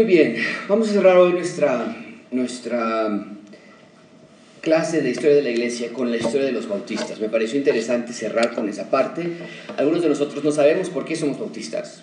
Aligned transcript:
Muy 0.00 0.06
bien, 0.06 0.36
vamos 0.66 0.88
a 0.88 0.92
cerrar 0.92 1.18
hoy 1.18 1.34
nuestra, 1.34 1.94
nuestra 2.30 3.22
clase 4.62 5.02
de 5.02 5.10
historia 5.10 5.36
de 5.36 5.42
la 5.42 5.50
iglesia 5.50 5.92
con 5.92 6.10
la 6.10 6.16
historia 6.16 6.46
de 6.46 6.52
los 6.52 6.66
bautistas. 6.66 7.20
Me 7.20 7.28
pareció 7.28 7.58
interesante 7.58 8.14
cerrar 8.14 8.54
con 8.54 8.66
esa 8.66 8.88
parte. 8.88 9.30
Algunos 9.76 10.00
de 10.00 10.08
nosotros 10.08 10.42
no 10.42 10.52
sabemos 10.52 10.88
por 10.88 11.04
qué 11.04 11.16
somos 11.16 11.38
bautistas. 11.38 12.02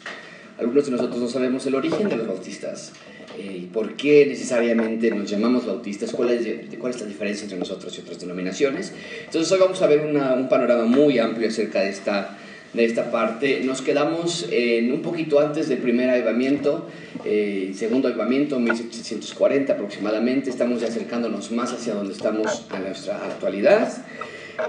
Algunos 0.59 0.86
de 0.86 0.91
nosotros 0.91 1.18
no 1.18 1.27
sabemos 1.27 1.66
el 1.66 1.73
origen 1.73 2.07
de 2.07 2.18
los 2.18 2.27
bautistas 2.27 2.91
eh, 3.36 3.62
y 3.63 3.66
por 3.66 3.95
qué 3.95 4.27
necesariamente 4.27 5.09
nos 5.09 5.27
llamamos 5.27 5.66
bautistas, 5.66 6.11
cuál 6.11 6.29
es, 6.29 6.77
cuál 6.77 6.93
es 6.93 7.02
la 7.02 7.07
diferencia 7.07 7.45
entre 7.45 7.57
nosotros 7.57 7.98
y 7.98 8.02
otras 8.02 8.20
denominaciones. 8.20 8.93
Entonces 9.25 9.52
hoy 9.52 9.59
vamos 9.59 9.81
a 9.81 9.88
ver 9.88 10.02
un 10.02 10.48
panorama 10.50 10.86
muy 10.86 11.17
amplio 11.17 11.48
acerca 11.48 11.81
de 11.81 11.89
esta, 11.89 12.38
de 12.77 12.86
esta 12.86 13.12
parte. 13.12 13.62
Nos 13.63 13.81
quedamos 13.81 14.48
en 14.52 14.94
un 14.94 15.02
poquito 15.02 15.40
antes 15.40 15.67
del 15.67 15.80
primer 15.80 16.09
avivamiento, 16.12 16.88
eh, 17.26 17.73
segundo 17.76 18.08
avivamiento, 18.08 18.59
1740 18.59 19.73
aproximadamente. 19.73 20.50
Estamos 20.52 20.84
acercándonos 20.84 21.52
más 21.52 21.73
hacia 21.73 21.95
donde 21.95 22.13
estamos 22.13 22.66
a 22.70 22.80
nuestra 22.80 23.17
actualidad. 23.17 24.05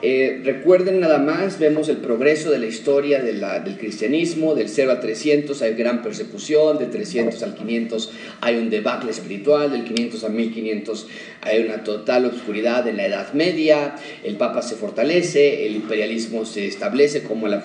Eh, 0.03 0.43
recuerden 0.45 1.01
nada 1.01 1.19
más, 1.19 1.59
vemos 1.59 1.89
el 1.89 1.97
progreso 1.97 2.51
de 2.51 2.59
la 2.59 2.67
historia 2.67 3.23
del 3.23 3.79
cristianismo, 3.79 4.55
del 4.55 4.69
0 4.69 4.91
al 4.93 5.01
300 5.01 5.63
hay 5.63 5.75
gran 5.75 6.03
persecución, 6.03 6.79
de 6.79 6.87
300 6.87 7.43
al 7.43 7.55
500 7.55 8.13
hay 8.43 8.57
un 8.57 8.69
debacle 8.69 9.11
espiritual, 9.11 9.73
del 9.73 9.85
500 9.85 10.25
al 10.25 10.33
1500 10.33 11.07
hay 11.41 11.65
una 11.65 11.85
total 11.85 12.27
oscuridad 12.27 12.87
en 12.87 12.99
la 12.99 13.07
Edad 13.07 13.33
Media, 13.33 13.97
el 14.25 14.37
Papa 14.37 14.61
se 14.61 14.77
fortalece, 14.77 15.67
el 15.67 15.77
imperialismo 15.77 16.45
se 16.45 16.67
establece 16.67 17.23
como 17.23 17.49
la, 17.49 17.65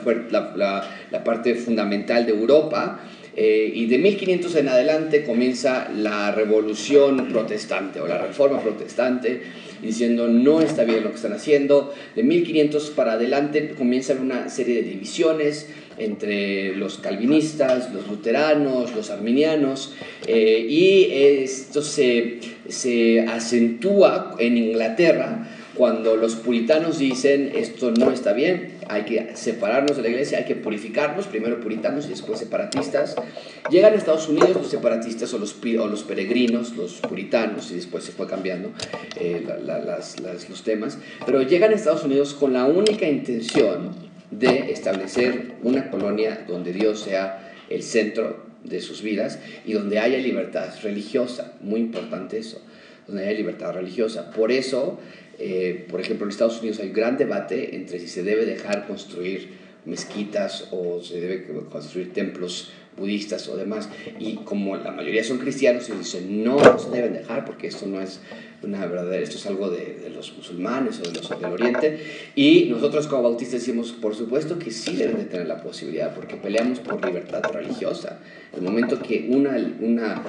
parte 1.23 1.55
fundamental 1.55 2.25
de 2.25 2.31
Europa. 2.31 3.01
Eh, 3.35 3.71
y 3.73 3.87
de 3.87 3.97
1500 3.97 4.55
en 4.57 4.67
adelante 4.69 5.23
comienza 5.23 5.89
la 5.91 6.31
revolución 6.31 7.29
protestante 7.29 7.99
o 7.99 8.07
la 8.07 8.19
reforma 8.19 8.61
protestante 8.61 9.41
diciendo 9.81 10.27
no 10.27 10.61
está 10.61 10.83
bien 10.83 11.03
lo 11.03 11.09
que 11.09 11.15
están 11.15 11.33
haciendo. 11.33 11.93
De 12.15 12.23
1500 12.23 12.91
para 12.91 13.13
adelante 13.13 13.73
comienza 13.75 14.13
una 14.13 14.49
serie 14.49 14.75
de 14.75 14.89
divisiones 14.89 15.67
entre 15.97 16.75
los 16.75 16.97
calvinistas, 16.97 17.93
los 17.93 18.07
luteranos, 18.07 18.95
los 18.95 19.09
arminianos, 19.11 19.93
eh, 20.25 20.65
y 20.67 21.09
esto 21.11 21.81
se, 21.81 22.39
se 22.67 23.21
acentúa 23.21 24.35
en 24.39 24.57
Inglaterra 24.57 25.47
cuando 25.75 26.15
los 26.15 26.35
puritanos 26.35 26.99
dicen 26.99 27.51
esto 27.55 27.91
no 27.91 28.11
está 28.11 28.33
bien, 28.33 28.73
hay 28.87 29.03
que 29.03 29.35
separarnos 29.35 29.97
de 29.97 30.03
la 30.03 30.09
iglesia, 30.09 30.37
hay 30.39 30.45
que 30.45 30.55
purificarnos, 30.55 31.27
primero 31.27 31.59
puritanos 31.59 32.05
y 32.05 32.09
después 32.09 32.39
separatistas. 32.39 33.15
Llegan 33.69 33.93
a 33.93 33.95
Estados 33.95 34.27
Unidos 34.29 34.51
los 34.53 34.67
separatistas 34.69 35.33
o 35.33 35.39
los, 35.39 35.55
o 35.55 35.87
los 35.87 36.03
peregrinos, 36.03 36.75
los 36.75 36.93
puritanos, 36.99 37.71
y 37.71 37.75
después 37.75 38.03
se 38.03 38.11
fue 38.11 38.27
cambiando 38.27 38.71
eh, 39.19 39.45
los 40.49 40.63
temas, 40.63 40.97
pero 41.25 41.41
llegan 41.41 41.71
a 41.71 41.75
Estados 41.75 42.03
Unidos 42.03 42.33
con 42.33 42.53
la 42.53 42.65
única 42.65 43.07
intención 43.07 43.91
de 44.29 44.71
establecer 44.71 45.53
una 45.63 45.89
colonia 45.89 46.45
donde 46.47 46.73
Dios 46.73 46.99
sea 46.99 47.51
el 47.69 47.83
centro 47.83 48.43
de 48.63 48.79
sus 48.81 49.01
vidas 49.01 49.39
y 49.65 49.73
donde 49.73 49.99
haya 49.99 50.17
libertad 50.17 50.69
religiosa, 50.81 51.53
muy 51.61 51.79
importante 51.79 52.37
eso, 52.37 52.61
donde 53.07 53.23
haya 53.23 53.37
libertad 53.37 53.73
religiosa. 53.73 54.31
Por 54.31 54.51
eso 54.51 54.99
eh, 55.39 55.85
por 55.89 55.99
ejemplo, 55.99 56.25
en 56.25 56.31
Estados 56.31 56.59
Unidos 56.59 56.79
hay 56.79 56.87
un 56.87 56.93
gran 56.93 57.17
debate 57.17 57.75
entre 57.75 57.99
si 57.99 58.07
se 58.07 58.23
debe 58.23 58.45
dejar 58.45 58.87
construir 58.87 59.63
mezquitas 59.85 60.69
o 60.71 61.01
se 61.01 61.19
debe 61.19 61.45
construir 61.69 62.13
templos 62.13 62.71
budistas 62.95 63.47
o 63.49 63.57
demás. 63.57 63.89
Y 64.19 64.35
como 64.35 64.77
la 64.77 64.91
mayoría 64.91 65.23
son 65.23 65.39
cristianos, 65.39 65.89
ellos 65.89 65.99
dicen, 65.99 66.43
no, 66.43 66.57
no 66.57 66.77
se 66.77 66.91
deben 66.91 67.13
dejar 67.13 67.43
porque 67.43 67.67
esto 67.67 67.87
no 67.87 67.99
es 67.99 68.21
una 68.61 68.85
verdadera, 68.85 69.23
esto 69.23 69.37
es 69.37 69.45
algo 69.47 69.69
de, 69.69 69.95
de 69.95 70.09
los 70.11 70.37
musulmanes 70.37 70.99
o 70.99 71.03
de 71.03 71.19
los 71.19 71.27
del 71.27 71.51
Oriente. 71.51 71.99
Y 72.35 72.65
nosotros 72.69 73.07
como 73.07 73.23
bautistas 73.23 73.61
decimos, 73.61 73.91
por 73.91 74.15
supuesto 74.15 74.59
que 74.59 74.71
sí 74.71 74.95
deben 74.95 75.17
de 75.17 75.25
tener 75.25 75.47
la 75.47 75.61
posibilidad 75.61 76.13
porque 76.13 76.35
peleamos 76.35 76.79
por 76.79 77.03
libertad 77.03 77.41
religiosa. 77.51 78.19
El 78.55 78.61
momento 78.61 79.01
que 79.01 79.27
una, 79.29 79.57
una 79.81 80.21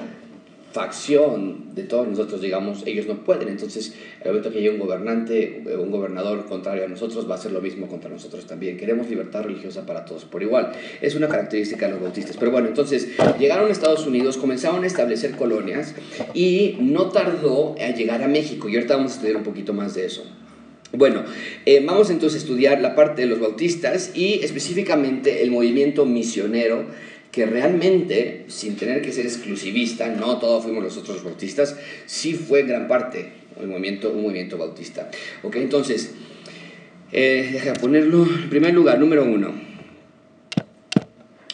facción 0.75 1.73
de 1.73 1.83
todos 1.83 2.05
nosotros, 2.05 2.41
digamos, 2.41 2.83
ellos 2.85 3.07
no 3.07 3.23
pueden. 3.23 3.47
Entonces, 3.47 3.95
el 4.19 4.27
momento 4.27 4.51
que 4.51 4.59
haya 4.59 4.71
un 4.71 4.77
gobernante, 4.77 5.63
eh, 5.65 5.77
un 5.77 5.89
gobernador 5.89 6.45
contrario 6.47 6.83
a 6.83 6.87
nosotros, 6.89 7.31
va 7.31 7.35
a 7.35 7.37
ser 7.37 7.53
lo 7.53 7.61
mismo 7.61 7.87
contra 7.87 8.09
nosotros 8.09 8.45
también. 8.45 8.75
Queremos 8.75 9.09
libertad 9.09 9.43
religiosa 9.43 9.85
para 9.85 10.03
todos 10.03 10.25
por 10.25 10.43
igual. 10.43 10.73
Es 10.99 11.15
una 11.15 11.29
característica 11.29 11.85
de 11.85 11.93
los 11.93 12.01
bautistas. 12.01 12.35
Pero 12.35 12.51
bueno, 12.51 12.67
entonces, 12.67 13.07
llegaron 13.39 13.69
a 13.69 13.71
Estados 13.71 14.05
Unidos, 14.05 14.35
comenzaron 14.35 14.83
a 14.83 14.87
establecer 14.87 15.31
colonias 15.37 15.95
y 16.33 16.75
no 16.81 17.09
tardó 17.09 17.75
a 17.79 17.91
llegar 17.91 18.21
a 18.21 18.27
México. 18.27 18.67
Y 18.67 18.75
ahorita 18.75 18.97
vamos 18.97 19.13
a 19.13 19.15
estudiar 19.15 19.37
un 19.37 19.43
poquito 19.43 19.71
más 19.71 19.95
de 19.95 20.07
eso. 20.07 20.25
Bueno, 20.91 21.23
eh, 21.65 21.81
vamos 21.85 22.09
entonces 22.09 22.41
a 22.41 22.43
estudiar 22.43 22.81
la 22.81 22.95
parte 22.95 23.21
de 23.21 23.27
los 23.27 23.39
bautistas 23.39 24.11
y 24.13 24.41
específicamente 24.43 25.41
el 25.41 25.51
movimiento 25.51 26.05
misionero 26.05 26.85
que 27.35 27.45
realmente, 27.45 28.45
sin 28.47 28.77
tener 28.77 29.01
que 29.01 29.11
ser 29.11 29.25
exclusivista, 29.25 30.07
no 30.07 30.39
todos 30.39 30.63
fuimos 30.63 30.81
los 30.81 30.95
otros 30.95 31.21
bautistas, 31.21 31.75
sí 32.05 32.33
fue 32.33 32.63
gran 32.63 32.87
parte 32.87 33.29
un 33.57 33.69
movimiento, 33.69 34.09
un 34.13 34.21
movimiento 34.21 34.57
bautista. 34.57 35.11
Ok, 35.43 35.57
entonces, 35.57 36.11
eh, 37.11 37.49
deja 37.51 37.73
ponerlo 37.73 38.23
en 38.23 38.49
primer 38.49 38.73
lugar, 38.73 38.99
número 38.99 39.25
uno. 39.25 39.53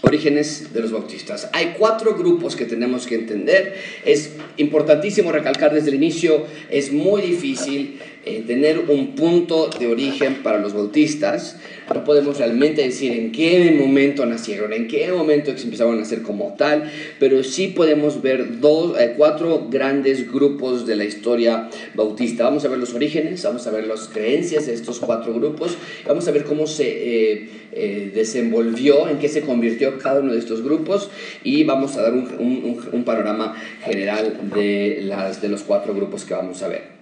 Orígenes 0.03 0.71
de 0.71 0.81
los 0.81 0.91
bautistas. 0.91 1.49
Hay 1.51 1.73
cuatro 1.79 2.15
grupos 2.15 2.55
que 2.55 2.65
tenemos 2.65 3.07
que 3.07 3.15
entender. 3.15 3.75
Es 4.05 4.33
importantísimo 4.57 5.31
recalcar 5.31 5.73
desde 5.73 5.89
el 5.89 5.95
inicio, 5.95 6.45
es 6.69 6.91
muy 6.91 7.23
difícil 7.23 7.99
eh, 8.25 8.43
tener 8.45 8.85
un 8.87 9.15
punto 9.15 9.69
de 9.79 9.87
origen 9.87 10.43
para 10.43 10.59
los 10.59 10.73
bautistas. 10.73 11.57
No 11.93 12.03
podemos 12.03 12.37
realmente 12.37 12.83
decir 12.83 13.11
en 13.11 13.31
qué 13.31 13.75
momento 13.77 14.25
nacieron, 14.25 14.71
en 14.73 14.87
qué 14.87 15.11
momento 15.11 15.51
empezaron 15.51 15.95
a 15.95 15.97
nacer 15.97 16.21
como 16.21 16.53
tal, 16.57 16.89
pero 17.19 17.43
sí 17.43 17.67
podemos 17.67 18.21
ver 18.21 18.59
dos, 18.59 18.99
eh, 18.99 19.15
cuatro 19.17 19.67
grandes 19.69 20.31
grupos 20.31 20.85
de 20.85 20.95
la 20.95 21.03
historia 21.03 21.69
bautista. 21.95 22.45
Vamos 22.45 22.63
a 22.63 22.69
ver 22.69 22.77
los 22.77 22.93
orígenes, 22.93 23.43
vamos 23.43 23.65
a 23.67 23.71
ver 23.71 23.87
las 23.87 24.07
creencias 24.07 24.67
de 24.67 24.73
estos 24.73 24.99
cuatro 24.99 25.33
grupos, 25.33 25.77
vamos 26.07 26.27
a 26.27 26.31
ver 26.31 26.43
cómo 26.43 26.67
se 26.67 27.47
eh, 27.73 28.11
desenvolvió, 28.13 29.09
en 29.09 29.17
qué 29.17 29.29
se 29.29 29.41
convirtió 29.41 29.97
cada 29.97 30.19
uno 30.19 30.33
de 30.33 30.39
estos 30.39 30.63
grupos 30.63 31.09
y 31.43 31.63
vamos 31.63 31.97
a 31.97 32.03
dar 32.03 32.13
un, 32.13 32.27
un, 32.39 32.79
un 32.91 33.03
panorama 33.03 33.55
general 33.83 34.51
de, 34.53 34.99
las, 35.01 35.41
de 35.41 35.49
los 35.49 35.63
cuatro 35.63 35.93
grupos 35.93 36.23
que 36.23 36.33
vamos 36.33 36.61
a 36.63 36.67
ver. 36.67 37.00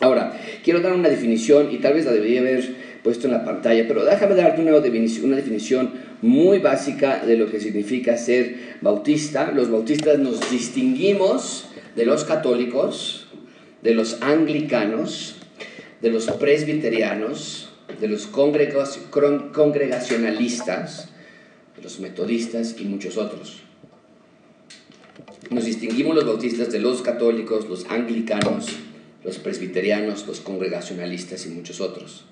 Ahora, 0.00 0.40
quiero 0.64 0.80
dar 0.80 0.92
una 0.92 1.08
definición 1.08 1.70
y 1.70 1.78
tal 1.78 1.94
vez 1.94 2.04
la 2.04 2.10
debería 2.12 2.40
haber 2.40 2.74
puesto 3.02 3.26
en 3.26 3.32
la 3.32 3.44
pantalla, 3.44 3.84
pero 3.86 4.04
déjame 4.04 4.34
darte 4.34 4.60
una 4.62 4.72
definición, 4.80 5.26
una 5.26 5.36
definición 5.36 5.92
muy 6.22 6.58
básica 6.58 7.24
de 7.24 7.36
lo 7.36 7.48
que 7.50 7.60
significa 7.60 8.16
ser 8.16 8.76
bautista. 8.80 9.52
Los 9.52 9.70
bautistas 9.70 10.18
nos 10.18 10.50
distinguimos 10.50 11.66
de 11.94 12.06
los 12.06 12.24
católicos, 12.24 13.28
de 13.82 13.94
los 13.94 14.20
anglicanos, 14.22 15.36
de 16.00 16.10
los 16.10 16.26
presbiterianos, 16.26 17.68
de 18.00 18.08
los 18.08 18.26
congregacionalistas, 18.26 21.10
de 21.76 21.82
los 21.82 22.00
metodistas 22.00 22.74
y 22.78 22.84
muchos 22.84 23.16
otros. 23.16 23.60
Nos 25.50 25.66
distinguimos 25.66 26.16
los 26.16 26.26
bautistas 26.26 26.72
de 26.72 26.80
los 26.80 27.02
católicos, 27.02 27.68
los 27.68 27.86
anglicanos, 27.90 28.66
los 29.24 29.38
presbiterianos, 29.38 30.26
los 30.26 30.40
congregacionalistas 30.40 31.46
y 31.46 31.48
muchos 31.48 31.80
otros. 31.80 32.24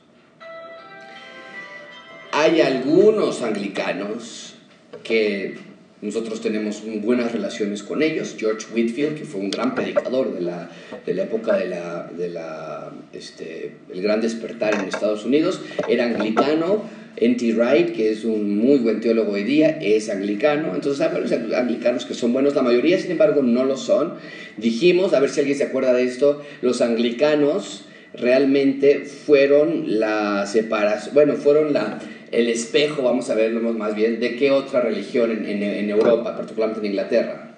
Hay 2.32 2.60
algunos 2.60 3.42
anglicanos 3.42 4.54
que 5.02 5.56
nosotros 6.02 6.40
tenemos 6.40 6.82
buenas 7.02 7.32
relaciones 7.32 7.82
con 7.82 8.02
ellos. 8.02 8.34
George 8.36 8.66
Whitfield, 8.74 9.18
que 9.18 9.24
fue 9.24 9.40
un 9.40 9.50
gran 9.50 9.74
predicador 9.74 10.34
de 10.34 10.40
la, 10.40 10.70
de 11.06 11.14
la 11.14 11.22
época 11.22 11.56
de 11.56 11.68
la, 11.68 12.10
de 12.16 13.18
este, 13.18 13.76
gran 13.94 14.20
despertar 14.20 14.74
en 14.74 14.88
Estados 14.88 15.24
Unidos, 15.24 15.60
era 15.88 16.06
anglicano 16.06 16.82
N.T. 17.16 17.54
Wright, 17.54 17.92
que 17.92 18.10
es 18.10 18.24
un 18.24 18.56
muy 18.56 18.78
buen 18.78 19.00
teólogo 19.00 19.32
hoy 19.32 19.44
día, 19.44 19.78
es 19.80 20.08
anglicano. 20.10 20.74
Entonces 20.74 21.00
hay 21.00 21.12
varios 21.12 21.32
anglicanos 21.32 22.06
que 22.06 22.14
son 22.14 22.32
buenos, 22.32 22.54
la 22.54 22.62
mayoría 22.62 22.98
sin 22.98 23.12
embargo 23.12 23.42
no 23.42 23.64
lo 23.64 23.76
son. 23.76 24.14
Dijimos, 24.56 25.14
a 25.14 25.20
ver 25.20 25.30
si 25.30 25.40
alguien 25.40 25.56
se 25.56 25.64
acuerda 25.64 25.92
de 25.92 26.04
esto, 26.04 26.42
los 26.62 26.80
anglicanos 26.80 27.84
realmente 28.14 29.04
fueron 29.04 29.98
la 29.98 30.46
separación, 30.46 31.14
bueno, 31.14 31.34
fueron 31.34 31.72
la, 31.72 31.98
el 32.30 32.48
espejo, 32.48 33.02
vamos 33.02 33.30
a 33.30 33.34
verlo 33.34 33.60
más 33.72 33.94
bien, 33.94 34.20
de 34.20 34.36
qué 34.36 34.50
otra 34.50 34.80
religión 34.80 35.30
en, 35.30 35.46
en, 35.46 35.62
en 35.62 35.90
Europa, 35.90 36.36
particularmente 36.36 36.80
en 36.80 36.92
Inglaterra, 36.92 37.51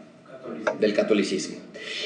del 0.80 0.94
catolicismo. 0.94 1.56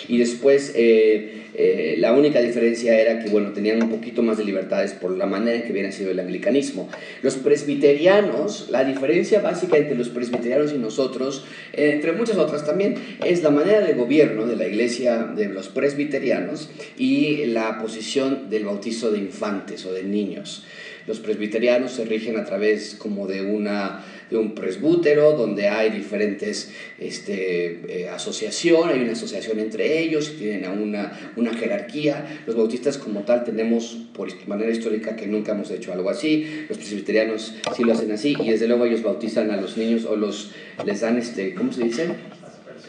Y 0.09 0.19
después 0.19 0.73
eh, 0.75 1.39
eh, 1.55 1.97
la 1.99 2.13
única 2.13 2.41
diferencia 2.41 3.01
era 3.01 3.23
que, 3.23 3.31
bueno, 3.31 3.53
tenían 3.53 3.83
un 3.83 3.91
poquito 3.91 4.23
más 4.23 4.39
de 4.39 4.45
libertades 4.45 4.93
por 4.93 5.11
la 5.17 5.27
manera 5.27 5.57
en 5.57 5.65
que 5.65 5.73
hubiera 5.73 5.91
sido 5.93 6.11
el 6.11 6.21
anglicanismo. 6.21 6.89
Los 7.23 7.37
presbiterianos, 7.37 8.69
la 8.71 8.85
diferencia 8.85 9.41
básica 9.41 9.77
entre 9.77 9.97
los 9.97 10.09
presbiterianos 10.09 10.73
y 10.73 10.79
nosotros, 10.79 11.45
entre 11.73 12.13
muchas 12.13 12.37
otras 12.37 12.65
también, 12.65 12.95
es 13.25 13.43
la 13.43 13.51
manera 13.51 13.81
de 13.81 13.95
gobierno 13.95 14.47
de 14.47 14.57
la 14.57 14.67
iglesia 14.67 15.25
de 15.25 15.47
los 15.47 15.69
presbiterianos 15.69 16.71
y 16.97 17.47
la 17.47 17.79
posición 17.81 18.51
del 18.51 18.65
bautizo 18.65 19.11
de 19.11 19.19
infantes 19.19 19.85
o 19.85 19.93
de 19.93 20.05
niños. 20.05 20.65
Los 21.09 21.21
presbiterianos 21.21 21.93
se 21.93 22.05
rigen 22.05 22.37
a 22.37 22.45
través 22.45 22.95
como 22.95 23.27
de, 23.27 23.41
una, 23.41 24.05
de 24.31 24.37
un 24.37 24.55
presbútero 24.55 25.33
donde 25.33 25.69
hay 25.69 25.91
diferentes 25.91 26.73
este, 26.99 27.81
eh, 27.89 28.09
asociaciones, 28.09 28.97
hay 28.97 29.03
una 29.03 29.13
asociación 29.13 29.59
entre 29.61 30.01
ellos, 30.01 30.37
tienen 30.39 30.69
una, 30.71 31.33
una 31.37 31.55
jerarquía. 31.55 32.43
Los 32.47 32.57
bautistas 32.57 32.99
como 32.99 33.21
tal 33.23 33.45
tenemos 33.45 33.97
por 34.13 34.29
manera 34.47 34.71
histórica 34.71 35.17
que 35.17 35.27
nunca 35.27 35.53
hemos 35.53 35.71
hecho 35.71 35.93
algo 35.93 36.11
así. 36.11 36.67
Los 36.69 36.79
presbiterianos 36.79 37.55
sí 37.77 37.85
lo 37.85 37.93
hacen 37.93 38.13
así 38.13 38.35
y 38.41 38.51
desde 38.51 38.69
luego 38.69 38.85
ellos 38.85 39.03
bautizan 39.03 39.51
a 39.51 39.57
los 39.57 39.77
niños 39.77 40.05
o 40.05 40.17
los 40.17 40.53
les 40.85 41.01
dan 41.01 41.19
este, 41.19 41.55
¿cómo 41.55 41.73
se 41.73 41.85
dice? 41.85 42.09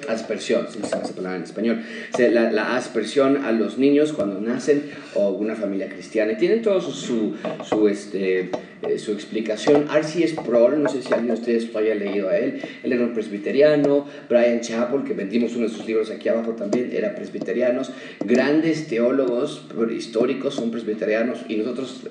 Aspersión, 0.07 0.67
si 0.69 0.79
se 0.81 1.13
palabra 1.13 1.37
en 1.37 1.43
español, 1.43 1.81
la, 2.17 2.75
aspersión 2.75 3.45
a 3.45 3.51
los 3.51 3.77
niños 3.77 4.13
cuando 4.13 4.39
nacen 4.39 4.83
o 5.15 5.29
una 5.29 5.55
familia 5.55 5.89
cristiana. 5.89 6.37
Tienen 6.37 6.61
todo 6.61 6.81
su, 6.81 7.35
su, 7.67 7.87
este, 7.87 8.49
eh, 8.81 8.97
su 8.97 9.11
explicación. 9.11 9.87
Sproul, 10.27 10.81
no 10.81 10.89
sé 10.89 11.01
si 11.01 11.13
alguien 11.13 11.33
de 11.33 11.39
ustedes 11.39 11.71
lo 11.73 11.79
haya 11.79 11.95
leído 11.95 12.29
a 12.29 12.37
él, 12.37 12.61
él 12.83 12.93
era 12.93 13.03
un 13.03 13.13
presbiteriano, 13.13 14.07
Brian 14.29 14.61
Chappell, 14.61 15.03
que 15.03 15.13
vendimos 15.13 15.55
uno 15.55 15.67
de 15.67 15.73
sus 15.73 15.85
libros 15.85 16.09
aquí 16.11 16.29
abajo 16.29 16.51
también, 16.53 16.91
era 16.93 17.15
presbiterianos, 17.15 17.91
grandes 18.23 18.87
teólogos 18.87 19.65
históricos 19.91 20.55
son 20.55 20.71
presbiterianos. 20.71 21.39
Y 21.47 21.57
nosotros, 21.57 22.01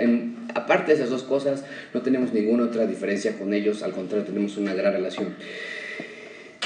aparte 0.55 0.93
de 0.93 0.99
esas 0.99 1.11
dos 1.11 1.23
cosas, 1.23 1.65
no 1.95 2.03
tenemos 2.03 2.33
ninguna 2.33 2.65
otra 2.65 2.87
diferencia 2.87 3.39
con 3.39 3.55
ellos, 3.55 3.83
al 3.83 3.93
contrario, 3.93 4.27
tenemos 4.27 4.57
una 4.57 4.75
gran 4.75 4.93
relación 4.93 5.35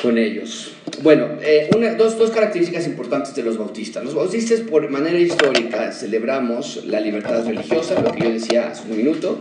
con 0.03 0.19
ellos. 0.19 0.73
Bueno, 1.03 1.29
eh, 1.43 1.71
dos, 1.97 2.19
dos, 2.19 2.31
características 2.31 2.87
importantes 2.87 3.35
de 3.35 3.43
los 3.43 3.57
bautistas. 3.57 4.05
Los 4.05 4.15
bautistas, 4.15 4.61
por 4.61 4.89
manera 4.91 5.19
histórica, 5.19 5.93
celebramos 5.93 6.85
la 6.87 7.01
libertad 7.01 7.47
religiosa, 7.47 8.01
lo 8.01 8.13
que 8.13 8.25
yo 8.25 8.31
decía 8.33 8.71
hace 8.71 8.91
un 8.91 8.97
minuto. 8.97 9.39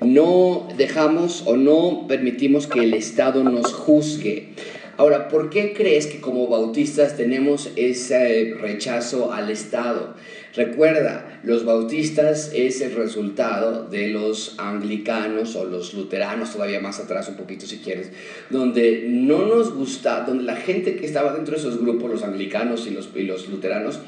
No 0.00 0.68
dejamos 0.76 1.44
o 1.46 1.56
no 1.56 2.06
permitimos 2.08 2.66
que 2.66 2.80
el 2.80 2.94
Estado 2.94 3.44
nos 3.44 3.72
juzgue. 3.72 4.48
Ahora, 4.96 5.28
¿por 5.28 5.50
qué 5.50 5.74
crees 5.74 6.06
que 6.06 6.20
como 6.20 6.48
bautistas 6.48 7.16
tenemos 7.16 7.70
ese 7.76 8.54
rechazo 8.60 9.32
al 9.32 9.50
Estado? 9.50 10.14
Recuerda, 10.56 11.40
los 11.42 11.64
bautistas 11.64 12.52
es 12.54 12.80
el 12.80 12.94
resultado 12.94 13.88
de 13.88 14.08
los 14.08 14.54
anglicanos 14.58 15.56
o 15.56 15.64
los 15.64 15.94
luteranos, 15.94 16.52
todavía 16.52 16.78
más 16.78 17.00
atrás 17.00 17.28
un 17.28 17.34
poquito 17.34 17.66
si 17.66 17.78
quieres, 17.78 18.12
donde 18.50 19.04
no 19.08 19.46
nos 19.46 19.74
gusta, 19.74 20.20
donde 20.20 20.44
la 20.44 20.54
gente 20.54 20.94
que 20.94 21.06
estaba 21.06 21.32
dentro 21.32 21.54
de 21.54 21.60
esos 21.60 21.80
grupos, 21.80 22.08
los 22.08 22.22
anglicanos 22.22 22.86
y 22.86 22.90
los, 22.90 23.48
luteranos, 23.48 23.98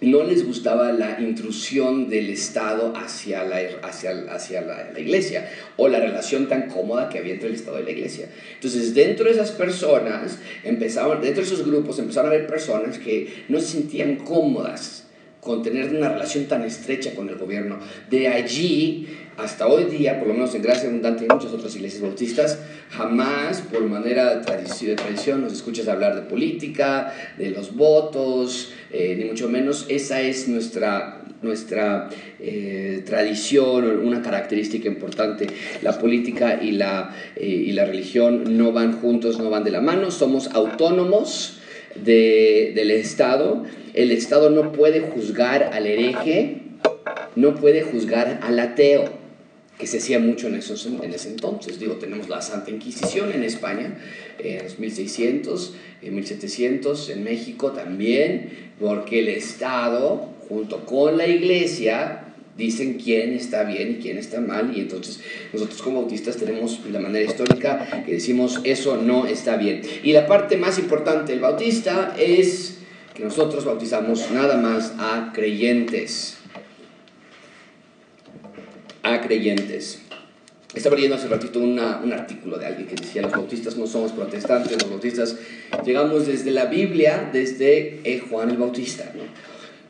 no 0.00 0.22
les 0.22 0.46
gustaba 0.46 0.92
la 0.92 1.20
intrusión 1.20 2.08
del 2.08 2.30
Estado 2.30 2.94
hacia, 2.96 3.44
la, 3.44 3.58
hacia, 3.82 4.62
la, 4.62 4.98
iglesia 4.98 5.50
o 5.76 5.88
la 5.88 6.00
relación 6.00 6.48
tan 6.48 6.68
cómoda 6.68 7.10
que 7.10 7.18
había 7.18 7.34
entre 7.34 7.50
el 7.50 7.54
Estado 7.54 7.80
y 7.80 7.84
la 7.84 7.90
iglesia. 7.90 8.30
Entonces, 8.54 8.94
dentro 8.94 9.26
de 9.26 9.32
esas 9.32 9.50
personas, 9.50 10.38
empezaban, 10.64 11.20
dentro 11.20 11.42
de 11.42 11.48
esos 11.48 11.66
grupos 11.66 11.98
empezaron 11.98 12.30
a 12.30 12.34
haber 12.34 12.46
personas 12.46 12.98
que 12.98 13.44
no 13.48 13.60
se 13.60 13.66
sentían 13.66 14.16
cómodas 14.16 15.05
con 15.46 15.62
tener 15.62 15.94
una 15.94 16.08
relación 16.08 16.46
tan 16.46 16.64
estrecha 16.64 17.14
con 17.14 17.28
el 17.28 17.36
gobierno. 17.36 17.78
De 18.10 18.26
allí 18.26 19.06
hasta 19.36 19.68
hoy 19.68 19.84
día, 19.84 20.18
por 20.18 20.28
lo 20.28 20.34
menos 20.34 20.54
en 20.54 20.62
Gracia 20.62 20.88
Abundante 20.88 21.24
y 21.24 21.32
muchas 21.32 21.52
otras 21.52 21.74
iglesias 21.76 22.02
bautistas, 22.02 22.58
jamás 22.90 23.60
por 23.60 23.82
manera 23.82 24.34
de 24.36 24.96
tradición 24.96 25.42
nos 25.42 25.52
escuchas 25.52 25.86
hablar 25.86 26.16
de 26.16 26.22
política, 26.22 27.14
de 27.38 27.50
los 27.50 27.76
votos, 27.76 28.72
eh, 28.90 29.14
ni 29.16 29.24
mucho 29.26 29.48
menos. 29.48 29.86
Esa 29.88 30.20
es 30.20 30.48
nuestra, 30.48 31.22
nuestra 31.42 32.08
eh, 32.40 33.04
tradición, 33.06 33.84
una 34.04 34.22
característica 34.22 34.88
importante. 34.88 35.46
La 35.82 35.96
política 35.98 36.58
y 36.60 36.72
la, 36.72 37.14
eh, 37.36 37.46
y 37.46 37.72
la 37.72 37.84
religión 37.84 38.56
no 38.58 38.72
van 38.72 39.00
juntos, 39.00 39.38
no 39.38 39.48
van 39.48 39.62
de 39.62 39.70
la 39.70 39.80
mano, 39.80 40.10
somos 40.10 40.48
autónomos 40.48 41.55
de, 42.04 42.72
del 42.74 42.90
Estado 42.90 43.64
el 43.96 44.12
Estado 44.12 44.50
no 44.50 44.72
puede 44.72 45.00
juzgar 45.00 45.70
al 45.72 45.86
hereje, 45.86 46.58
no 47.34 47.54
puede 47.54 47.80
juzgar 47.80 48.40
al 48.42 48.60
ateo, 48.60 49.04
que 49.78 49.86
se 49.86 49.98
hacía 49.98 50.18
mucho 50.18 50.48
en, 50.48 50.56
esos, 50.56 50.84
en 50.84 51.14
ese 51.14 51.30
entonces. 51.30 51.80
Digo, 51.80 51.94
tenemos 51.94 52.28
la 52.28 52.42
Santa 52.42 52.70
Inquisición 52.70 53.32
en 53.32 53.42
España, 53.42 53.96
en 54.38 54.64
los 54.64 54.78
1600, 54.78 55.74
en 56.02 56.14
1700, 56.14 57.08
en 57.08 57.24
México 57.24 57.72
también, 57.72 58.50
porque 58.78 59.20
el 59.20 59.28
Estado, 59.28 60.28
junto 60.46 60.84
con 60.84 61.16
la 61.16 61.26
Iglesia, 61.26 62.25
dicen 62.56 62.94
quién 62.94 63.34
está 63.34 63.64
bien 63.64 63.92
y 63.92 64.02
quién 64.02 64.18
está 64.18 64.40
mal 64.40 64.76
y 64.76 64.80
entonces 64.80 65.20
nosotros 65.52 65.82
como 65.82 66.00
bautistas 66.00 66.36
tenemos 66.36 66.80
la 66.90 67.00
manera 67.00 67.24
histórica 67.24 68.04
que 68.04 68.12
decimos 68.12 68.60
eso 68.64 68.96
no 68.96 69.26
está 69.26 69.56
bien. 69.56 69.82
Y 70.02 70.12
la 70.12 70.26
parte 70.26 70.56
más 70.56 70.78
importante 70.78 71.32
del 71.32 71.40
bautista 71.40 72.14
es 72.18 72.78
que 73.14 73.24
nosotros 73.24 73.64
bautizamos 73.64 74.30
nada 74.30 74.56
más 74.56 74.92
a 74.98 75.32
creyentes. 75.34 76.38
A 79.02 79.20
creyentes. 79.20 80.02
Estaba 80.74 80.96
leyendo 80.96 81.16
hace 81.16 81.28
ratito 81.28 81.58
un 81.58 81.78
artículo 81.78 82.58
de 82.58 82.66
alguien 82.66 82.86
que 82.86 82.96
decía, 82.96 83.22
los 83.22 83.32
bautistas 83.32 83.76
no 83.76 83.86
somos 83.86 84.12
protestantes, 84.12 84.72
los 84.82 84.90
bautistas 84.90 85.36
llegamos 85.86 86.26
desde 86.26 86.50
la 86.50 86.66
Biblia, 86.66 87.30
desde 87.32 88.00
eh, 88.04 88.22
Juan 88.28 88.50
el 88.50 88.58
Bautista. 88.58 89.10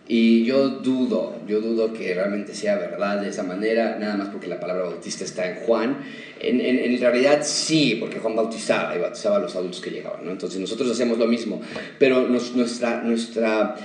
Y 0.08 0.44
yo 0.44 0.68
dudo, 0.68 1.34
yo 1.48 1.60
dudo 1.60 1.92
que 1.92 2.14
realmente 2.14 2.54
sea 2.54 2.76
verdad 2.76 3.20
de 3.20 3.30
esa 3.30 3.42
manera, 3.42 3.98
nada 3.98 4.16
más 4.16 4.28
porque 4.28 4.46
la 4.46 4.60
palabra 4.60 4.84
bautista 4.84 5.24
está 5.24 5.50
en 5.50 5.56
Juan. 5.66 5.98
En, 6.40 6.60
en, 6.60 7.00
realidad 7.00 7.40
sí, 7.42 7.96
porque 7.98 8.20
Juan 8.20 8.36
bautizaba 8.36 8.94
y 8.94 9.00
bautizaba 9.00 9.36
a 9.36 9.40
los 9.40 9.56
adultos 9.56 9.80
que 9.80 9.90
llegaban, 9.90 10.24
¿no? 10.24 10.30
Entonces 10.30 10.60
nosotros 10.60 10.90
hacemos 10.90 11.18
lo 11.18 11.26
mismo, 11.26 11.60
pero 11.98 12.28
nuestra, 12.28 13.02
nuestra, 13.02 13.76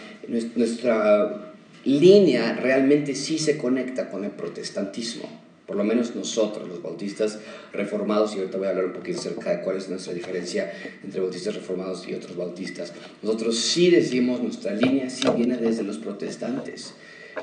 nuestra 0.55 1.53
línea 1.85 2.53
realmente 2.53 3.15
sí 3.15 3.39
se 3.39 3.57
conecta 3.57 4.11
con 4.11 4.23
el 4.23 4.31
protestantismo 4.31 5.50
por 5.71 5.77
lo 5.77 5.85
menos 5.85 6.13
nosotros, 6.17 6.67
los 6.67 6.83
bautistas 6.83 7.39
reformados, 7.71 8.35
y 8.35 8.39
ahorita 8.39 8.57
voy 8.57 8.67
a 8.67 8.71
hablar 8.71 8.87
un 8.87 8.91
poquito 8.91 9.19
acerca 9.19 9.51
de 9.51 9.61
cuál 9.61 9.77
es 9.77 9.87
nuestra 9.87 10.13
diferencia 10.13 10.69
entre 11.01 11.21
bautistas 11.21 11.55
reformados 11.55 12.05
y 12.09 12.13
otros 12.13 12.35
bautistas, 12.35 12.91
nosotros 13.23 13.55
sí 13.57 13.89
decimos, 13.89 14.41
nuestra 14.41 14.73
línea 14.73 15.09
sí 15.09 15.25
viene 15.33 15.55
desde 15.55 15.83
los 15.83 15.97
protestantes, 15.97 16.93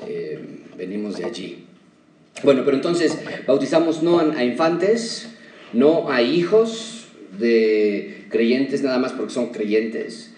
eh, 0.06 0.38
venimos 0.76 1.16
de 1.16 1.25
allí. 1.25 1.64
Bueno, 2.44 2.66
pero 2.66 2.76
entonces 2.76 3.16
bautizamos 3.47 4.02
no 4.02 4.20
a 4.20 4.44
infantes, 4.44 5.30
no 5.73 6.11
a 6.11 6.20
hijos 6.20 7.06
de 7.38 8.26
creyentes 8.28 8.82
nada 8.82 8.99
más 8.99 9.12
porque 9.12 9.32
son 9.32 9.52
creyentes, 9.52 10.35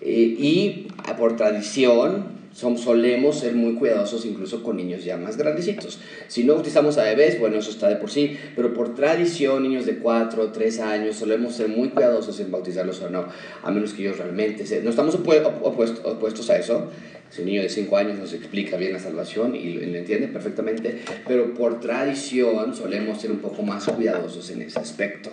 eh, 0.00 0.36
y 0.38 0.86
por 1.18 1.34
tradición 1.34 2.33
solemos 2.54 3.40
ser 3.40 3.54
muy 3.54 3.74
cuidadosos 3.74 4.24
incluso 4.24 4.62
con 4.62 4.76
niños 4.76 5.04
ya 5.04 5.16
más 5.16 5.36
grandecitos. 5.36 5.98
Si 6.28 6.44
no 6.44 6.54
bautizamos 6.54 6.96
a 6.98 7.04
bebés, 7.04 7.38
bueno, 7.38 7.58
eso 7.58 7.70
está 7.70 7.88
de 7.88 7.96
por 7.96 8.10
sí, 8.10 8.38
pero 8.54 8.72
por 8.72 8.94
tradición, 8.94 9.64
niños 9.64 9.86
de 9.86 9.98
4 9.98 10.42
o 10.42 10.52
3 10.52 10.80
años, 10.80 11.16
solemos 11.16 11.54
ser 11.56 11.68
muy 11.68 11.88
cuidadosos 11.88 12.38
en 12.40 12.50
bautizarlos 12.50 13.02
o 13.02 13.10
no, 13.10 13.26
a 13.62 13.70
menos 13.70 13.92
que 13.92 14.02
ellos 14.02 14.18
realmente 14.18 14.66
se... 14.66 14.82
No 14.82 14.90
estamos 14.90 15.14
opuestos 15.14 16.50
a 16.50 16.58
eso. 16.58 16.90
Si 17.30 17.40
un 17.40 17.46
niño 17.46 17.62
de 17.62 17.68
5 17.68 17.96
años 17.96 18.18
nos 18.18 18.32
explica 18.32 18.76
bien 18.76 18.92
la 18.92 19.00
salvación 19.00 19.56
y 19.56 19.72
lo 19.72 19.98
entiende 19.98 20.28
perfectamente, 20.28 21.00
pero 21.26 21.52
por 21.54 21.80
tradición 21.80 22.76
solemos 22.76 23.20
ser 23.20 23.32
un 23.32 23.38
poco 23.38 23.62
más 23.62 23.86
cuidadosos 23.86 24.48
en 24.50 24.62
ese 24.62 24.78
aspecto. 24.78 25.30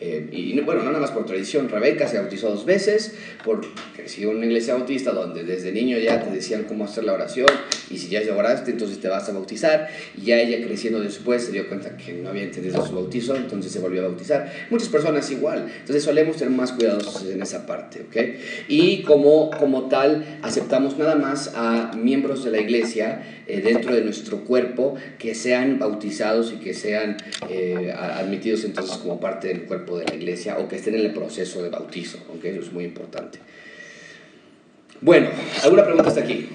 Eh, 0.00 0.28
y 0.32 0.58
bueno, 0.60 0.82
no 0.82 0.90
nada 0.90 1.00
más 1.00 1.10
por 1.10 1.26
tradición, 1.26 1.68
Rebeca 1.68 2.08
se 2.08 2.18
bautizó 2.18 2.48
dos 2.48 2.64
veces, 2.64 3.14
porque 3.44 3.68
creció 3.94 4.30
en 4.30 4.38
una 4.38 4.46
iglesia 4.46 4.74
bautista 4.74 5.12
donde 5.12 5.44
desde 5.44 5.72
niño 5.72 5.98
ya 5.98 6.22
te 6.22 6.30
decían 6.30 6.64
cómo 6.64 6.84
hacer 6.84 7.04
la 7.04 7.12
oración, 7.12 7.48
y 7.90 7.98
si 7.98 8.08
ya 8.08 8.20
oraste, 8.34 8.70
entonces 8.70 8.98
te 9.00 9.08
vas 9.08 9.28
a 9.28 9.32
bautizar, 9.32 9.88
y 10.16 10.22
ya 10.22 10.40
ella 10.40 10.64
creciendo 10.66 11.00
después 11.00 11.44
se 11.44 11.52
dio 11.52 11.68
cuenta 11.68 11.96
que 11.96 12.14
no 12.14 12.30
había 12.30 12.44
entendido 12.44 12.84
su 12.86 12.94
bautizo, 12.94 13.36
entonces 13.36 13.72
se 13.72 13.78
volvió 13.78 14.00
a 14.00 14.08
bautizar. 14.08 14.50
Muchas 14.70 14.88
personas 14.88 15.30
igual, 15.30 15.70
entonces 15.80 16.02
solemos 16.02 16.36
ser 16.36 16.48
más 16.48 16.72
cuidadosos 16.72 17.28
en 17.28 17.42
esa 17.42 17.66
parte, 17.66 18.00
¿ok? 18.00 18.16
Y 18.68 19.02
como, 19.02 19.50
como 19.50 19.88
tal, 19.88 20.38
aceptamos 20.42 20.96
nada 20.96 21.16
más 21.16 21.52
a 21.54 21.92
miembros 21.94 22.44
de 22.44 22.52
la 22.52 22.60
iglesia 22.60 23.42
eh, 23.46 23.60
dentro 23.60 23.94
de 23.94 24.02
nuestro 24.02 24.44
cuerpo 24.44 24.94
que 25.18 25.34
sean 25.34 25.78
bautizados 25.78 26.52
y 26.52 26.56
que 26.56 26.72
sean 26.72 27.16
eh, 27.48 27.92
admitidos 27.92 28.64
entonces 28.64 28.96
como 28.98 29.18
parte 29.18 29.48
del 29.48 29.62
cuerpo 29.64 29.89
de 29.98 30.06
la 30.06 30.14
iglesia 30.14 30.58
o 30.58 30.68
que 30.68 30.76
estén 30.76 30.94
en 30.94 31.02
el 31.02 31.12
proceso 31.12 31.62
de 31.62 31.70
bautizo, 31.70 32.18
aunque 32.28 32.50
eso 32.50 32.60
es 32.60 32.72
muy 32.72 32.84
importante. 32.84 33.38
Bueno, 35.00 35.30
¿alguna 35.62 35.84
pregunta 35.84 36.08
hasta 36.08 36.20
aquí? 36.20 36.48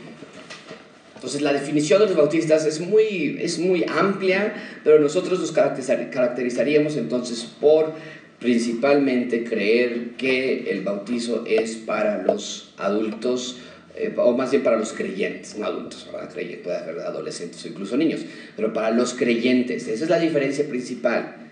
Entonces 1.15 1.41
la 1.41 1.53
definición 1.53 1.99
de 2.01 2.05
los 2.05 2.15
bautistas 2.15 2.65
es 2.65 2.79
muy, 2.79 3.37
es 3.41 3.57
muy 3.57 3.83
amplia, 3.87 4.53
pero 4.83 4.99
nosotros 4.99 5.39
nos 5.39 5.51
caracterizaríamos 5.51 6.97
entonces 6.97 7.43
por 7.59 7.93
principalmente 8.39 9.43
creer 9.43 10.11
que 10.17 10.69
el 10.69 10.81
bautizo 10.81 11.43
es 11.47 11.77
para 11.77 12.21
los 12.21 12.73
adultos, 12.77 13.57
eh, 13.95 14.13
o 14.17 14.37
más 14.37 14.51
bien 14.51 14.61
para 14.61 14.77
los 14.77 14.93
creyentes, 14.93 15.57
no 15.57 15.65
adultos, 15.65 16.07
¿verdad? 16.11 16.31
Creyentes, 16.31 16.63
puede 16.63 16.77
haber 16.77 16.99
adolescentes 16.99 17.63
o 17.65 17.69
incluso 17.69 17.97
niños, 17.97 18.21
pero 18.55 18.73
para 18.73 18.91
los 18.91 19.15
creyentes, 19.15 19.87
esa 19.87 20.03
es 20.03 20.09
la 20.09 20.19
diferencia 20.19 20.67
principal. 20.67 21.44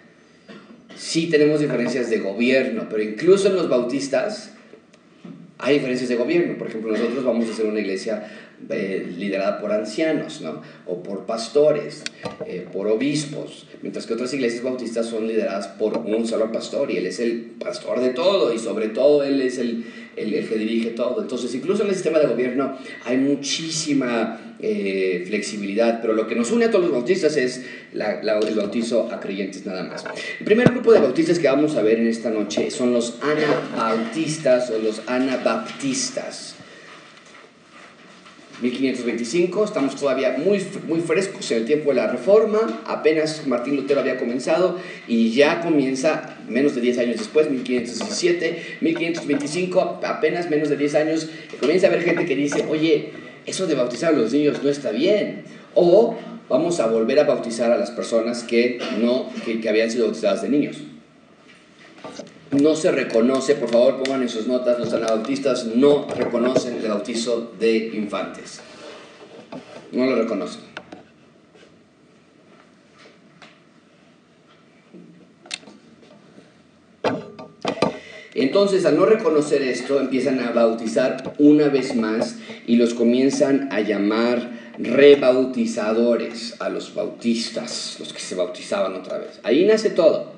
Sí 0.97 1.29
tenemos 1.29 1.59
diferencias 1.59 2.09
de 2.09 2.19
gobierno, 2.19 2.87
pero 2.89 3.01
incluso 3.01 3.47
en 3.47 3.55
los 3.55 3.69
bautistas 3.69 4.51
hay 5.57 5.75
diferencias 5.75 6.09
de 6.09 6.15
gobierno. 6.15 6.57
Por 6.57 6.67
ejemplo, 6.67 6.91
nosotros 6.91 7.23
vamos 7.23 7.49
a 7.49 7.53
ser 7.53 7.65
una 7.65 7.79
iglesia 7.79 8.27
eh, 8.69 9.05
liderada 9.17 9.59
por 9.59 9.71
ancianos, 9.71 10.41
¿no? 10.41 10.61
O 10.85 11.03
por 11.03 11.25
pastores, 11.25 12.03
eh, 12.45 12.65
por 12.71 12.87
obispos, 12.87 13.67
mientras 13.81 14.05
que 14.05 14.13
otras 14.13 14.33
iglesias 14.33 14.63
bautistas 14.63 15.07
son 15.07 15.27
lideradas 15.27 15.67
por 15.67 15.97
un 15.97 16.25
solo 16.27 16.51
pastor 16.51 16.91
y 16.91 16.97
él 16.97 17.07
es 17.07 17.19
el 17.19 17.55
pastor 17.59 17.99
de 17.99 18.09
todo 18.09 18.53
y 18.53 18.59
sobre 18.59 18.89
todo 18.89 19.23
él 19.23 19.41
es 19.41 19.57
el, 19.57 19.85
el, 20.15 20.47
que 20.47 20.55
dirige 20.55 20.91
todo. 20.91 21.21
Entonces, 21.21 21.53
incluso 21.55 21.83
en 21.83 21.89
el 21.89 21.95
sistema 21.95 22.19
de 22.19 22.27
gobierno 22.27 22.77
hay 23.05 23.17
muchísima 23.17 24.55
eh, 24.59 25.23
flexibilidad, 25.27 25.99
pero 26.01 26.13
lo 26.13 26.27
que 26.27 26.35
nos 26.35 26.51
une 26.51 26.65
a 26.65 26.71
todos 26.71 26.85
los 26.85 26.93
bautistas 26.93 27.35
es 27.37 27.65
el 27.93 28.55
bautizo 28.55 29.11
a 29.11 29.19
creyentes 29.19 29.65
nada 29.65 29.83
más. 29.83 30.05
El 30.39 30.45
primer 30.45 30.69
grupo 30.69 30.93
de 30.93 30.99
bautistas 30.99 31.39
que 31.39 31.47
vamos 31.47 31.75
a 31.75 31.81
ver 31.81 31.99
en 31.99 32.07
esta 32.07 32.29
noche 32.29 32.71
son 32.71 32.93
los 32.93 33.19
anabautistas 33.21 34.69
o 34.69 34.79
los 34.79 35.01
anabaptistas. 35.07 36.55
1525, 38.61 39.65
estamos 39.65 39.95
todavía 39.95 40.37
muy, 40.37 40.65
muy 40.87 41.01
frescos 41.01 41.51
en 41.51 41.59
el 41.59 41.65
tiempo 41.65 41.89
de 41.89 41.95
la 41.95 42.07
Reforma, 42.07 42.81
apenas 42.87 43.45
Martín 43.45 43.75
Lutero 43.75 43.99
había 43.99 44.17
comenzado 44.17 44.77
y 45.07 45.31
ya 45.31 45.59
comienza 45.59 46.32
menos 46.47 46.75
de 46.75 46.81
10 46.81 46.97
años 46.99 47.17
después, 47.17 47.49
1517, 47.49 48.77
1525, 48.81 49.99
apenas 50.03 50.49
menos 50.49 50.69
de 50.69 50.77
10 50.77 50.95
años, 50.95 51.29
comienza 51.59 51.87
a 51.87 51.89
haber 51.89 52.03
gente 52.03 52.25
que 52.25 52.35
dice, 52.35 52.65
oye, 52.69 53.09
eso 53.45 53.67
de 53.67 53.75
bautizar 53.75 54.13
a 54.13 54.17
los 54.17 54.33
niños 54.33 54.63
no 54.63 54.69
está 54.69 54.91
bien, 54.91 55.43
o 55.73 56.17
vamos 56.49 56.79
a 56.79 56.87
volver 56.87 57.19
a 57.19 57.23
bautizar 57.23 57.71
a 57.71 57.77
las 57.77 57.91
personas 57.91 58.43
que, 58.43 58.79
no, 58.99 59.29
que, 59.45 59.59
que 59.59 59.69
habían 59.69 59.89
sido 59.89 60.05
bautizadas 60.05 60.41
de 60.41 60.49
niños 60.49 60.77
no 62.61 62.75
se 62.75 62.91
reconoce, 62.91 63.55
por 63.55 63.69
favor 63.69 64.03
pongan 64.03 64.21
en 64.21 64.29
sus 64.29 64.47
notas, 64.47 64.77
los 64.79 64.93
anabautistas 64.93 65.65
no 65.65 66.07
reconocen 66.15 66.75
el 66.75 66.87
bautizo 66.87 67.51
de 67.59 67.91
infantes. 67.93 68.61
No 69.91 70.05
lo 70.05 70.15
reconocen. 70.15 70.72
Entonces, 78.35 78.85
al 78.85 78.97
no 78.97 79.05
reconocer 79.05 79.61
esto, 79.61 79.99
empiezan 79.99 80.39
a 80.39 80.51
bautizar 80.51 81.35
una 81.37 81.67
vez 81.67 81.95
más 81.95 82.37
y 82.65 82.77
los 82.77 82.93
comienzan 82.93 83.69
a 83.71 83.81
llamar 83.81 84.51
rebautizadores 84.79 86.55
a 86.59 86.69
los 86.69 86.95
bautistas, 86.95 87.97
los 87.99 88.11
que 88.11 88.19
se 88.19 88.35
bautizaban 88.35 88.95
otra 88.95 89.19
vez. 89.19 89.39
Ahí 89.43 89.65
nace 89.65 89.91
todo. 89.91 90.33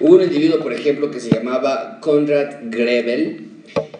Hubo 0.00 0.16
un 0.16 0.22
individuo, 0.22 0.58
por 0.58 0.72
ejemplo, 0.72 1.10
que 1.10 1.20
se 1.20 1.30
llamaba 1.30 1.98
Conrad 2.00 2.56
Grebel. 2.64 3.53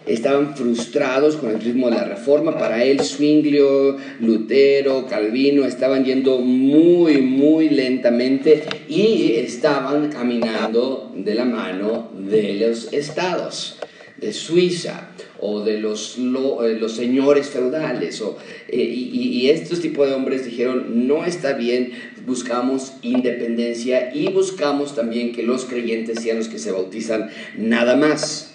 Estaban 0.05 0.55
frustrados 0.55 1.35
con 1.35 1.49
el 1.49 1.59
ritmo 1.59 1.89
de 1.89 1.95
la 1.95 2.03
reforma. 2.05 2.57
Para 2.57 2.83
él, 2.83 3.01
Zwinglio, 3.01 3.97
Lutero, 4.19 5.07
Calvino 5.07 5.65
estaban 5.65 6.05
yendo 6.05 6.37
muy, 6.37 7.21
muy 7.21 7.69
lentamente 7.69 8.63
y 8.87 9.33
estaban 9.33 10.09
caminando 10.09 11.11
de 11.15 11.33
la 11.33 11.45
mano 11.45 12.11
de 12.13 12.53
los 12.53 12.93
estados 12.93 13.79
de 14.17 14.31
Suiza 14.31 15.09
o 15.39 15.61
de 15.61 15.79
los, 15.79 16.17
eh, 16.17 16.77
los 16.79 16.93
señores 16.93 17.49
feudales. 17.49 18.21
O, 18.21 18.37
eh, 18.67 18.77
y, 18.77 19.41
y, 19.41 19.49
estos 19.49 19.81
tipos 19.81 20.07
de 20.07 20.15
hombres 20.15 20.45
dijeron, 20.45 21.07
no 21.07 21.25
está 21.25 21.53
bien, 21.53 21.91
buscamos 22.25 22.93
independencia 23.01 24.11
y 24.13 24.29
buscamos 24.29 24.95
también 24.95 25.33
que 25.33 25.43
los 25.43 25.65
creyentes 25.65 26.21
sean 26.21 26.37
los 26.37 26.47
que 26.47 26.59
se 26.59 26.71
bautizan 26.71 27.29
nada 27.57 27.95
más. 27.95 28.54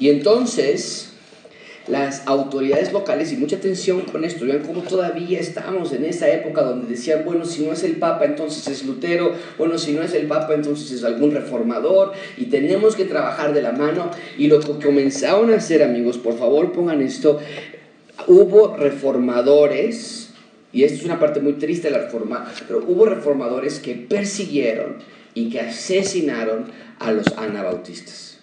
Y 0.00 0.10
entonces 0.10 1.10
las 1.86 2.26
autoridades 2.26 2.92
locales, 2.92 3.32
y 3.32 3.36
mucha 3.36 3.56
atención 3.56 4.02
con 4.02 4.24
esto, 4.24 4.46
vean 4.46 4.60
cómo 4.60 4.80
todavía 4.82 5.38
estamos 5.38 5.92
en 5.92 6.04
esa 6.04 6.30
época 6.30 6.62
donde 6.62 6.88
decían, 6.88 7.24
bueno, 7.24 7.44
si 7.44 7.64
no 7.64 7.72
es 7.72 7.82
el 7.84 7.96
Papa, 7.96 8.24
entonces 8.24 8.66
es 8.68 8.86
Lutero, 8.86 9.32
bueno, 9.58 9.76
si 9.76 9.92
no 9.92 10.02
es 10.02 10.14
el 10.14 10.26
Papa, 10.26 10.54
entonces 10.54 10.90
es 10.92 11.04
algún 11.04 11.32
reformador, 11.32 12.12
y 12.38 12.46
tenemos 12.46 12.96
que 12.96 13.04
trabajar 13.04 13.52
de 13.52 13.60
la 13.60 13.72
mano. 13.72 14.10
Y 14.38 14.46
lo 14.46 14.60
que 14.60 14.72
comenzaron 14.82 15.52
a 15.52 15.56
hacer, 15.56 15.82
amigos, 15.82 16.16
por 16.16 16.38
favor 16.38 16.72
pongan 16.72 17.02
esto, 17.02 17.38
hubo 18.26 18.76
reformadores, 18.76 20.30
y 20.72 20.84
esto 20.84 21.00
es 21.00 21.04
una 21.04 21.20
parte 21.20 21.40
muy 21.40 21.52
triste 21.54 21.88
de 21.88 21.98
la 21.98 22.04
reforma, 22.04 22.50
pero 22.66 22.82
hubo 22.86 23.04
reformadores 23.04 23.78
que 23.78 23.94
persiguieron 23.94 24.96
y 25.34 25.50
que 25.50 25.60
asesinaron 25.60 26.66
a 26.98 27.12
los 27.12 27.26
anabautistas. 27.36 28.34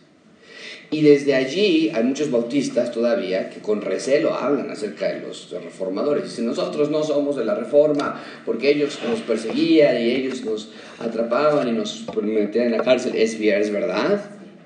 Y 0.94 1.04
desde 1.04 1.34
allí 1.36 1.90
hay 1.96 2.04
muchos 2.04 2.30
bautistas 2.30 2.92
todavía 2.92 3.50
que 3.50 3.62
con 3.62 3.82
recelo 3.82 4.34
hablan 4.34 4.70
acerca 4.70 5.08
de 5.08 5.22
los 5.22 5.50
reformadores. 5.50 6.26
Dicen, 6.26 6.46
nosotros 6.46 6.90
no 6.90 7.02
somos 7.02 7.38
de 7.38 7.46
la 7.46 7.56
reforma 7.56 8.22
porque 8.46 8.72
ellos 8.72 9.00
nos 9.08 9.22
perseguían 9.22 10.02
y 10.02 10.12
ellos 10.12 10.44
nos 10.44 10.70
atrapaban 11.00 11.70
y 11.70 11.72
nos 11.72 12.06
metían 12.22 12.66
en 12.66 12.72
la 12.74 12.84
cárcel. 12.84 13.16
Es, 13.16 13.40
verdad, 13.72 14.22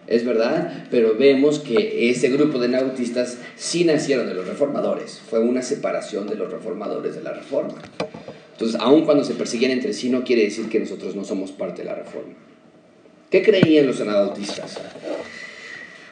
es 0.08 0.26
verdad, 0.26 0.88
pero 0.90 1.16
vemos 1.16 1.60
que 1.60 2.10
ese 2.10 2.30
grupo 2.30 2.58
de 2.58 2.70
nautistas 2.70 3.38
sí 3.56 3.84
nacieron 3.84 4.26
de 4.26 4.34
los 4.34 4.48
reformadores. 4.48 5.22
Fue 5.30 5.38
una 5.38 5.62
separación 5.62 6.26
de 6.26 6.38
los 6.38 6.52
reformadores 6.52 7.14
de 7.14 7.22
la 7.22 7.34
reforma. 7.34 7.76
Entonces, 8.56 8.80
aun 8.80 9.04
cuando 9.04 9.26
se 9.26 9.34
persiguen 9.34 9.72
entre 9.72 9.92
sí, 9.92 10.10
no 10.10 10.24
quiere 10.24 10.44
decir 10.44 10.70
que 10.70 10.80
nosotros 10.80 11.14
no 11.14 11.26
somos 11.26 11.52
parte 11.52 11.82
de 11.82 11.90
la 11.90 11.96
reforma. 11.96 12.34
¿Qué 13.30 13.44
creían 13.44 13.86
los 13.86 14.00
anabautistas? 14.00 14.80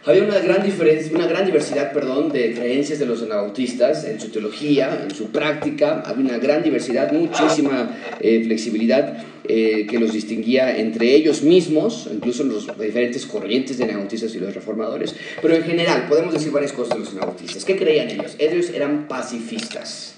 Había 0.05 0.23
una 0.23 0.39
gran, 0.39 0.61
diferencia, 0.61 1.15
una 1.15 1.27
gran 1.27 1.45
diversidad 1.45 1.93
perdón, 1.93 2.29
de 2.33 2.53
creencias 2.53 2.99
de 2.99 3.05
los 3.05 3.21
anabautistas 3.21 4.03
en 4.03 4.19
su 4.19 4.27
teología, 4.29 5.01
en 5.01 5.15
su 5.15 5.27
práctica. 5.31 6.03
Había 6.05 6.25
una 6.25 6.37
gran 6.39 6.61
diversidad, 6.61 7.13
muchísima 7.13 7.97
eh, 8.19 8.43
flexibilidad 8.43 9.23
eh, 9.45 9.87
que 9.89 9.99
los 9.99 10.11
distinguía 10.11 10.77
entre 10.77 11.15
ellos 11.15 11.43
mismos, 11.43 12.09
incluso 12.13 12.43
los 12.43 12.67
diferentes 12.77 13.25
corrientes 13.25 13.77
de 13.77 13.85
anabautistas 13.85 14.35
y 14.35 14.39
los 14.39 14.53
reformadores. 14.53 15.15
Pero 15.41 15.55
en 15.55 15.63
general, 15.63 16.07
podemos 16.09 16.33
decir 16.33 16.51
varias 16.51 16.73
cosas 16.73 16.97
de 16.97 17.05
los 17.05 17.13
anabautistas. 17.13 17.63
¿Qué 17.63 17.77
creían 17.77 18.09
ellos? 18.09 18.35
Ellos 18.39 18.71
eran 18.71 19.07
pacifistas. 19.07 20.12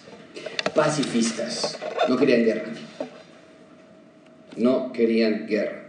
Pacifistas. 0.76 1.80
No 2.10 2.18
querían 2.18 2.44
guerra. 2.44 2.66
No 4.58 4.92
querían 4.92 5.48
guerra. 5.48 5.86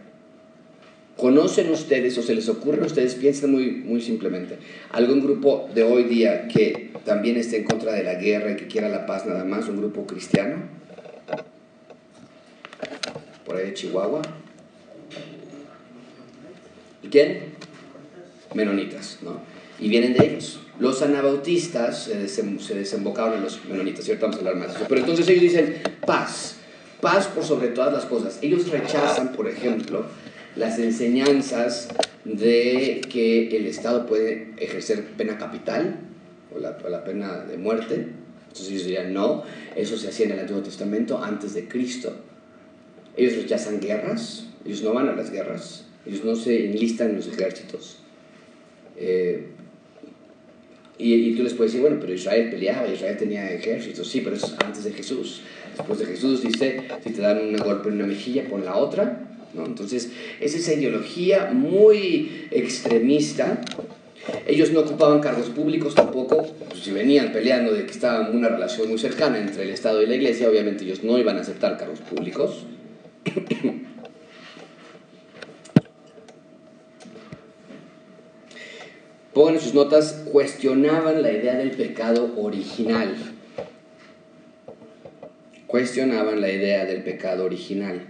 ¿Conocen 1.17 1.71
ustedes 1.71 2.17
o 2.19 2.23
se 2.23 2.35
les 2.35 2.49
ocurre 2.49 2.83
a 2.83 2.87
ustedes, 2.87 3.15
piensen 3.15 3.51
muy, 3.51 3.71
muy 3.71 4.03
simplemente, 4.03 4.59
algún 4.93 5.23
grupo 5.23 5.69
de 5.75 5.83
hoy 5.83 6.05
día 6.05 6.47
que 6.47 6.91
también 7.07 7.39
esté 7.39 7.57
en 7.57 7.65
contra 7.65 7.93
de 7.93 8.05
la 8.05 8.15
guerra 8.17 8.53
y 8.53 8.57
que 8.57 8.67
quiera 8.67 8.89
la 8.91 9.07
paz 9.07 9.25
nada 9.25 9.43
más, 9.43 9.67
un 9.69 9.79
grupo 9.79 10.07
cristiano? 10.07 10.57
Por 13.47 13.57
ahí 13.57 13.67
de 13.67 13.75
Chihuahua. 13.75 14.23
¿Y 17.03 17.09
quién? 17.09 17.55
Menonitas, 18.55 19.19
¿no? 19.23 19.41
Y 19.81 19.89
vienen 19.89 20.13
de 20.13 20.27
ellos. 20.27 20.61
Los 20.79 21.01
anabautistas 21.01 22.05
se, 22.05 22.75
desembocaron 22.75 23.35
en 23.35 23.43
los 23.43 23.65
menonitas, 23.65 24.05
¿cierto? 24.05 24.27
Vamos 24.27 24.37
a 24.37 24.39
hablar 24.41 24.57
más 24.57 24.69
de 24.69 24.75
eso. 24.75 24.87
Pero 24.89 25.01
entonces 25.01 25.29
ellos 25.29 25.43
dicen 25.43 25.77
paz, 26.05 26.57
paz 27.01 27.29
por 27.29 27.45
sobre 27.45 27.69
todas 27.69 27.93
las 27.93 28.05
cosas. 28.05 28.39
Ellos 28.43 28.69
rechazan, 28.69 29.33
por 29.33 29.49
ejemplo, 29.49 30.05
las 30.55 30.79
enseñanzas 30.79 31.89
de 32.25 33.01
que 33.09 33.57
el 33.57 33.67
Estado 33.67 34.07
puede 34.07 34.53
ejercer 34.59 35.05
pena 35.17 35.39
capital 35.39 36.01
o 36.55 36.59
la, 36.59 37.05
pena 37.05 37.39
de 37.39 37.57
muerte. 37.57 38.09
Entonces 38.49 38.69
ellos 38.69 38.85
dirían, 38.85 39.15
no, 39.15 39.45
eso 39.77 39.97
se 39.97 40.09
hacía 40.09 40.27
en 40.27 40.33
el 40.33 40.41
Antiguo 40.41 40.63
Testamento 40.63 41.23
antes 41.23 41.55
de 41.55 41.69
Cristo. 41.69 42.15
Ellos 43.17 43.37
rechazan 43.37 43.81
guerras, 43.81 44.49
ellos 44.65 44.83
no 44.83 44.93
van 44.93 45.09
a 45.09 45.13
las 45.13 45.31
guerras, 45.31 45.85
ellos 46.05 46.25
no 46.25 46.37
se 46.37 46.67
enlistan 46.67 47.11
en 47.11 47.17
los 47.17 47.29
ejércitos. 47.29 47.99
Eh, 48.99 49.47
y, 50.99 51.15
y, 51.15 51.35
tú 51.35 51.43
les 51.43 51.55
puedes 51.55 51.73
decir, 51.73 51.83
bueno, 51.83 51.99
pero 52.01 52.15
Israel 52.15 52.51
peleaba, 52.51 52.89
Israel 52.89 53.17
tenía 53.17 53.51
ejércitos, 53.51 54.09
sí, 54.09 54.23
pero 54.23 54.37
eso 54.37 54.47
es 54.47 54.65
antes 54.65 54.85
de 54.85 54.93
Jesús. 54.93 55.43
Después 55.77 55.99
de 55.99 56.07
Jesús 56.07 56.43
dice, 56.43 56.83
si 57.05 57.11
te 57.11 57.21
dan 57.21 57.39
un 57.39 57.57
golpe 57.59 57.89
en 57.89 57.97
una 57.97 58.07
mejilla, 58.07 58.49
pon 58.49 58.65
la 58.65 58.77
otra 58.77 59.27
¿no? 59.57 59.65
Entonces, 59.65 60.13
es 60.41 60.55
esa 60.55 60.75
ideología 60.75 61.51
muy 61.53 62.47
extremista. 62.51 63.61
Ellos 64.47 64.73
no 64.73 64.81
ocupaban 64.81 65.21
cargos 65.21 65.49
públicos 65.51 65.95
tampoco, 65.95 66.47
pues, 66.69 66.83
si 66.83 66.93
venían 66.93 67.33
peleando 67.33 67.73
de 67.73 67.87
que 67.87 67.93
estaba 67.93 68.29
una 68.31 68.49
relación 68.49 68.89
muy 68.89 68.99
cercana 68.99 69.39
entre 69.39 69.63
el 69.63 69.71
Estado 69.71 70.03
y 70.03 70.07
la 70.07 70.17
Iglesia, 70.17 70.49
obviamente 70.49 70.85
ellos 70.85 71.05
no 71.05 71.19
iban 71.19 71.37
a 71.39 71.41
aceptar 71.41 71.77
cargos 71.77 72.01
públicos. 72.01 72.65
Pongan 79.37 79.57
en 79.57 79.61
sus 79.61 79.75
notas, 79.75 80.23
cuestionaban 80.33 81.21
la 81.21 81.31
idea 81.31 81.57
del 81.57 81.73
pecado 81.73 82.33
original. 82.39 83.15
Cuestionaban 85.67 86.41
la 86.41 86.51
idea 86.51 86.87
del 86.87 87.03
pecado 87.03 87.45
original. 87.45 88.01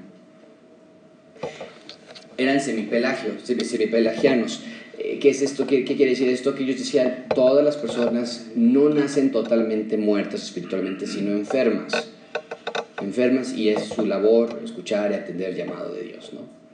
Eran 2.39 2.61
semipelagios, 2.61 3.43
semipelagianos. 3.43 4.63
Eh, 5.01 5.19
¿Qué 5.21 5.31
es 5.31 5.43
esto? 5.43 5.67
¿Qué, 5.67 5.85
¿Qué, 5.85 5.97
quiere 5.97 6.13
decir 6.13 6.29
esto? 6.29 6.55
Que 6.55 6.63
ellos 6.63 6.79
decían, 6.79 7.27
todas 7.35 7.65
las 7.65 7.77
personas 7.77 8.47
no 8.55 8.89
nacen 8.89 9.33
totalmente 9.33 9.97
muertas 9.97 10.45
espiritualmente, 10.45 11.09
sino 11.09 11.33
enfermas. 11.33 12.09
Enfermas 13.03 13.53
y 13.53 13.71
es 13.71 13.87
su 13.87 14.07
labor 14.07 14.61
escuchar 14.63 15.11
y 15.11 15.15
atender 15.15 15.51
el 15.51 15.57
llamado 15.57 15.93
de 15.93 16.03
Dios, 16.03 16.33
¿no? 16.33 16.66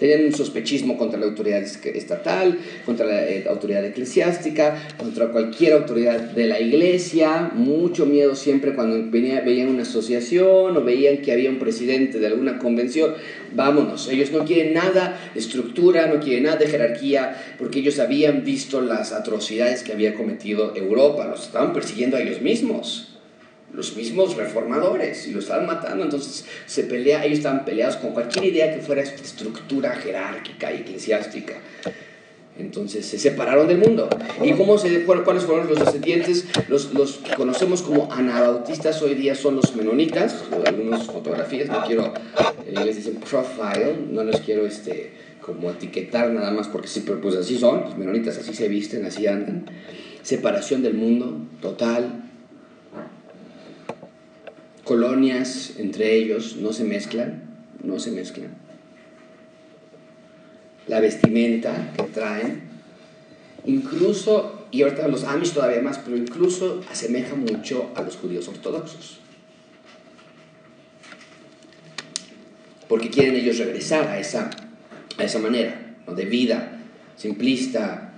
Tenían 0.00 0.24
un 0.24 0.32
sospechismo 0.32 0.96
contra 0.96 1.20
la 1.20 1.26
autoridad 1.26 1.60
estatal, 1.60 2.58
contra 2.86 3.04
la 3.04 3.28
eh, 3.28 3.44
autoridad 3.50 3.84
eclesiástica, 3.84 4.94
contra 4.96 5.26
cualquier 5.26 5.74
autoridad 5.74 6.18
de 6.18 6.46
la 6.46 6.58
iglesia. 6.58 7.50
Mucho 7.54 8.06
miedo 8.06 8.34
siempre 8.34 8.74
cuando 8.74 9.10
venía, 9.10 9.42
veían 9.42 9.68
una 9.68 9.82
asociación 9.82 10.74
o 10.74 10.82
veían 10.82 11.18
que 11.18 11.32
había 11.32 11.50
un 11.50 11.58
presidente 11.58 12.18
de 12.18 12.28
alguna 12.28 12.58
convención. 12.58 13.12
Vámonos, 13.52 14.08
ellos 14.08 14.32
no 14.32 14.46
quieren 14.46 14.72
nada 14.72 15.20
de 15.34 15.40
estructura, 15.40 16.06
no 16.06 16.18
quieren 16.18 16.44
nada 16.44 16.56
de 16.56 16.68
jerarquía, 16.68 17.36
porque 17.58 17.80
ellos 17.80 17.98
habían 17.98 18.42
visto 18.42 18.80
las 18.80 19.12
atrocidades 19.12 19.82
que 19.82 19.92
había 19.92 20.14
cometido 20.14 20.74
Europa, 20.74 21.26
los 21.26 21.42
estaban 21.42 21.74
persiguiendo 21.74 22.16
a 22.16 22.22
ellos 22.22 22.40
mismos 22.40 23.09
los 23.72 23.96
mismos 23.96 24.36
reformadores 24.36 25.26
y 25.26 25.32
lo 25.32 25.40
estaban 25.40 25.66
matando. 25.66 26.04
Entonces 26.04 26.44
se 26.66 26.84
pelea, 26.84 27.24
ellos 27.24 27.38
estaban 27.38 27.64
peleados 27.64 27.96
con 27.96 28.12
cualquier 28.12 28.46
idea 28.46 28.74
que 28.74 28.80
fuera 28.80 29.02
estructura 29.02 29.94
jerárquica 29.96 30.72
y 30.72 30.78
eclesiástica. 30.78 31.54
Entonces 32.58 33.06
se 33.06 33.18
separaron 33.18 33.68
del 33.68 33.78
mundo. 33.78 34.08
¿Y 34.42 34.52
cómo 34.52 34.76
se, 34.76 35.04
cuáles 35.04 35.44
fueron 35.44 35.68
los 35.68 35.78
descendientes? 35.78 36.46
Los, 36.68 36.92
los 36.92 37.18
que 37.18 37.34
conocemos 37.34 37.82
como 37.82 38.12
anabautistas 38.12 39.00
hoy 39.02 39.14
día 39.14 39.34
son 39.34 39.56
los 39.56 39.74
menonitas, 39.74 40.44
algunas 40.66 41.06
fotografías, 41.06 41.68
no 41.68 41.82
quiero, 41.84 42.12
en 42.66 42.76
inglés 42.76 42.96
dicen 42.96 43.16
profile, 43.16 43.96
no 44.10 44.24
los 44.24 44.40
quiero 44.40 44.66
este, 44.66 45.12
como 45.40 45.70
etiquetar 45.70 46.30
nada 46.30 46.50
más 46.50 46.68
porque 46.68 46.88
pero 47.06 47.20
pues 47.20 47.36
así 47.36 47.58
son, 47.58 47.82
los 47.82 47.96
menonitas 47.96 48.36
así 48.38 48.54
se 48.54 48.68
visten, 48.68 49.04
así 49.06 49.26
andan. 49.26 49.64
Separación 50.22 50.82
del 50.82 50.94
mundo, 50.94 51.38
total, 51.62 52.29
colonias 54.90 55.74
entre 55.78 56.16
ellos 56.16 56.56
no 56.56 56.72
se 56.72 56.82
mezclan, 56.82 57.44
no 57.84 58.00
se 58.00 58.10
mezclan. 58.10 58.48
La 60.88 60.98
vestimenta 60.98 61.92
que 61.96 62.02
traen, 62.02 62.62
incluso, 63.66 64.66
y 64.72 64.82
ahorita 64.82 65.06
los 65.06 65.22
Amish 65.22 65.52
todavía 65.52 65.80
más, 65.80 65.98
pero 65.98 66.16
incluso 66.16 66.82
asemeja 66.90 67.36
mucho 67.36 67.92
a 67.94 68.02
los 68.02 68.16
judíos 68.16 68.48
ortodoxos. 68.48 69.20
Porque 72.88 73.10
quieren 73.10 73.36
ellos 73.36 73.58
regresar 73.58 74.08
a 74.08 74.18
esa, 74.18 74.50
a 75.18 75.22
esa 75.22 75.38
manera 75.38 75.98
de 76.12 76.24
vida 76.24 76.80
simplista, 77.16 78.12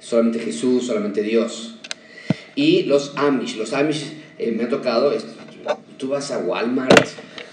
solamente 0.00 0.38
Jesús, 0.38 0.86
solamente 0.86 1.22
Dios. 1.22 1.74
Y 2.54 2.84
los 2.84 3.12
Amish, 3.14 3.56
los 3.56 3.74
Amish 3.74 4.10
eh, 4.38 4.52
me 4.52 4.64
ha 4.64 4.68
tocado, 4.70 5.12
tú 5.96 6.08
vas 6.08 6.30
a 6.30 6.38
Walmart, 6.38 7.06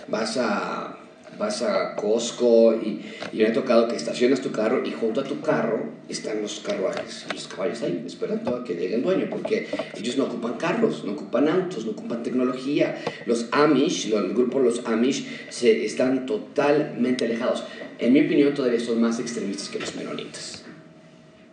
vas 0.07 0.37
a, 0.37 0.97
vas 1.37 1.61
a 1.61 1.95
Costco 1.95 2.73
y, 2.75 3.01
me 3.33 3.45
ha 3.45 3.53
tocado 3.53 3.87
que 3.87 3.95
estacionas 3.95 4.41
tu 4.41 4.51
carro 4.51 4.85
y 4.85 4.91
junto 4.91 5.21
a 5.21 5.23
tu 5.23 5.41
carro 5.41 5.89
están 6.09 6.41
los 6.41 6.59
carruajes 6.59 7.25
y 7.29 7.33
los 7.33 7.47
caballos 7.47 7.81
ahí 7.81 8.03
esperando 8.05 8.55
a 8.55 8.63
que 8.63 8.75
llegue 8.75 8.95
el 8.95 9.03
dueño 9.03 9.27
porque 9.29 9.67
ellos 9.97 10.17
no 10.17 10.25
ocupan 10.25 10.55
carros, 10.55 11.03
no 11.05 11.13
ocupan 11.13 11.47
autos, 11.47 11.85
no 11.85 11.91
ocupan 11.91 12.23
tecnología. 12.23 13.01
Los 13.25 13.47
Amish, 13.51 14.11
el 14.13 14.33
grupo 14.33 14.59
Los 14.59 14.85
Amish, 14.85 15.25
se, 15.49 15.85
están 15.85 16.25
totalmente 16.25 17.25
alejados. 17.25 17.63
En 17.97 18.13
mi 18.13 18.21
opinión 18.21 18.53
todavía 18.53 18.79
son 18.79 18.99
más 18.99 19.19
extremistas 19.19 19.69
que 19.69 19.79
los 19.79 19.95
menonitas. 19.95 20.63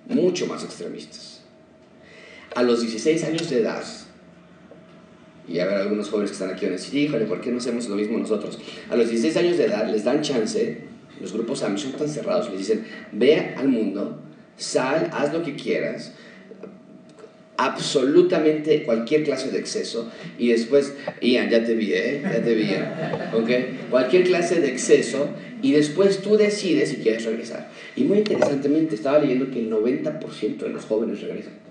Mucho 0.08 0.46
más 0.46 0.64
extremistas. 0.64 1.42
A 2.54 2.62
los 2.62 2.80
16 2.80 3.24
años 3.24 3.50
de 3.50 3.60
edad, 3.60 3.84
y 5.48 5.58
a 5.60 5.66
ver 5.66 5.76
algunos 5.78 6.10
jóvenes 6.10 6.30
que 6.30 6.34
están 6.34 6.50
aquí 6.50 6.66
van 6.66 6.74
a 6.74 6.76
decir, 6.76 6.94
híjole, 7.00 7.24
¿por 7.24 7.40
qué 7.40 7.50
no 7.50 7.58
hacemos 7.58 7.88
lo 7.88 7.96
mismo 7.96 8.18
nosotros? 8.18 8.58
A 8.90 8.96
los 8.96 9.08
16 9.08 9.36
años 9.38 9.56
de 9.56 9.64
edad 9.64 9.90
les 9.90 10.04
dan 10.04 10.20
chance, 10.20 10.78
los 11.20 11.32
grupos 11.32 11.62
AMI 11.62 11.78
son 11.78 11.92
tan 11.92 12.08
cerrados, 12.08 12.50
les 12.50 12.58
dicen, 12.58 12.84
ve 13.12 13.54
al 13.56 13.68
mundo, 13.68 14.20
sal, 14.56 15.10
haz 15.12 15.32
lo 15.32 15.42
que 15.42 15.56
quieras, 15.56 16.12
absolutamente 17.56 18.84
cualquier 18.84 19.24
clase 19.24 19.50
de 19.50 19.58
exceso 19.58 20.10
y 20.38 20.48
después, 20.48 20.94
Ian, 21.20 21.50
ya 21.50 21.64
te 21.64 21.74
vi, 21.74 21.92
¿eh? 21.92 22.20
Ya 22.22 22.42
te 22.42 22.54
vi, 22.54 22.70
¿eh? 22.70 22.84
¿ok? 23.32 23.90
Cualquier 23.90 24.24
clase 24.24 24.60
de 24.60 24.68
exceso 24.68 25.28
y 25.60 25.72
después 25.72 26.22
tú 26.22 26.36
decides 26.36 26.90
si 26.90 26.96
quieres 26.98 27.24
regresar. 27.24 27.70
Y 27.96 28.04
muy 28.04 28.18
interesantemente 28.18 28.94
estaba 28.94 29.18
leyendo 29.18 29.50
que 29.50 29.58
el 29.58 29.70
90% 29.70 30.58
de 30.58 30.68
los 30.68 30.84
jóvenes 30.84 31.20
regresan 31.20 31.67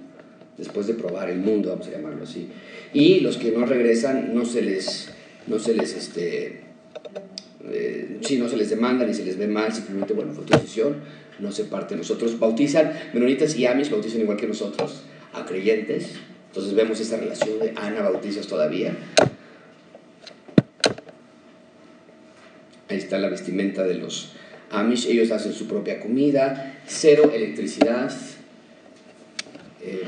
después 0.57 0.87
de 0.87 0.93
probar 0.93 1.29
el 1.29 1.39
mundo, 1.39 1.69
vamos 1.69 1.87
a 1.87 1.91
llamarlo 1.91 2.23
así. 2.23 2.49
Y 2.93 3.19
los 3.19 3.37
que 3.37 3.51
no 3.51 3.65
regresan 3.65 4.33
no 4.33 4.45
se 4.45 4.61
les, 4.61 5.09
no 5.47 5.59
se 5.59 5.73
les, 5.75 5.93
este, 5.95 6.61
eh, 7.69 8.19
no 8.37 8.49
se 8.49 8.57
les 8.57 8.69
demanda 8.69 9.05
ni 9.05 9.13
se 9.13 9.23
les 9.23 9.37
ve 9.37 9.47
mal, 9.47 9.73
simplemente, 9.73 10.13
bueno, 10.13 10.33
fue 10.33 10.45
tu 10.45 10.53
no 11.39 11.51
se 11.51 11.65
parte. 11.65 11.95
Nosotros 11.95 12.39
bautizan, 12.39 12.91
menonitas 13.13 13.55
y 13.55 13.65
amis 13.65 13.91
bautizan 13.91 14.21
igual 14.21 14.37
que 14.37 14.47
nosotros, 14.47 15.03
a 15.33 15.45
creyentes. 15.45 16.13
Entonces 16.49 16.73
vemos 16.73 16.99
esta 16.99 17.17
relación 17.17 17.59
de 17.59 17.73
Ana 17.75 18.01
bautizas 18.01 18.47
todavía. 18.47 18.95
Ahí 22.89 22.97
está 22.97 23.19
la 23.19 23.29
vestimenta 23.29 23.83
de 23.83 23.95
los 23.95 24.33
Amish, 24.69 25.07
ellos 25.07 25.31
hacen 25.31 25.53
su 25.53 25.67
propia 25.67 25.99
comida, 25.99 26.81
cero 26.85 27.31
electricidad. 27.33 28.11
Eh, 29.81 30.03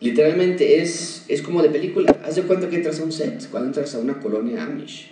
Literalmente 0.00 0.80
es, 0.80 1.24
es 1.28 1.42
como 1.42 1.62
de 1.62 1.70
película. 1.70 2.16
Haz 2.24 2.36
de 2.36 2.42
cuenta 2.42 2.68
que 2.68 2.76
entras 2.76 3.00
a 3.00 3.04
un 3.04 3.12
set, 3.12 3.48
cuando 3.50 3.68
entras 3.68 3.94
a 3.94 3.98
una 3.98 4.20
colonia 4.20 4.62
Amish. 4.62 5.10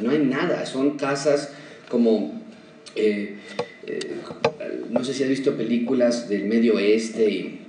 No 0.00 0.10
hay 0.10 0.18
nada, 0.20 0.64
son 0.66 0.96
casas 0.96 1.52
como... 1.88 2.40
Eh, 2.94 3.36
eh, 3.86 4.16
no 4.90 5.02
sé 5.02 5.14
si 5.14 5.22
has 5.24 5.28
visto 5.28 5.56
películas 5.56 6.28
del 6.28 6.44
medio 6.44 6.76
oeste 6.76 7.28
y 7.28 7.60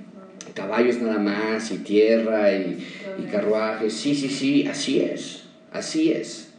caballos 0.54 0.98
nada 1.00 1.18
más 1.18 1.70
y 1.72 1.78
tierra 1.78 2.52
y, 2.52 2.86
y 3.18 3.22
carruajes. 3.24 3.92
Sí, 3.92 4.14
sí, 4.14 4.28
sí, 4.28 4.66
así 4.66 5.00
es. 5.00 5.44
Así 5.72 6.12
es. 6.12 6.50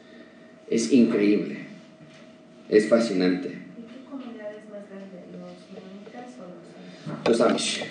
Es 0.69 0.91
increíble. 0.91 1.59
Es 2.67 2.89
fascinante. 2.89 3.49
¿Y 3.49 3.51
qué 3.51 4.09
comunidades 4.09 4.63
más 4.69 4.89
grandes? 4.89 5.21
¿Los 5.31 5.51
o 6.39 7.37
los 7.37 7.39
Los 7.39 7.41
Amish. 7.41 7.83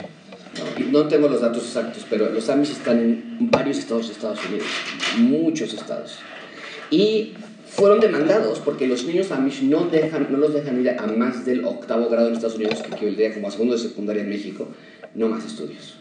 No, 0.90 1.08
tengo 1.08 1.28
los 1.28 1.40
datos 1.40 1.64
exactos, 1.64 2.06
pero 2.08 2.30
los 2.30 2.48
Amish 2.48 2.70
están 2.70 2.98
en 2.98 3.50
varios 3.50 3.78
estados 3.78 4.08
de 4.08 4.12
Estados 4.14 4.40
Unidos, 4.46 4.66
muchos 5.18 5.72
estados. 5.72 6.18
Y 6.90 7.34
fueron 7.66 8.00
demandados 8.00 8.60
porque 8.60 8.86
los 8.86 9.04
niños 9.04 9.32
Amish 9.32 9.62
no, 9.62 9.86
dejan, 9.86 10.28
no 10.30 10.38
los 10.38 10.54
dejan 10.54 10.80
ir 10.80 10.90
a 10.90 11.06
más 11.06 11.44
del 11.44 11.64
octavo 11.64 12.08
grado 12.08 12.28
en 12.28 12.34
Estados 12.34 12.56
Unidos, 12.56 12.82
que 12.82 12.94
equivaldría 12.94 13.34
como 13.34 13.48
a 13.48 13.50
segundo 13.50 13.74
de 13.74 13.80
secundaria 13.80 14.22
en 14.22 14.28
México, 14.28 14.68
no 15.14 15.28
más 15.28 15.44
estudios. 15.44 15.96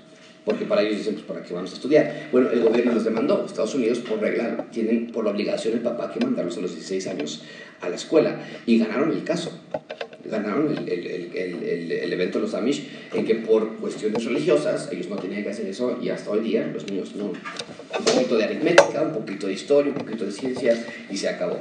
Porque 0.45 0.65
para 0.65 0.81
ellos 0.81 0.97
dicen, 0.97 1.13
pues, 1.13 1.25
¿para 1.25 1.41
qué 1.41 1.53
vamos 1.53 1.71
a 1.71 1.75
estudiar? 1.75 2.27
Bueno, 2.31 2.49
el 2.51 2.61
gobierno 2.61 2.91
los 2.91 3.05
demandó. 3.05 3.45
Estados 3.45 3.75
Unidos, 3.75 3.99
por 3.99 4.19
regla, 4.19 4.67
tienen 4.71 5.07
por 5.07 5.23
la 5.23 5.31
obligación 5.31 5.75
el 5.75 5.79
papá 5.79 6.11
que 6.11 6.19
mandarlos 6.19 6.57
a 6.57 6.61
los 6.61 6.71
16 6.71 7.07
años 7.07 7.43
a 7.79 7.87
la 7.87 7.95
escuela. 7.95 8.39
Y 8.65 8.77
ganaron 8.77 9.11
el 9.11 9.23
caso 9.23 9.51
ganaron 10.25 10.71
el, 10.71 10.89
el, 10.89 11.31
el, 11.35 11.91
el, 11.91 12.13
evento 12.13 12.39
los 12.39 12.53
Amish, 12.53 12.87
en 13.13 13.25
que 13.25 13.35
por 13.35 13.75
cuestiones 13.77 14.23
religiosas 14.23 14.89
ellos 14.91 15.09
no 15.09 15.17
tenían 15.17 15.43
que 15.43 15.49
hacer 15.49 15.67
eso 15.67 15.97
y 16.01 16.09
hasta 16.09 16.31
hoy 16.31 16.41
día 16.41 16.69
los 16.73 16.89
niños 16.89 17.15
no. 17.15 17.25
Un 17.25 18.05
poquito 18.05 18.37
de 18.37 18.45
aritmética, 18.45 19.01
un 19.01 19.13
poquito 19.13 19.47
de 19.47 19.53
historia, 19.53 19.91
un 19.91 19.97
poquito 19.97 20.25
de 20.25 20.31
ciencias 20.31 20.79
y 21.09 21.17
se 21.17 21.29
acabó. 21.29 21.59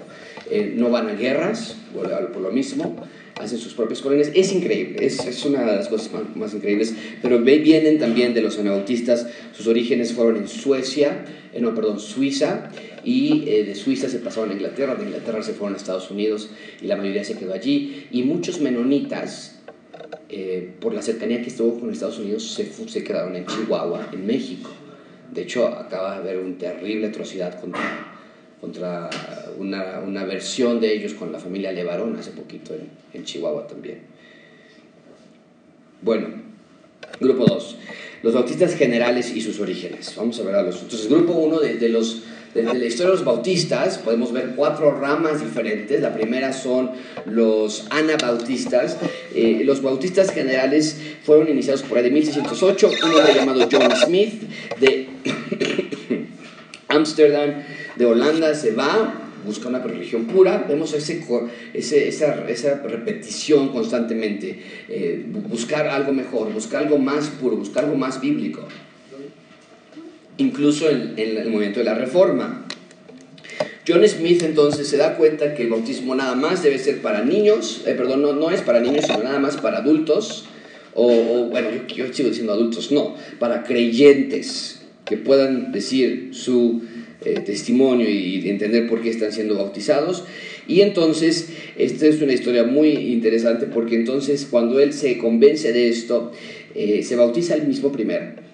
Eh, 0.51 0.75
no 0.77 0.90
van 0.90 1.09
a 1.09 1.14
guerras 1.14 1.77
por 1.92 2.40
lo 2.40 2.51
mismo. 2.51 2.96
Hacen 3.40 3.59
sus 3.59 3.75
propias 3.75 4.01
colonias. 4.01 4.31
Es 4.35 4.53
increíble, 4.53 5.05
es, 5.05 5.25
es 5.27 5.45
una 5.45 5.61
de 5.61 5.77
las 5.77 5.88
cosas 5.88 6.11
más, 6.35 6.55
increíbles. 6.55 6.95
Pero 7.21 7.38
vienen 7.40 7.99
también 7.99 8.35
de 8.35 8.42
los 8.42 8.59
anabautistas, 8.59 9.27
sus 9.53 9.66
orígenes 9.66 10.12
fueron 10.12 10.37
en 10.37 10.49
Suecia, 10.49 11.25
eh, 11.53 11.61
no, 11.61 11.75
perdón, 11.75 12.01
Suiza, 12.01 12.71
y 13.05 13.49
eh, 13.49 13.64
de 13.64 13.75
Suiza 13.75 14.09
se 14.09 14.18
pasaron 14.18 14.51
a 14.51 14.53
Inglaterra, 14.55 14.95
de 14.95 15.05
Inglaterra 15.05 15.42
se 15.42 15.55
fueron 15.55 15.75
a 15.75 15.79
Estados 15.79 16.11
Unidos 16.11 16.51
y 16.81 16.87
la 16.87 16.97
mayoría 16.97 17.25
se 17.25 17.37
quedó 17.37 17.53
allí. 17.53 18.07
Y 18.11 18.23
muchos 18.23 18.61
menonitas, 18.61 19.61
eh, 20.29 20.73
por 20.81 20.95
la 20.95 21.03
cercanía 21.03 21.42
que 21.42 21.49
estuvo 21.49 21.79
con 21.79 21.90
Estados 21.90 22.18
Unidos, 22.18 22.53
se, 22.55 22.71
se 22.88 23.05
quedaron 23.05 23.37
en 23.37 23.47
Chihuahua, 23.47 24.11
en 24.12 24.27
México. 24.27 24.71
De 25.33 25.42
hecho, 25.42 25.66
acaba 25.66 26.21
de 26.21 26.31
haber 26.31 26.38
una 26.38 26.59
terrible 26.59 27.07
atrocidad 27.07 27.59
contra 27.59 28.12
contra 28.62 29.11
una, 29.59 29.98
una, 30.07 30.25
versión 30.25 30.81
de 30.81 30.94
ellos 30.94 31.14
con 31.14 31.33
la 31.33 31.40
familia 31.40 31.72
Levarón 31.72 32.16
hace 32.16 32.31
poquito 32.31 32.72
en, 32.75 32.88
en 33.12 33.25
Chihuahua 33.25 33.66
también. 33.66 33.98
Bueno, 36.01 36.29
grupo 37.18 37.44
2, 37.44 37.77
los 38.22 38.35
bautistas 38.35 38.77
generales 38.77 39.35
y 39.35 39.40
sus 39.40 39.59
orígenes. 39.59 40.14
Vamos 40.16 40.38
a 40.38 40.44
ver 40.44 40.55
a 40.55 40.62
los... 40.62 40.81
Entonces, 40.81 41.09
grupo 41.09 41.33
1 41.33 41.59
de, 41.59 41.88
los... 41.88 42.22
De, 42.55 42.62
la 42.62 42.85
historia 42.85 43.07
de 43.07 43.16
los 43.16 43.25
bautistas 43.25 43.98
podemos 43.98 44.33
ver 44.33 44.53
cuatro 44.55 44.96
ramas 44.96 45.42
diferentes. 45.42 46.01
La 46.01 46.14
primera 46.14 46.53
son 46.53 46.92
los 47.27 47.87
anabautistas. 47.90 48.96
Eh, 49.35 49.62
los 49.64 49.83
bautistas 49.83 50.31
generales 50.31 51.01
fueron 51.25 51.48
iniciados 51.48 51.83
por 51.83 51.98
ahí 51.98 52.05
de 52.05 52.11
1608. 52.12 52.90
Un 53.05 53.11
hombre 53.11 53.35
llamado 53.35 53.68
John 53.70 53.90
Smith 54.05 54.42
de 54.79 55.09
Ámsterdam 56.92 57.62
de 57.96 58.07
Holanda 58.07 58.55
se 58.55 58.72
va, 58.72 59.22
busca 59.44 59.68
una 59.68 59.81
religión 59.81 60.26
pura, 60.26 60.64
vemos 60.68 60.92
ese, 60.94 61.22
esa, 61.74 62.48
esa, 62.48 62.74
repetición 62.83 63.68
constantemente, 63.70 64.62
eh, 64.88 65.24
buscar 65.48 65.88
algo 65.88 66.12
mejor, 66.12 66.52
buscar 66.52 66.85
algo 66.85 66.98
más 66.98 67.28
puro, 67.28 67.57
buscar 67.57 67.85
algo 67.85 67.96
más 67.96 68.20
bíblico, 68.20 68.66
incluso 70.37 70.88
en, 70.88 71.14
el 71.16 71.48
movimiento 71.48 71.81
de 71.81 71.85
la 71.85 71.94
reforma. 71.94 72.66
John 73.87 74.07
Smith 74.07 74.44
entonces 74.44 74.87
se 74.87 74.96
da 74.96 75.16
cuenta 75.16 75.55
que 75.55 75.64
el 75.64 75.70
bautismo 75.70 76.14
nada 76.14 76.37
más 76.37 76.62
debe 76.62 76.78
ser 76.78 77.02
para 77.02 77.24
niños, 77.24 77.83
eh, 77.85 77.94
perdón, 77.94 78.22
no, 78.22 78.33
no, 78.33 78.50
es 78.50 78.61
para 78.62 78.78
niños, 78.78 79.07
sino 79.07 79.24
nada 79.24 79.40
más 79.40 79.57
para 79.57 79.78
adultos, 79.78 80.44
o, 80.94 81.46
bueno, 81.50 81.70
yo, 81.70 82.07
yo 82.07 82.12
sigo 82.12 82.28
diciendo 82.28 82.52
adultos, 82.52 82.92
no, 82.92 83.16
para 83.40 83.64
creyentes 83.64 84.82
que 85.12 85.18
puedan 85.18 85.72
decir 85.72 86.31
su 86.33 86.81
eh, 87.22 87.40
testimonio 87.44 88.09
y 88.09 88.48
entender 88.48 88.88
por 88.88 89.03
qué 89.03 89.11
están 89.11 89.31
siendo 89.31 89.57
bautizados. 89.57 90.25
Y 90.66 90.81
entonces, 90.81 91.51
esta 91.77 92.07
es 92.07 92.22
una 92.22 92.33
historia 92.33 92.64
muy 92.64 92.92
interesante 92.92 93.66
porque 93.66 93.94
entonces 93.94 94.46
cuando 94.51 94.81
él 94.81 94.94
se 94.94 95.18
convence 95.18 95.70
de 95.75 95.90
esto, 95.90 96.33
eh, 96.75 97.03
se 97.03 97.16
bautiza 97.16 97.57
él 97.57 97.66
mismo 97.66 97.92
primero. 97.92 98.52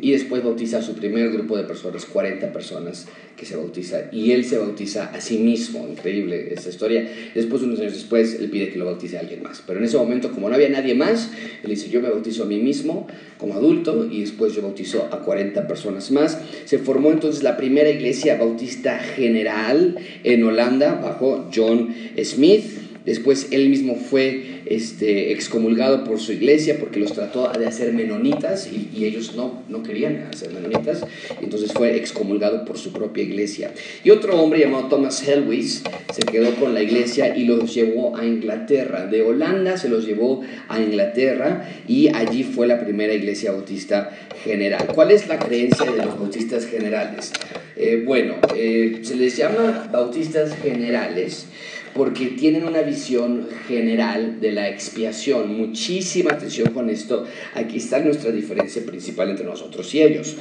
Y 0.00 0.10
después 0.10 0.42
bautiza 0.42 0.78
a 0.78 0.82
su 0.82 0.94
primer 0.94 1.30
grupo 1.30 1.56
de 1.56 1.64
personas, 1.64 2.04
40 2.04 2.52
personas 2.52 3.06
que 3.36 3.46
se 3.46 3.56
bautiza, 3.56 4.08
y 4.12 4.32
él 4.32 4.44
se 4.44 4.58
bautiza 4.58 5.06
a 5.06 5.20
sí 5.20 5.38
mismo, 5.38 5.88
increíble 5.88 6.52
esta 6.52 6.68
historia. 6.68 7.08
Después, 7.34 7.62
unos 7.62 7.80
años 7.80 7.94
después, 7.94 8.38
él 8.38 8.50
pide 8.50 8.68
que 8.68 8.78
lo 8.78 8.84
bautice 8.84 9.16
a 9.16 9.20
alguien 9.20 9.42
más, 9.42 9.62
pero 9.66 9.78
en 9.78 9.84
ese 9.84 9.96
momento, 9.96 10.30
como 10.32 10.48
no 10.48 10.56
había 10.56 10.68
nadie 10.68 10.94
más, 10.94 11.30
él 11.62 11.70
dice, 11.70 11.88
yo 11.88 12.02
me 12.02 12.10
bautizo 12.10 12.42
a 12.42 12.46
mí 12.46 12.58
mismo 12.58 13.06
como 13.38 13.54
adulto, 13.54 14.06
y 14.10 14.20
después 14.20 14.54
yo 14.54 14.62
bautizo 14.62 15.08
a 15.10 15.20
40 15.22 15.66
personas 15.66 16.10
más. 16.10 16.38
Se 16.64 16.78
formó 16.78 17.10
entonces 17.10 17.42
la 17.42 17.56
primera 17.56 17.88
iglesia 17.88 18.36
bautista 18.36 18.98
general 18.98 19.96
en 20.24 20.44
Holanda, 20.44 21.00
bajo 21.02 21.48
John 21.54 21.94
Smith, 22.22 22.64
Después 23.04 23.48
él 23.50 23.68
mismo 23.68 23.96
fue 23.96 24.62
este, 24.66 25.32
excomulgado 25.32 26.04
por 26.04 26.20
su 26.20 26.32
iglesia 26.32 26.76
porque 26.78 27.00
los 27.00 27.12
trató 27.12 27.50
de 27.50 27.66
hacer 27.66 27.92
menonitas 27.92 28.68
y, 28.70 29.04
ellos 29.04 29.34
no, 29.34 29.64
no 29.68 29.82
querían 29.82 30.28
hacer 30.32 30.52
menonitas. 30.52 31.04
Entonces 31.40 31.72
fue 31.72 31.96
excomulgado 31.96 32.64
por 32.64 32.78
su 32.78 32.92
propia 32.92 33.24
iglesia. 33.24 33.72
Y 34.04 34.10
otro 34.10 34.40
hombre 34.40 34.60
llamado 34.60 34.88
Thomas 34.88 35.26
Helwys 35.26 35.82
se 36.12 36.22
quedó 36.22 36.54
con 36.54 36.74
la 36.74 36.82
iglesia 36.82 37.36
y 37.36 37.44
los 37.44 37.74
llevó 37.74 38.16
a 38.16 38.24
Inglaterra. 38.24 39.06
De 39.06 39.22
Holanda 39.22 39.76
se 39.76 39.88
los 39.88 40.06
llevó 40.06 40.42
a 40.68 40.80
Inglaterra 40.80 41.68
y 41.88 42.08
allí 42.08 42.44
fue 42.44 42.66
la 42.68 42.80
primera 42.84 43.12
iglesia 43.12 43.50
bautista 43.50 44.10
general. 44.44 44.86
¿Cuál 44.94 45.10
es 45.10 45.26
la 45.26 45.38
creencia 45.38 45.90
de 45.90 46.04
los 46.04 46.18
bautistas 46.18 46.66
generales? 46.66 47.32
Eh, 47.76 48.02
bueno, 48.04 48.36
eh, 48.56 49.00
se 49.02 49.16
les 49.16 49.36
llama 49.36 49.88
bautistas 49.92 50.54
generales 50.62 51.46
porque 51.94 52.26
tienen 52.28 52.64
una 52.64 52.82
visión 52.82 53.48
general 53.68 54.40
de 54.40 54.52
la 54.52 54.68
expiación. 54.68 55.56
Muchísima 55.56 56.32
atención 56.32 56.72
con 56.72 56.88
esto. 56.90 57.26
Aquí 57.54 57.78
está 57.78 58.00
nuestra 58.00 58.30
diferencia 58.30 58.84
principal 58.84 59.30
entre 59.30 59.44
nosotros 59.44 59.94
y 59.94 60.02
ellos. 60.02 60.36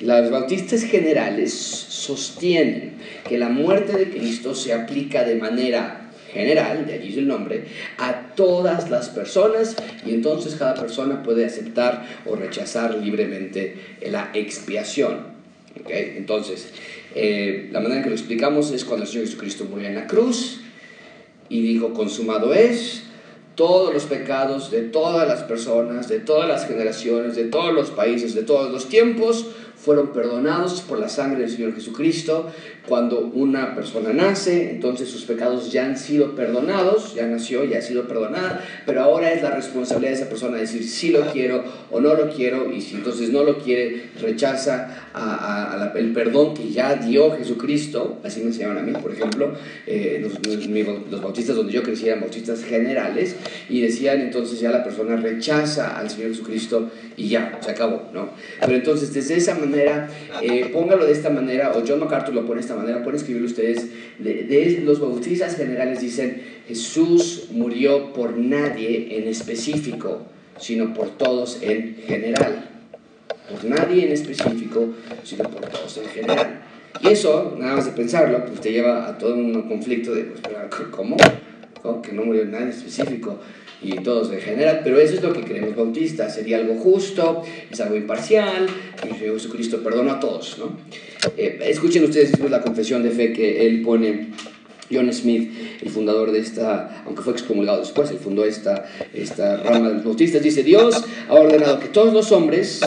Los 0.00 0.30
bautistas 0.30 0.84
generales 0.84 1.52
sostienen 1.52 2.92
que 3.28 3.38
la 3.38 3.48
muerte 3.48 3.96
de 3.96 4.10
Cristo 4.10 4.54
se 4.54 4.72
aplica 4.72 5.24
de 5.24 5.36
manera 5.36 6.10
general, 6.32 6.86
de 6.86 6.94
allí 6.94 7.18
el 7.18 7.28
nombre, 7.28 7.64
a 7.98 8.34
todas 8.34 8.90
las 8.90 9.08
personas 9.08 9.76
y 10.04 10.14
entonces 10.14 10.56
cada 10.56 10.74
persona 10.74 11.22
puede 11.22 11.44
aceptar 11.44 12.04
o 12.26 12.34
rechazar 12.34 12.96
libremente 12.96 13.76
la 14.10 14.30
expiación. 14.34 15.32
¿Okay? 15.80 16.14
Entonces, 16.16 16.68
eh, 17.14 17.68
la 17.72 17.80
manera 17.80 17.98
en 17.98 18.02
que 18.04 18.10
lo 18.10 18.16
explicamos 18.16 18.72
es 18.72 18.84
cuando 18.84 19.04
el 19.04 19.10
Señor 19.10 19.26
Jesucristo 19.26 19.64
murió 19.64 19.88
en 19.88 19.94
la 19.94 20.06
cruz, 20.06 20.63
y 21.54 21.62
dijo, 21.62 21.92
consumado 21.92 22.52
es, 22.52 23.04
todos 23.54 23.94
los 23.94 24.06
pecados 24.06 24.72
de 24.72 24.82
todas 24.82 25.28
las 25.28 25.44
personas, 25.44 26.08
de 26.08 26.18
todas 26.18 26.48
las 26.48 26.66
generaciones, 26.66 27.36
de 27.36 27.44
todos 27.44 27.72
los 27.72 27.92
países, 27.92 28.34
de 28.34 28.42
todos 28.42 28.72
los 28.72 28.88
tiempos, 28.88 29.46
fueron 29.76 30.08
perdonados 30.08 30.80
por 30.80 30.98
la 30.98 31.08
sangre 31.08 31.42
del 31.42 31.50
Señor 31.50 31.72
Jesucristo. 31.76 32.50
Cuando 32.88 33.20
una 33.20 33.74
persona 33.74 34.12
nace, 34.12 34.70
entonces 34.70 35.08
sus 35.08 35.24
pecados 35.24 35.72
ya 35.72 35.86
han 35.86 35.96
sido 35.96 36.34
perdonados, 36.34 37.14
ya 37.14 37.26
nació, 37.26 37.64
ya 37.64 37.78
ha 37.78 37.82
sido 37.82 38.06
perdonada, 38.06 38.62
pero 38.84 39.00
ahora 39.02 39.32
es 39.32 39.42
la 39.42 39.52
responsabilidad 39.52 40.10
de 40.10 40.16
esa 40.16 40.28
persona 40.28 40.58
decir 40.58 40.84
si 40.84 41.08
lo 41.08 41.22
quiero 41.32 41.64
o 41.90 42.00
no 42.00 42.14
lo 42.14 42.28
quiero, 42.28 42.70
y 42.70 42.82
si 42.82 42.96
entonces 42.96 43.30
no 43.30 43.42
lo 43.42 43.58
quiere, 43.58 44.10
rechaza 44.20 45.08
a, 45.14 45.92
el 45.94 46.12
perdón 46.12 46.54
que 46.54 46.70
ya 46.70 46.96
dio 46.96 47.30
Jesucristo, 47.36 48.18
así 48.22 48.40
me 48.40 48.46
enseñaban 48.48 48.78
a 48.78 48.82
mí, 48.82 48.92
por 48.92 49.12
ejemplo, 49.12 49.54
eh, 49.86 50.18
los, 50.20 50.34
los, 51.10 51.22
bautistas 51.22 51.56
donde 51.56 51.72
yo 51.72 51.82
crecí 51.82 52.06
eran 52.06 52.20
bautistas 52.20 52.64
generales, 52.64 53.36
y 53.68 53.80
decían 53.80 54.20
entonces 54.20 54.60
ya 54.60 54.70
la 54.70 54.84
persona 54.84 55.16
rechaza 55.16 55.98
al 55.98 56.10
Señor 56.10 56.30
Jesucristo 56.30 56.90
y 57.16 57.28
ya, 57.28 57.58
se 57.60 57.70
acabó, 57.70 58.10
¿no? 58.12 58.30
Pero 58.60 58.74
entonces 58.74 59.14
desde 59.14 59.36
esa 59.36 59.54
manera, 59.54 60.08
eh, 60.42 60.68
póngalo 60.72 61.06
de 61.06 61.12
esta 61.12 61.30
manera, 61.30 61.72
o 61.74 61.82
John 61.86 62.00
MacArthur 62.00 62.34
lo 62.34 62.44
pone 62.44 62.56
de 62.56 62.62
esta 62.62 62.73
manera, 62.76 63.02
pueden 63.02 63.18
escribirlo 63.18 63.46
ustedes, 63.46 63.88
de, 64.18 64.82
los 64.84 65.00
bautistas 65.00 65.56
generales 65.56 66.00
dicen, 66.00 66.42
Jesús 66.66 67.48
murió 67.50 68.12
por 68.12 68.36
nadie 68.36 69.18
en 69.18 69.28
específico, 69.28 70.22
sino 70.58 70.94
por 70.94 71.10
todos 71.10 71.58
en 71.62 71.96
general. 72.06 72.70
Por 73.50 73.64
nadie 73.64 74.06
en 74.06 74.12
específico, 74.12 74.94
sino 75.22 75.44
por 75.44 75.66
todos 75.66 75.98
en 75.98 76.08
general. 76.08 76.62
Y 77.00 77.08
eso, 77.08 77.56
nada 77.58 77.76
más 77.76 77.86
de 77.86 77.92
pensarlo, 77.92 78.46
pues 78.46 78.60
te 78.60 78.72
lleva 78.72 79.08
a 79.08 79.18
todo 79.18 79.34
un 79.34 79.68
conflicto 79.68 80.14
de, 80.14 80.24
pues, 80.24 80.42
¿cómo? 80.90 81.16
¿Cómo? 81.82 82.00
Que 82.00 82.12
no 82.12 82.24
murió 82.24 82.44
nadie 82.46 82.64
en 82.64 82.70
específico 82.70 83.40
y 83.84 83.92
todos 83.96 84.32
en 84.32 84.40
general, 84.40 84.80
pero 84.82 84.98
eso 84.98 85.14
es 85.14 85.22
lo 85.22 85.32
que 85.32 85.42
creemos 85.42 85.76
bautistas, 85.76 86.34
sería 86.34 86.56
algo 86.56 86.76
justo, 86.76 87.42
es 87.70 87.80
algo 87.80 87.96
imparcial, 87.96 88.66
y 89.08 89.14
Jesucristo 89.14 89.82
perdona 89.82 90.14
a 90.14 90.20
todos. 90.20 90.58
¿no? 90.58 90.76
Eh, 91.36 91.58
escuchen 91.64 92.04
ustedes 92.04 92.38
la 92.50 92.62
confesión 92.62 93.02
de 93.02 93.10
fe 93.10 93.32
que 93.32 93.66
él 93.66 93.82
pone. 93.82 94.28
John 94.92 95.10
Smith, 95.14 95.50
el 95.82 95.88
fundador 95.88 96.30
de 96.30 96.40
esta, 96.40 97.02
aunque 97.06 97.22
fue 97.22 97.32
excomulgado 97.32 97.80
después, 97.80 98.10
él 98.10 98.18
fundó 98.18 98.44
esta, 98.44 98.84
esta 99.14 99.56
rama 99.56 99.88
de 99.88 99.94
los 99.94 100.04
bautistas, 100.04 100.42
dice, 100.42 100.62
Dios 100.62 101.02
ha 101.26 101.34
ordenado 101.34 101.80
que 101.80 101.88
todos 101.88 102.12
los 102.12 102.30
hombres, 102.32 102.82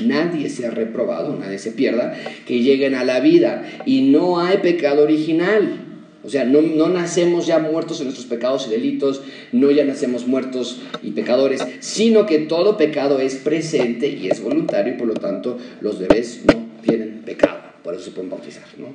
nadie 0.00 0.48
sea 0.48 0.70
reprobado, 0.70 1.36
nadie 1.36 1.58
se 1.58 1.72
pierda, 1.72 2.16
que 2.46 2.60
lleguen 2.60 2.94
a 2.94 3.04
la 3.04 3.18
vida 3.18 3.68
y 3.84 4.02
no 4.02 4.40
hay 4.40 4.58
pecado 4.58 5.02
original 5.02 5.91
o 6.24 6.28
sea, 6.28 6.44
no, 6.44 6.62
no, 6.62 6.88
nacemos 6.88 7.46
ya 7.46 7.58
muertos 7.58 7.98
en 7.98 8.06
nuestros 8.06 8.26
pecados 8.26 8.66
y 8.68 8.70
delitos, 8.70 9.22
no 9.50 9.70
ya 9.72 9.84
nacemos 9.84 10.26
muertos 10.26 10.80
y 11.02 11.10
pecadores, 11.10 11.64
sino 11.80 12.26
que 12.26 12.38
todo 12.38 12.76
pecado 12.76 13.18
es 13.18 13.34
presente 13.36 14.08
y 14.08 14.28
es 14.28 14.40
voluntario 14.40 14.94
y 14.94 14.96
por 14.96 15.08
lo 15.08 15.14
tanto 15.14 15.58
los 15.80 15.98
bebés 15.98 16.42
no 16.46 16.64
tienen 16.82 17.22
pecado. 17.24 17.60
Por 17.82 17.94
eso 17.94 18.04
se 18.04 18.10
pueden 18.12 18.30
bautizar, 18.30 18.66
¿no? 18.78 18.94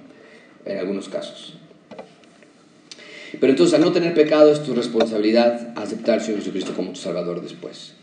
En 0.65 0.77
algunos 0.77 1.09
casos. 1.09 1.55
Pero 3.39 3.51
entonces 3.51 3.73
al 3.73 3.81
no 3.81 3.91
tener 3.91 4.13
pecado 4.13 4.51
es 4.51 4.63
tu 4.63 4.73
responsabilidad 4.73 5.73
aceptar 5.75 6.15
al 6.15 6.21
Señor 6.21 6.39
Jesucristo 6.39 6.73
como 6.75 6.91
tu 6.91 6.99
Salvador 6.99 7.41
después. 7.41 7.93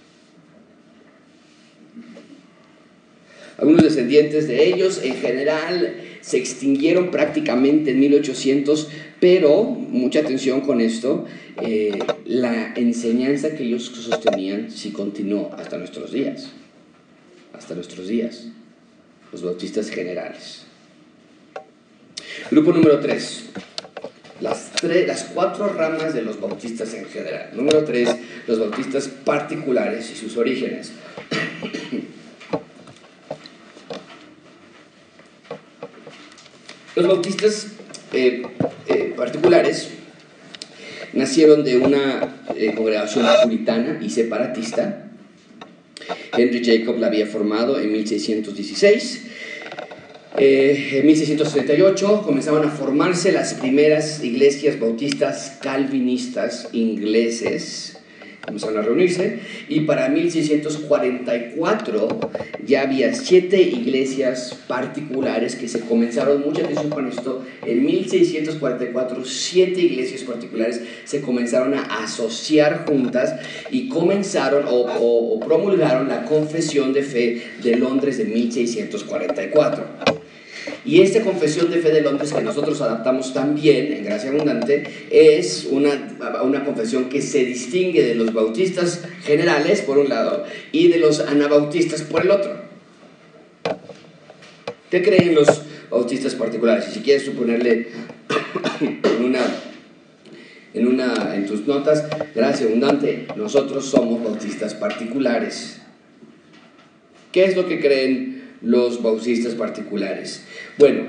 Algunos 3.57 3.83
descendientes 3.83 4.49
de 4.49 4.67
ellos 4.67 5.01
en 5.03 5.15
general 5.15 5.95
se 6.25 6.39
extinguieron 6.39 7.11
prácticamente 7.11 7.91
en 7.91 8.01
1800, 8.01 8.89
pero 9.21 9.63
mucha 9.65 10.21
atención 10.21 10.63
con 10.63 10.81
esto. 10.81 11.27
Eh, 11.61 11.99
la 12.25 12.73
enseñanza 12.77 13.55
que 13.55 13.65
ellos 13.65 13.85
sostenían 13.85 14.71
sí 14.71 14.91
continuó 14.91 15.53
hasta 15.53 15.77
nuestros 15.77 16.13
días. 16.13 16.49
Hasta 17.53 17.75
nuestros 17.75 18.09
días. 18.09 18.47
Los 19.33 19.43
bautistas 19.43 19.91
generales. 19.91 20.63
Grupo 22.51 22.73
número 22.73 23.01
3. 23.01 23.45
Las, 24.41 24.83
las 24.83 25.25
cuatro 25.25 25.69
ramas 25.75 26.15
de 26.15 26.23
los 26.23 26.41
bautistas 26.41 26.95
en 26.95 27.05
general. 27.05 27.51
Número 27.53 27.85
3. 27.85 28.17
Los 28.47 28.59
bautistas 28.61 29.09
particulares 29.09 30.11
y 30.11 30.17
sus 30.17 30.39
orígenes. 30.39 30.93
Los 36.97 37.09
bautistas 37.09 37.67
eh, 38.13 38.43
eh, 38.87 39.15
particulares 39.17 39.89
nacieron 41.13 41.65
de 41.65 41.79
una 41.79 42.37
eh, 42.57 42.73
congregación 42.77 43.27
puritana 43.43 43.99
y 44.01 44.11
separatista. 44.11 45.11
Henry 46.37 46.65
Jacob 46.65 46.99
la 46.99 47.09
había 47.09 47.27
formado 47.27 47.81
en 47.81 47.91
1616. 47.91 49.23
en 50.37 51.07
1638 51.07 52.23
comenzaron 52.23 52.65
a 52.65 52.71
formarse 52.71 53.33
las 53.33 53.55
primeras 53.55 54.23
iglesias 54.23 54.79
bautistas 54.79 55.59
calvinistas 55.61 56.69
ingleses 56.73 57.99
comenzaron 58.45 58.79
a 58.79 58.83
reunirse. 58.83 59.41
Y 59.69 59.81
para 59.81 60.09
1644 60.09 62.09
ya 62.67 62.83
había 62.83 63.15
siete 63.15 63.63
iglesias 63.63 64.59
particulares 64.67 65.57
que 65.57 65.69
se 65.69 65.81
comenzaron, 65.81 66.43
mucha 66.43 66.63
atención 66.63 66.91
con 66.91 67.09
esto, 67.09 67.45
en 67.67 67.85
1644 67.85 69.25
siete 69.25 69.81
iglesias 69.81 70.23
particulares 70.23 70.83
se 71.05 71.21
comenzaron 71.21 71.75
a 71.75 72.05
asociar 72.05 72.85
juntas 72.87 73.35
y 73.71 73.89
comenzaron 73.89 74.67
o, 74.69 74.87
o 75.01 75.41
promulgaron 75.41 76.09
la 76.09 76.25
confesión 76.25 76.93
de 76.93 77.03
fe 77.03 77.43
de 77.63 77.77
Londres 77.77 78.19
de 78.19 78.25
1644. 78.25 80.14
Y 80.85 81.01
esta 81.01 81.23
confesión 81.23 81.71
de 81.71 81.79
fe 81.79 81.91
de 81.91 82.03
Londres 82.03 82.33
que 82.33 82.43
nosotros 82.43 82.81
adaptamos 82.83 83.33
también 83.33 83.93
en 83.93 84.05
Gracia 84.05 84.31
Abundante 84.31 84.85
es 85.11 85.67
una, 85.71 86.17
una 86.43 86.65
confesión 86.65 87.09
que 87.09 87.23
se 87.23 87.45
distingue 87.45 88.03
de 88.03 88.15
los 88.15 88.35
bautistas 88.35 89.03
generales 89.25 89.81
por 89.81 89.99
un 89.99 90.11
lado 90.11 90.45
y 90.73 90.89
de 90.89 90.99
los 90.99 91.21
anabautistas 91.21 92.03
por 92.03 92.23
el 92.23 92.31
otro. 92.31 92.61
¿Qué 94.91 95.03
creen 95.03 95.35
los 95.35 95.49
bautistas 95.91 96.35
particulares? 96.35 96.85
Si 96.93 97.01
quieres 97.01 97.25
suponerle 97.25 97.89
en 98.81 99.25
una 99.25 99.41
en, 100.75 100.89
una, 100.89 101.35
en 101.35 101.47
tus 101.47 101.67
notas, 101.67 102.05
gracia 102.35 102.67
abundante, 102.67 103.29
nosotros 103.37 103.87
somos 103.87 104.23
bautistas 104.23 104.75
particulares. 104.75 105.81
¿Qué 107.33 107.45
es 107.45 107.57
lo 107.57 107.67
que 107.69 107.81
creen 107.81 108.34
los 108.65 109.03
bautistas 109.03 109.55
particulares? 109.55 110.45
Bueno, 110.79 111.05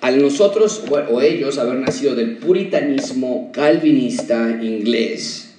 al 0.00 0.22
nosotros 0.22 0.84
o 0.90 1.20
ellos 1.20 1.58
haber 1.58 1.80
nacido 1.80 2.14
del 2.14 2.36
puritanismo 2.36 3.50
calvinista 3.52 4.58
inglés, 4.62 5.54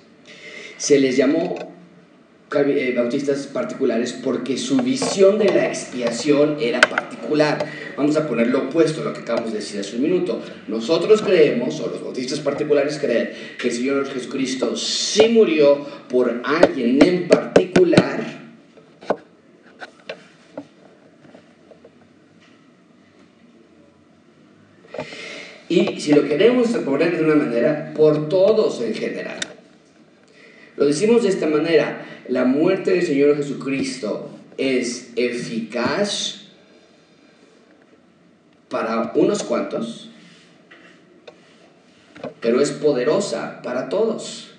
se 0.78 1.00
les 1.00 1.18
llamó 1.18 1.56
eh, 2.56 2.94
bautistas 2.96 3.46
particulares 3.48 4.14
porque 4.24 4.58
su 4.58 4.78
visión 4.78 5.38
de 5.38 5.46
la 5.46 5.68
expiación 5.68 6.58
era 6.62 6.80
particular. 6.80 7.66
Vamos 7.98 8.16
a 8.16 8.26
poner 8.26 8.48
lo 8.48 8.70
opuesto 8.70 9.02
a 9.02 9.04
lo 9.04 9.14
que 9.14 9.20
acabamos 9.20 9.52
de 9.52 9.60
decir 9.60 9.82
hace 9.82 9.98
un 9.98 10.04
minuto. 10.04 10.42
Nosotros 10.70 11.22
creemos, 11.22 11.78
o 11.82 11.88
los 11.88 12.02
bautistas 12.02 12.40
particulares 12.40 13.00
creen, 13.00 13.32
que 13.60 13.68
el 13.68 13.74
Señor 13.74 14.08
Jesucristo 14.08 14.78
sí 14.78 15.28
murió 15.28 15.86
por 16.08 16.42
alguien 16.46 17.06
en 17.06 17.28
particular 17.28 18.27
Y 25.70 26.00
si 26.00 26.14
lo 26.14 26.28
queremos 26.28 26.70
poner 26.70 27.18
de 27.18 27.24
una 27.24 27.36
manera, 27.36 27.94
por 27.96 28.30
todos 28.30 28.82
en 28.82 28.94
general. 28.94 29.40
Lo 30.78 30.86
decimos 30.86 31.24
de 31.24 31.30
esta 31.30 31.48
manera, 31.48 32.06
la 32.30 32.46
muerte 32.46 32.92
del 32.92 33.06
Señor 33.06 33.36
Jesucristo 33.36 34.30
es 34.58 35.12
eficaz 35.16 36.44
para 38.70 39.12
unos 39.16 39.44
cuantos, 39.44 40.10
pero 42.42 42.62
es 42.62 42.72
poderosa 42.72 43.62
para 43.62 43.90
todos. 43.90 44.52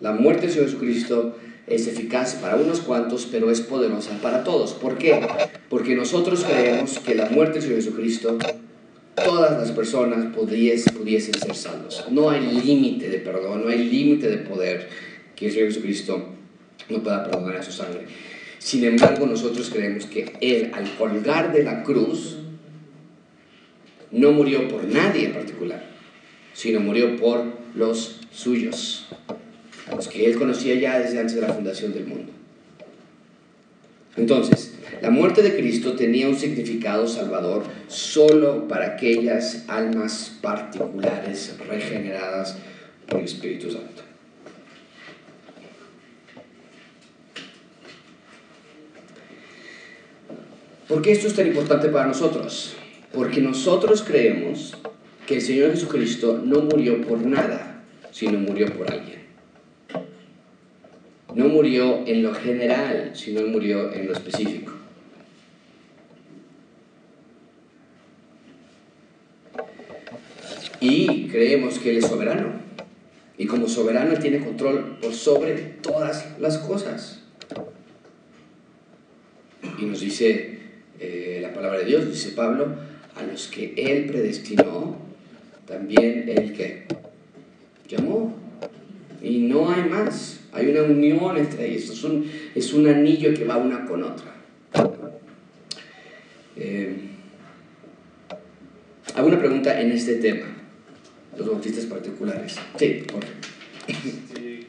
La 0.00 0.12
muerte 0.12 0.48
Señor 0.50 0.66
Jesucristo 0.66 1.36
es 1.66 1.88
eficaz 1.88 2.36
para 2.36 2.56
unos 2.56 2.80
cuantos, 2.80 3.26
pero 3.30 3.50
es 3.50 3.60
poderosa 3.60 4.18
para 4.22 4.44
todos. 4.44 4.72
¿Por 4.72 4.98
qué? 4.98 5.20
Porque 5.68 5.96
nosotros 5.96 6.44
creemos 6.44 6.98
que 7.00 7.14
la 7.14 7.28
muerte 7.28 7.60
de 7.60 7.74
Jesucristo, 7.74 8.38
todas 9.14 9.58
las 9.58 9.72
personas 9.72 10.32
pudiesen, 10.34 10.94
pudiesen 10.94 11.34
ser 11.34 11.54
salvos. 11.54 12.04
No 12.10 12.30
hay 12.30 12.46
límite 12.46 13.08
de 13.08 13.18
perdón, 13.18 13.64
no 13.64 13.68
hay 13.68 13.84
límite 13.84 14.28
de 14.28 14.38
poder 14.38 14.88
que 15.34 15.46
el 15.46 15.52
Señor 15.52 15.68
Jesucristo 15.68 16.28
no 16.88 17.02
pueda 17.02 17.24
perdonar 17.24 17.56
a 17.56 17.62
su 17.62 17.72
sangre. 17.72 18.04
Sin 18.58 18.84
embargo, 18.84 19.26
nosotros 19.26 19.68
creemos 19.70 20.06
que 20.06 20.32
Él, 20.40 20.70
al 20.72 20.88
colgar 20.96 21.52
de 21.52 21.64
la 21.64 21.82
cruz, 21.82 22.36
no 24.12 24.30
murió 24.32 24.68
por 24.68 24.84
nadie 24.84 25.26
en 25.26 25.32
particular, 25.32 25.84
sino 26.52 26.80
murió 26.80 27.16
por 27.16 27.44
los 27.74 28.20
suyos 28.30 29.06
a 29.90 29.94
los 29.94 30.08
que 30.08 30.26
él 30.26 30.36
conocía 30.36 30.74
ya 30.74 30.98
desde 30.98 31.20
antes 31.20 31.34
de 31.34 31.42
la 31.42 31.52
fundación 31.52 31.92
del 31.92 32.06
mundo. 32.06 32.32
Entonces, 34.16 34.74
la 35.02 35.10
muerte 35.10 35.42
de 35.42 35.56
Cristo 35.56 35.94
tenía 35.94 36.28
un 36.28 36.36
significado 36.36 37.06
salvador 37.06 37.64
solo 37.86 38.66
para 38.66 38.94
aquellas 38.94 39.64
almas 39.68 40.38
particulares 40.40 41.54
regeneradas 41.68 42.56
por 43.06 43.20
el 43.20 43.26
Espíritu 43.26 43.70
Santo. 43.70 44.02
¿Por 50.88 51.02
qué 51.02 51.12
esto 51.12 51.26
es 51.26 51.34
tan 51.34 51.48
importante 51.48 51.88
para 51.88 52.06
nosotros? 52.06 52.74
Porque 53.12 53.40
nosotros 53.40 54.02
creemos 54.06 54.76
que 55.26 55.36
el 55.36 55.42
Señor 55.42 55.72
Jesucristo 55.72 56.40
no 56.42 56.62
murió 56.62 57.00
por 57.02 57.18
nada, 57.18 57.82
sino 58.12 58.38
murió 58.38 58.72
por 58.72 58.90
alguien 58.90 59.15
no 61.36 61.48
murió 61.48 62.02
en 62.06 62.22
lo 62.22 62.32
general, 62.32 63.10
sino 63.12 63.46
murió 63.46 63.92
en 63.92 64.06
lo 64.06 64.14
específico. 64.14 64.72
Y 70.80 71.28
creemos 71.28 71.78
que 71.78 71.90
Él 71.90 71.98
es 71.98 72.06
soberano. 72.06 72.52
Y 73.36 73.44
como 73.44 73.68
soberano 73.68 74.18
tiene 74.18 74.42
control 74.42 74.96
sobre 75.12 75.56
todas 75.82 76.26
las 76.40 76.56
cosas. 76.56 77.20
Y 79.78 79.84
nos 79.84 80.00
dice 80.00 80.58
eh, 80.98 81.40
la 81.42 81.52
palabra 81.52 81.80
de 81.80 81.84
Dios, 81.84 82.08
dice 82.08 82.30
Pablo, 82.30 82.76
a 83.14 83.22
los 83.24 83.48
que 83.48 83.74
Él 83.76 84.06
predestinó, 84.06 84.96
también 85.66 86.30
Él 86.30 86.54
que 86.54 86.86
llamó. 87.86 88.34
Y 89.20 89.40
no 89.40 89.70
hay 89.70 89.82
más. 89.82 90.45
Hay 90.56 90.68
una 90.68 90.82
unión 90.82 91.36
entre 91.36 91.68
ellos. 91.68 91.90
Es 91.90 92.02
un, 92.02 92.30
es 92.54 92.72
un 92.72 92.88
anillo 92.88 93.34
que 93.34 93.44
va 93.44 93.58
una 93.58 93.84
con 93.84 94.02
otra. 94.02 94.34
Eh, 96.56 96.96
¿Alguna 99.14 99.38
pregunta 99.38 99.78
en 99.78 99.92
este 99.92 100.14
tema? 100.14 100.46
Los 101.36 101.46
bautistas 101.46 101.84
particulares. 101.84 102.56
Sí, 102.78 103.04
Jorge. 103.12 103.32
Este, 103.86 104.66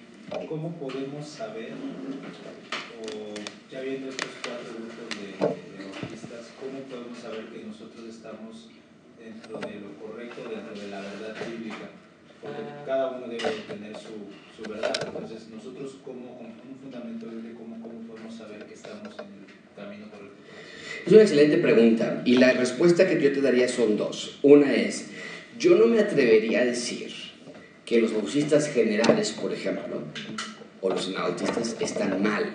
¿Cómo 0.50 0.78
podemos 0.78 1.26
saber, 1.26 1.72
o 1.72 3.34
ya 3.72 3.82
viendo 3.82 4.10
estos 4.10 4.30
cuatro 4.44 4.74
grupos 4.76 5.08
de, 5.16 5.28
de 5.38 5.84
bautistas, 5.86 6.52
cómo 6.60 6.80
podemos 6.92 7.18
saber 7.18 7.46
que 7.46 7.64
nosotros 7.66 8.06
estamos 8.10 8.70
dentro 9.18 9.60
de 9.60 9.80
lo 9.80 9.96
correcto, 9.96 10.42
dentro 10.50 10.82
de 10.82 10.90
la 10.90 11.00
verdad 11.00 11.36
bíblica? 11.50 11.90
Porque 12.42 12.62
cada 12.86 13.12
uno 13.12 13.28
debe 13.28 13.44
tener 13.68 13.96
su, 13.96 14.30
su 14.56 14.70
verdad. 14.70 14.94
Entonces, 15.06 15.48
nosotros 15.50 15.98
como 16.04 16.40
un 16.40 16.78
fundamento 16.82 17.26
de 17.26 17.54
cómo, 17.54 17.82
cómo 17.82 18.00
podemos 18.02 18.36
saber 18.36 18.66
que 18.66 18.74
estamos 18.74 19.14
en 19.20 19.26
el 19.26 19.76
camino 19.76 20.10
correcto. 20.10 20.36
Es 21.06 21.12
una 21.12 21.22
excelente 21.22 21.58
pregunta 21.58 22.22
y 22.26 22.38
la 22.38 22.54
respuesta 22.54 23.08
que 23.08 23.22
yo 23.22 23.32
te 23.32 23.42
daría 23.42 23.68
son 23.68 23.98
dos. 23.98 24.40
Una 24.44 24.74
es, 24.74 25.08
yo 25.58 25.76
no 25.76 25.88
me 25.88 26.00
atrevería 26.00 26.62
a 26.62 26.66
decir 26.66 27.14
que 27.86 28.02
los 28.02 28.14
bautistas 28.14 28.68
generales, 28.68 29.32
por 29.32 29.54
ejemplo, 29.54 30.02
o 30.82 30.90
los 30.90 31.10
nautistas 31.10 31.78
están 31.80 32.22
mal, 32.22 32.52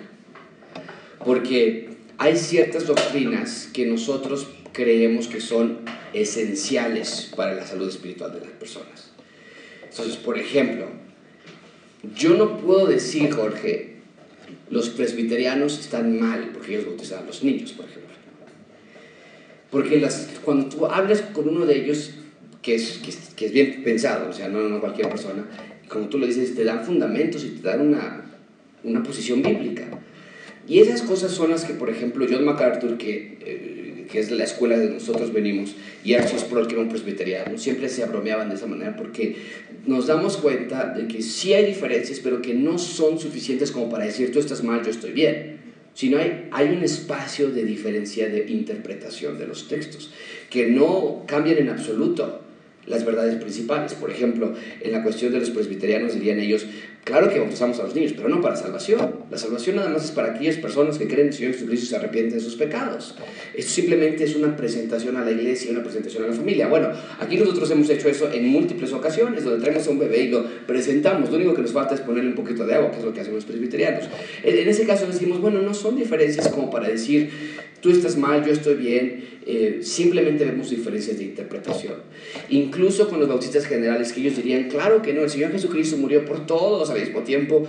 porque 1.25 1.89
hay 2.17 2.37
ciertas 2.37 2.85
doctrinas 2.85 3.69
que 3.73 3.85
nosotros 3.87 4.47
creemos 4.71 5.27
que 5.27 5.41
son 5.41 5.79
esenciales 6.13 7.31
para 7.35 7.55
la 7.55 7.65
salud 7.65 7.89
espiritual 7.89 8.33
de 8.33 8.41
las 8.41 8.49
personas. 8.49 9.12
Entonces, 9.93 10.17
por 10.17 10.39
ejemplo, 10.39 10.87
yo 12.15 12.33
no 12.33 12.57
puedo 12.57 12.87
decir, 12.87 13.31
Jorge, 13.31 13.97
los 14.71 14.89
presbiterianos 14.89 15.79
están 15.79 16.19
mal 16.19 16.49
porque 16.51 16.73
ellos 16.73 16.87
bautizan 16.87 17.19
a 17.19 17.27
los 17.27 17.43
niños, 17.43 17.73
por 17.73 17.85
ejemplo. 17.85 18.15
Porque 19.69 20.03
cuando 20.43 20.67
tú 20.67 20.87
hablas 20.87 21.21
con 21.21 21.47
uno 21.47 21.67
de 21.67 21.83
ellos, 21.83 22.15
que 22.63 22.73
es, 22.73 23.01
que 23.35 23.49
bien 23.49 23.83
pensado, 23.83 24.31
o 24.31 24.33
sea, 24.33 24.47
no, 24.47 24.67
no 24.67 24.79
cualquier 24.79 25.09
persona, 25.09 25.45
como 25.87 26.09
tú 26.09 26.17
lo 26.17 26.25
dices, 26.25 26.55
te 26.55 26.63
dan 26.63 26.83
fundamentos 26.83 27.43
y 27.45 27.49
te 27.49 27.67
dan 27.67 27.81
una, 27.81 28.25
una 28.83 29.03
posición 29.03 29.43
bíblica. 29.43 29.85
Y 30.67 30.79
esas 30.79 31.03
cosas 31.03 31.31
son 31.31 31.51
las 31.51 31.65
que, 31.65 31.75
por 31.75 31.91
ejemplo, 31.91 32.25
John 32.27 32.45
MacArthur, 32.45 32.97
que, 32.97 33.37
eh, 33.41 33.72
que 34.05 34.19
es 34.19 34.31
la 34.31 34.43
escuela 34.43 34.77
de 34.77 34.89
nosotros 34.89 35.33
venimos, 35.33 35.75
y 36.03 36.13
Archie 36.13 36.39
Sproul, 36.39 36.67
que 36.67 36.73
era 36.73 36.83
un 36.83 36.89
presbiteriano, 36.89 37.57
siempre 37.57 37.89
se 37.89 38.03
abromeaban 38.03 38.49
de 38.49 38.55
esa 38.55 38.67
manera 38.67 38.95
porque 38.95 39.35
nos 39.85 40.07
damos 40.07 40.37
cuenta 40.37 40.93
de 40.93 41.07
que 41.07 41.21
sí 41.21 41.53
hay 41.53 41.65
diferencias, 41.65 42.19
pero 42.19 42.41
que 42.41 42.53
no 42.53 42.77
son 42.77 43.19
suficientes 43.19 43.71
como 43.71 43.89
para 43.89 44.05
decir 44.05 44.31
tú 44.31 44.39
estás 44.39 44.63
mal, 44.63 44.83
yo 44.83 44.91
estoy 44.91 45.11
bien. 45.11 45.61
Sino 45.93 46.17
hay, 46.17 46.47
hay 46.51 46.69
un 46.69 46.83
espacio 46.83 47.51
de 47.51 47.63
diferencia 47.65 48.27
de 48.27 48.49
interpretación 48.49 49.37
de 49.37 49.45
los 49.45 49.67
textos, 49.67 50.11
que 50.49 50.67
no 50.67 51.23
cambian 51.27 51.59
en 51.59 51.69
absoluto 51.69 52.41
las 52.87 53.05
verdades 53.05 53.35
principales. 53.35 53.93
Por 53.93 54.09
ejemplo, 54.09 54.55
en 54.81 54.91
la 54.91 55.03
cuestión 55.03 55.31
de 55.31 55.39
los 55.39 55.51
presbiterianos 55.51 56.15
dirían 56.15 56.39
ellos, 56.39 56.65
claro 57.03 57.29
que 57.29 57.39
bautizamos 57.39 57.79
a 57.79 57.83
los 57.83 57.95
niños, 57.95 58.13
pero 58.15 58.29
no 58.29 58.41
para 58.41 58.55
salvación. 58.55 59.15
La 59.29 59.37
salvación 59.37 59.75
nada 59.77 59.89
más 59.89 60.05
es 60.05 60.11
para 60.11 60.33
aquellas 60.33 60.57
personas 60.57 60.97
que 60.97 61.05
creen 61.05 61.21
en 61.21 61.27
el 61.27 61.33
Señor 61.33 61.53
Jesucristo 61.53 61.85
y 61.85 61.89
se 61.89 61.95
arrepienten 61.95 62.37
de 62.37 62.43
sus 62.43 62.55
pecados. 62.55 63.15
Esto 63.53 63.71
simplemente 63.71 64.23
es 64.23 64.35
una 64.35 64.55
presentación 64.55 65.17
a 65.17 65.25
la 65.25 65.31
iglesia, 65.31 65.71
una 65.71 65.83
presentación 65.83 66.23
a 66.23 66.27
la 66.27 66.33
familia. 66.33 66.67
Bueno, 66.67 66.89
aquí 67.19 67.37
nosotros 67.37 67.69
hemos 67.71 67.89
hecho 67.89 68.09
eso 68.09 68.31
en 68.31 68.47
múltiples 68.47 68.93
ocasiones, 68.93 69.43
donde 69.43 69.63
traemos 69.63 69.87
a 69.87 69.91
un 69.91 69.99
bebé 69.99 70.23
y 70.23 70.29
lo 70.29 70.45
presentamos. 70.65 71.29
Lo 71.29 71.37
único 71.37 71.53
que 71.53 71.61
nos 71.61 71.71
falta 71.71 71.95
es 71.95 72.01
ponerle 72.01 72.29
un 72.29 72.35
poquito 72.35 72.65
de 72.65 72.75
agua, 72.75 72.91
que 72.91 72.99
es 72.99 73.03
lo 73.03 73.13
que 73.13 73.21
hacen 73.21 73.33
los 73.33 73.45
presbiterianos. 73.45 74.05
En 74.43 74.67
ese 74.67 74.85
caso 74.85 75.05
decimos, 75.05 75.41
bueno, 75.41 75.61
no 75.61 75.73
son 75.73 75.95
diferencias 75.95 76.47
como 76.49 76.69
para 76.69 76.87
decir, 76.87 77.29
tú 77.81 77.89
estás 77.89 78.17
mal, 78.17 78.45
yo 78.45 78.53
estoy 78.53 78.75
bien 78.75 79.33
eh, 79.45 79.79
simplemente 79.81 80.45
vemos 80.45 80.69
diferencias 80.69 81.17
de 81.17 81.25
interpretación. 81.25 81.95
Incluso 82.49 83.09
con 83.09 83.19
los 83.19 83.27
bautistas 83.27 83.65
generales, 83.65 84.13
que 84.13 84.21
ellos 84.21 84.37
dirían, 84.37 84.69
claro 84.69 85.01
que 85.01 85.13
no, 85.13 85.23
el 85.23 85.29
Señor 85.29 85.51
Jesucristo 85.51 85.97
murió 85.97 86.23
por 86.23 86.45
todos 86.45 86.89
al 86.93 87.01
mismo 87.01 87.21
tiempo. 87.21 87.67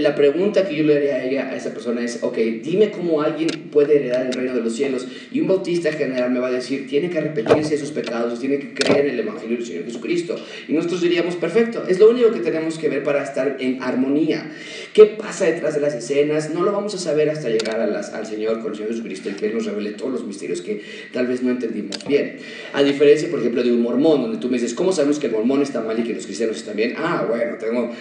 La 0.00 0.14
pregunta 0.14 0.66
que 0.66 0.74
yo 0.74 0.84
le 0.84 0.96
haría 0.96 1.14
a, 1.14 1.24
ella, 1.24 1.48
a 1.50 1.56
esa 1.56 1.72
persona 1.72 2.02
es, 2.02 2.18
ok, 2.22 2.36
dime 2.62 2.90
cómo 2.90 3.22
alguien 3.22 3.48
puede 3.70 3.96
heredar 3.96 4.26
el 4.26 4.32
reino 4.32 4.54
de 4.54 4.60
los 4.60 4.74
cielos. 4.74 5.06
Y 5.30 5.40
un 5.40 5.48
bautista 5.48 5.92
general 5.92 6.30
me 6.30 6.40
va 6.40 6.48
a 6.48 6.52
decir, 6.52 6.86
tiene 6.88 7.10
que 7.10 7.18
arrepentirse 7.18 7.70
de 7.70 7.78
sus 7.78 7.90
pecados, 7.90 8.40
tiene 8.40 8.58
que 8.58 8.74
creer 8.74 9.06
en 9.06 9.14
el 9.14 9.20
Evangelio 9.20 9.56
del 9.56 9.66
Señor 9.66 9.84
Jesucristo. 9.84 10.36
Y 10.68 10.72
nosotros 10.72 11.00
diríamos, 11.00 11.36
perfecto, 11.36 11.84
es 11.88 11.98
lo 11.98 12.10
único 12.10 12.32
que 12.32 12.40
tenemos 12.40 12.78
que 12.78 12.88
ver 12.88 13.02
para 13.02 13.22
estar 13.22 13.56
en 13.60 13.82
armonía. 13.82 14.50
¿Qué 14.92 15.04
pasa 15.06 15.44
detrás 15.46 15.74
de 15.74 15.80
las 15.80 15.94
escenas? 15.94 16.50
No 16.50 16.62
lo 16.62 16.72
vamos 16.72 16.94
a 16.94 16.98
saber 16.98 17.30
hasta 17.30 17.48
llegar 17.48 17.80
a 17.80 17.86
las, 17.86 18.12
al 18.12 18.26
Señor 18.26 18.60
con 18.60 18.72
el 18.72 18.76
Señor 18.76 18.92
Jesucristo 18.92 19.30
y 19.30 19.32
que 19.32 19.50
nos 19.50 19.66
revele 19.66 19.92
todos 19.92 20.12
los 20.12 20.24
misterios 20.24 20.60
que 20.60 20.82
tal 21.12 21.26
vez 21.26 21.42
no 21.42 21.50
entendimos 21.50 22.04
bien. 22.06 22.38
A 22.72 22.82
diferencia, 22.82 23.28
por 23.30 23.40
ejemplo, 23.40 23.62
de 23.62 23.72
un 23.72 23.82
mormón, 23.82 24.22
donde 24.22 24.38
tú 24.38 24.48
me 24.48 24.54
dices, 24.54 24.74
¿cómo 24.74 24.92
sabemos 24.92 25.18
que 25.18 25.26
el 25.26 25.32
mormón 25.32 25.62
está 25.62 25.80
mal 25.80 25.98
y 25.98 26.02
que 26.02 26.14
los 26.14 26.26
cristianos 26.26 26.56
están 26.56 26.76
bien? 26.76 26.94
Ah, 26.96 27.26
bueno, 27.28 27.56
tengo 27.58 27.92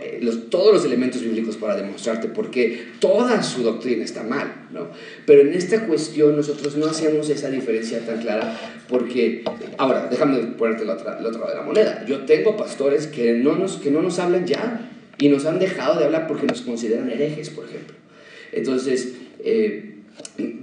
eh, 0.00 0.20
todos 0.50 0.72
los 0.72 0.84
elementos 0.84 1.22
bíblicos 1.22 1.56
para 1.56 1.76
demostrarte 1.76 2.28
por 2.28 2.50
qué 2.50 2.88
toda 3.00 3.42
su 3.42 3.62
doctrina 3.62 4.04
está 4.04 4.22
mal, 4.22 4.66
¿no? 4.72 4.88
Pero 5.26 5.42
en 5.42 5.52
esta 5.52 5.86
cuestión 5.86 6.36
nosotros 6.36 6.76
no 6.76 6.86
hacemos 6.86 7.28
esa 7.30 7.50
diferencia 7.50 8.00
tan 8.06 8.20
clara 8.20 8.58
porque, 8.88 9.44
ahora, 9.76 10.08
déjame 10.10 10.38
ponerte 10.56 10.84
la 10.84 10.94
otra, 10.94 11.20
la 11.20 11.30
de 11.30 11.54
la 11.54 11.62
moneda. 11.62 12.04
Yo 12.06 12.24
tengo 12.24 12.56
pastores 12.56 13.06
que 13.06 13.34
no, 13.34 13.56
nos, 13.56 13.76
que 13.76 13.90
no 13.90 14.02
nos 14.02 14.18
hablan 14.18 14.46
ya 14.46 14.90
y 15.18 15.28
nos 15.28 15.44
han 15.46 15.58
dejado 15.58 15.98
de 15.98 16.06
hablar 16.06 16.26
porque 16.26 16.46
nos 16.46 16.62
consideran 16.62 17.10
herejes, 17.10 17.50
por 17.50 17.66
ejemplo. 17.66 17.94
Entonces, 18.52 19.14
eh, 19.44 19.97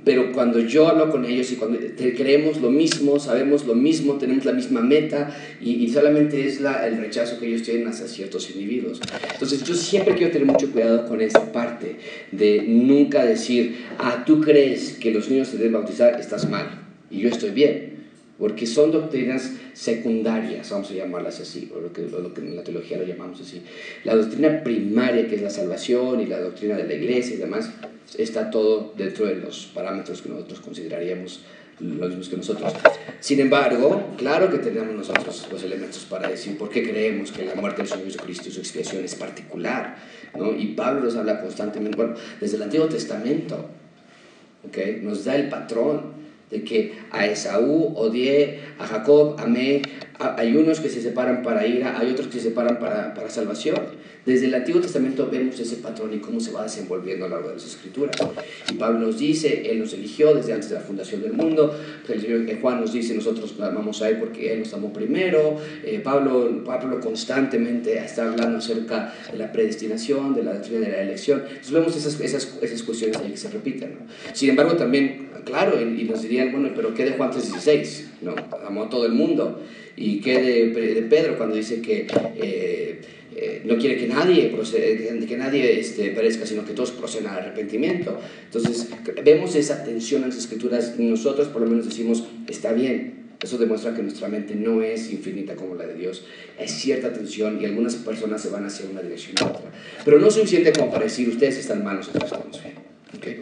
pero 0.03 0.31
cuando 0.31 0.59
yo 0.59 0.87
hablo 0.87 1.09
con 1.09 1.25
ellos 1.25 1.51
y 1.51 1.55
cuando 1.55 1.79
creemos 1.97 2.61
lo 2.61 2.71
mismo, 2.71 3.19
sabemos 3.19 3.65
lo 3.65 3.75
mismo, 3.75 4.13
tenemos 4.17 4.45
la 4.45 4.53
misma 4.53 4.81
meta 4.81 5.35
y, 5.59 5.89
solamente 5.89 6.47
es 6.47 6.61
la, 6.61 6.87
el 6.87 6.97
rechazo 6.97 7.39
que 7.39 7.47
ellos 7.47 7.63
tienen 7.63 7.87
hacia 7.87 8.07
ciertos 8.07 8.49
individuos. 8.51 9.01
Entonces 9.33 9.63
yo 9.63 9.73
siempre 9.73 10.15
quiero 10.15 10.31
tener 10.31 10.47
mucho 10.47 10.71
cuidado 10.71 11.07
con 11.07 11.21
esta 11.21 11.51
parte 11.51 11.97
de 12.31 12.63
nunca 12.67 13.25
decir, 13.25 13.77
ah, 13.97 14.23
tú 14.25 14.41
crees 14.41 14.93
que 14.93 15.11
los 15.11 15.29
niños 15.29 15.49
se 15.49 15.57
deben 15.57 15.73
bautizar, 15.73 16.19
estás 16.19 16.49
mal 16.49 16.83
y 17.09 17.19
yo 17.19 17.29
estoy 17.29 17.51
bien 17.51 17.94
porque 18.38 18.67
son 18.67 18.91
doctrinas 18.91 19.54
secundarias, 19.74 20.69
vamos 20.69 20.91
a 20.91 20.93
llamarlas 20.93 21.39
así, 21.39 21.71
o 21.74 21.80
lo 21.80 21.93
que, 21.93 22.02
lo 22.02 22.34
que, 22.34 22.41
en 22.41 22.56
la 22.56 22.63
teología 22.63 22.98
lo 22.98 23.06
llamamos 23.06 23.39
así. 23.39 23.62
La 24.04 24.15
doctrina 24.15 24.63
primaria, 24.63 25.28
que 25.28 25.36
es 25.36 25.41
la 25.41 25.50
salvación 25.50 26.19
y 26.19 26.26
la 26.26 26.39
doctrina 26.39 26.76
de 26.76 26.86
la 26.86 26.93
iglesia 26.93 27.36
y 27.36 27.38
demás, 27.38 27.71
está 28.17 28.50
todo 28.50 28.93
dentro 28.98 29.26
de 29.26 29.36
los 29.36 29.67
parámetros 29.74 30.21
que 30.21 30.30
nosotros 30.30 30.60
consideraríamos 30.60 31.41
los 31.80 32.10
mismos 32.10 32.30
que 32.30 32.38
nosotros. 32.38 32.74
Sin 33.19 33.39
embargo, 33.39 34.12
claro 34.17 34.50
que 34.50 34.60
tenemos 34.60 34.95
nosotros 34.95 35.48
los 35.52 35.63
elementos 35.63 36.06
para 36.06 36.30
decir 36.30 36.58
por 36.58 36.69
qué 36.69 36.84
creemos 36.89 37.32
que 37.32 37.45
la 37.45 37.56
muerte 37.56 37.82
del 37.82 37.88
Señor 37.88 38.06
Jesucristo 38.06 38.50
y 38.50 38.52
su 38.52 38.60
expiación 38.60 39.04
es 39.04 39.15
particular. 39.15 39.98
¿no? 40.38 40.56
Y 40.56 40.67
Pablo 40.67 41.02
nos 41.02 41.15
habla 41.15 41.41
constantemente, 41.41 41.98
bueno, 41.98 42.15
desde 42.39 42.58
el 42.58 42.63
Antiguo 42.63 42.88
Testamento, 42.88 43.69
¿okay? 44.67 45.00
nos 45.02 45.26
da 45.26 45.36
el 45.36 45.50
patrón 45.50 46.24
de 46.55 46.63
que 46.63 46.79
a 47.11 47.25
Esaú 47.27 47.93
odié, 47.95 48.59
a 48.79 48.87
Jacob 48.87 49.35
amé, 49.39 49.81
hay 50.19 50.56
unos 50.56 50.80
que 50.80 50.89
se 50.89 51.01
separan 51.01 51.43
para 51.43 51.67
ira, 51.67 51.97
hay 51.99 52.12
otros 52.12 52.28
que 52.28 52.34
se 52.39 52.49
separan 52.49 52.80
para, 52.80 53.13
para, 53.13 53.30
salvación. 53.30 53.80
Desde 54.25 54.47
el 54.47 54.56
Antiguo 54.56 54.82
Testamento 54.82 55.30
vemos 55.32 55.60
ese 55.60 55.78
patrón 55.78 56.13
y 56.13 56.17
cómo 56.17 56.39
se 56.39 56.51
va 56.51 56.63
desenvolviendo 56.63 57.25
a 57.25 57.30
lo 57.30 57.36
largo 57.36 57.49
de 57.49 57.56
las 57.56 57.65
Escrituras. 57.65 58.15
Y 58.71 58.75
Pablo 58.75 58.99
nos 58.99 59.19
dice, 59.19 59.69
Él 59.69 59.80
nos 59.80 59.93
eligió 59.93 60.34
desde 60.34 60.54
antes 60.54 60.69
de 60.69 60.75
la 60.75 60.82
fundación 60.82 61.21
del 61.21 61.34
mundo. 61.34 61.78
El 62.08 62.49
eh, 62.49 62.58
Juan 62.60 62.82
nos 62.82 62.93
dice, 62.93 63.13
nosotros 63.13 63.54
amamos 63.60 64.01
a 64.01 64.10
Él 64.10 64.17
porque 64.17 64.54
Él 64.54 64.60
nos 64.62 64.73
amó 64.73 64.91
primero. 64.91 65.58
Eh, 65.84 66.01
Pablo, 66.04 66.63
Pablo 66.63 66.99
constantemente 66.99 67.97
está 67.97 68.32
hablando 68.32 68.58
acerca 68.58 69.13
de 69.32 69.38
la 69.38 69.51
predestinación, 69.51 70.34
de 70.34 70.43
la 70.43 70.54
doctrina 70.54 70.80
de 70.80 70.91
la 70.91 71.01
elección. 71.01 71.43
Entonces 71.47 71.71
vemos 71.71 71.95
esas, 71.95 72.19
esas, 72.19 72.58
esas 72.62 72.84
cuestiones 72.84 73.17
ahí 73.17 73.32
que 73.32 73.38
se 73.38 73.49
repiten. 73.49 73.99
Sin 74.34 74.49
embargo, 74.49 74.73
también, 74.73 75.30
claro, 75.43 75.80
y, 75.80 76.04
nos 76.06 76.23
dirían, 76.23 76.51
bueno, 76.51 76.71
pero 76.75 76.93
¿qué 76.95 77.06
de 77.06 77.12
Juan 77.12 77.32
3.16? 77.32 78.06
No, 78.21 78.36
amó 78.65 78.86
a 78.86 78.89
todo 78.89 79.06
el 79.06 79.13
mundo. 79.13 79.62
¿Y 79.97 80.19
qué 80.19 80.41
de, 80.41 81.01
Pedro 81.03 81.38
cuando 81.38 81.55
dice 81.55 81.81
que 81.81 82.08
eh, 82.38 82.99
eh, 83.36 83.62
no 83.65 83.77
quiere 83.77 83.97
que 83.97 84.08
nadie, 84.08 84.53
que 85.27 85.38
nadie 85.38 85.79
este, 85.79 86.10
perezca, 86.12 86.45
sino 86.45 86.65
que 86.65 86.73
todos 86.73 86.91
procedan 86.91 87.34
al 87.34 87.39
arrepentimiento? 87.39 88.19
Entonces, 88.45 88.89
vemos 89.23 89.55
esa 89.55 89.84
tensión 89.84 90.23
en 90.23 90.29
las 90.29 90.38
escrituras 90.38 90.95
y 90.97 91.03
nosotros 91.03 91.47
por 91.47 91.62
lo 91.62 91.69
menos 91.69 91.86
decimos, 91.86 92.25
está 92.47 92.73
bien, 92.73 93.25
eso 93.41 93.58
demuestra 93.58 93.93
que 93.93 94.01
nuestra 94.01 94.27
mente 94.27 94.55
no 94.55 94.81
es 94.81 95.12
infinita 95.12 95.55
como 95.55 95.75
la 95.75 95.86
de 95.86 95.95
Dios. 95.95 96.25
Hay 96.60 96.67
cierta 96.67 97.13
tensión 97.13 97.62
y 97.62 97.65
algunas 97.65 97.95
personas 97.95 98.41
se 98.41 98.49
van 98.49 98.65
hacia 98.65 98.89
una 98.89 99.01
dirección 99.01 99.36
u 99.41 99.45
otra. 99.45 99.71
Pero 100.03 100.19
no 100.19 100.27
es 100.27 100.34
suficiente 100.34 100.73
como 100.73 100.91
para 100.91 101.03
decir, 101.03 101.29
ustedes 101.29 101.58
están 101.58 101.84
malos, 101.84 102.08
nosotros 102.08 102.31
estamos 102.31 102.63
bien. 102.63 102.75
¿Okay? 103.17 103.41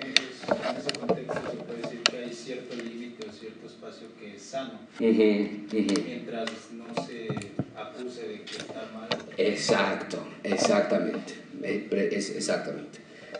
Sano, 4.53 4.79
mientras 4.99 6.49
no 6.73 7.03
se 7.03 7.27
acuse 7.75 8.27
de 8.27 8.41
que 8.41 8.51
está 8.51 8.87
mal. 8.93 9.09
Exacto, 9.35 10.19
exactamente, 10.43 11.33
eh, 11.63 12.09
es, 12.11 12.35
exactamente. 12.35 12.99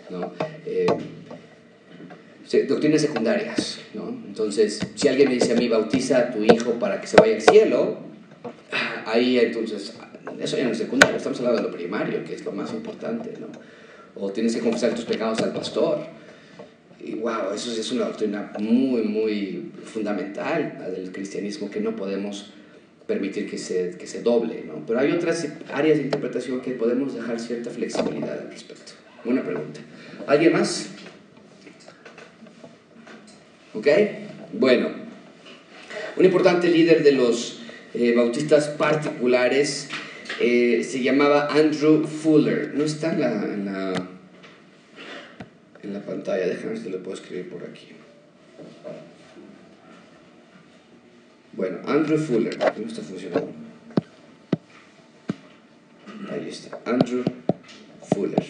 ¿no? 0.09 0.33
Eh, 0.65 0.87
doctrinas 2.67 3.01
secundarias, 3.01 3.79
¿no? 3.93 4.09
Entonces, 4.09 4.79
si 4.95 5.07
alguien 5.07 5.29
me 5.29 5.35
dice 5.35 5.53
a 5.53 5.55
mí, 5.55 5.67
bautiza 5.67 6.17
a 6.17 6.31
tu 6.31 6.43
hijo 6.43 6.71
para 6.79 6.99
que 6.99 7.05
se 7.05 7.15
vaya 7.17 7.35
al 7.35 7.41
cielo, 7.41 7.99
ahí 9.05 9.37
entonces, 9.37 9.93
eso 10.39 10.57
ya 10.57 10.63
no 10.63 10.71
es 10.71 10.79
secundario, 10.79 11.17
estamos 11.17 11.37
hablando 11.41 11.61
de 11.61 11.69
lo 11.69 11.75
primario, 11.75 12.23
que 12.23 12.33
es 12.33 12.43
lo 12.43 12.51
más 12.53 12.73
importante, 12.73 13.35
¿no? 13.39 13.47
O 14.15 14.31
tienes 14.31 14.55
que 14.55 14.61
confesar 14.61 14.95
tus 14.95 15.05
pecados 15.05 15.41
al 15.41 15.53
pastor 15.53 16.07
y 17.03 17.15
wow, 17.15 17.53
eso 17.53 17.71
es 17.71 17.91
una 17.91 18.05
doctrina 18.05 18.53
muy, 18.59 19.01
muy 19.01 19.71
fundamental 19.83 20.77
del 20.95 21.11
cristianismo 21.11 21.69
que 21.69 21.81
no 21.81 21.95
podemos 21.95 22.53
permitir 23.07 23.49
que 23.49 23.57
se, 23.57 23.97
que 23.97 24.07
se 24.07 24.21
doble, 24.21 24.63
¿no? 24.65 24.85
Pero 24.87 24.99
hay 24.99 25.11
otras 25.11 25.45
áreas 25.73 25.97
de 25.97 26.05
interpretación 26.05 26.61
que 26.61 26.71
podemos 26.71 27.13
dejar 27.13 27.39
cierta 27.39 27.69
flexibilidad 27.69 28.39
al 28.39 28.49
respecto. 28.49 28.93
Buena 29.25 29.43
pregunta. 29.43 29.81
¿Alguien 30.27 30.53
más? 30.53 30.87
¿Ok? 33.73 33.87
Bueno, 34.53 34.89
un 36.15 36.25
importante 36.25 36.69
líder 36.69 37.03
de 37.03 37.11
los 37.11 37.59
eh, 37.93 38.13
bautistas 38.15 38.69
particulares 38.69 39.89
eh, 40.39 40.85
se 40.89 41.03
llamaba 41.03 41.47
Andrew 41.51 42.05
Fuller. 42.05 42.73
No 42.75 42.83
está 42.85 43.13
en 43.13 43.19
la 43.19 43.43
en 43.43 43.65
la 43.65 44.09
pantalla. 46.05 46.47
Déjame 46.47 46.77
si 46.77 46.89
lo 46.89 47.01
puedo 47.03 47.15
escribir 47.15 47.49
por 47.49 47.63
aquí. 47.63 47.89
Bueno, 51.53 51.79
Andrew 51.85 52.17
Fuller, 52.17 52.57
no 52.57 52.87
está 52.87 53.01
funcionando. 53.01 53.51
Ahí 56.31 56.49
está, 56.49 56.79
Andrew 56.85 57.23
Fuller. 58.13 58.43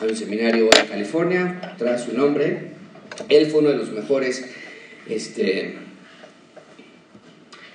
Hay 0.00 0.08
un 0.08 0.16
seminario 0.16 0.68
en 0.78 0.86
California, 0.86 1.74
trae 1.78 1.98
su 1.98 2.12
nombre. 2.12 2.72
Él 3.28 3.46
fue 3.46 3.60
uno 3.60 3.70
de 3.70 3.76
los 3.76 3.90
mejores 3.92 4.44
este, 5.08 5.76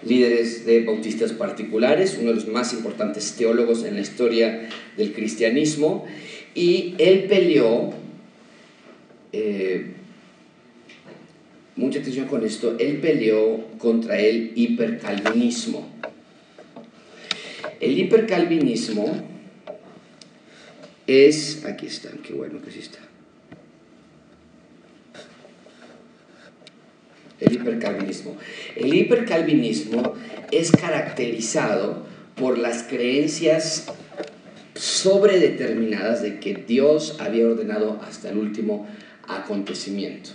líderes 0.04 0.66
de 0.66 0.84
bautistas 0.84 1.34
particulares, 1.34 2.18
uno 2.20 2.30
de 2.30 2.36
los 2.36 2.48
más 2.48 2.74
importantes 2.74 3.36
teólogos 3.36 3.84
en 3.84 3.96
la 3.96 4.02
historia 4.02 4.70
del 4.98 5.14
cristianismo, 5.14 6.06
y 6.56 6.96
él 6.98 7.26
peleó, 7.26 7.94
eh, 9.34 9.92
mucha 11.76 12.00
atención 12.00 12.28
con 12.28 12.46
esto, 12.46 12.78
él 12.80 13.00
peleó 13.02 13.78
contra 13.78 14.18
el 14.18 14.54
hipercalvinismo. 14.56 15.92
El 17.82 18.00
hipercalvinismo 18.00 19.22
es, 21.06 21.66
aquí 21.66 21.88
está, 21.88 22.10
qué 22.24 22.34
bueno 22.34 22.62
que 22.62 22.72
sí 22.72 22.80
está. 22.80 23.00
El 27.42 27.54
hipercalvinismo. 27.54 28.38
El 28.78 28.94
hipercalvinismo 28.94 30.14
es 30.52 30.72
caracterizado 30.72 32.06
por 32.36 32.58
las 32.58 32.84
creencias 32.84 33.88
sobredeterminadas 34.76 36.22
de 36.22 36.40
que 36.40 36.54
Dios 36.54 37.18
había 37.20 37.48
ordenado 37.48 38.00
hasta 38.06 38.30
el 38.30 38.38
último 38.38 38.88
acontecimiento. 39.28 40.32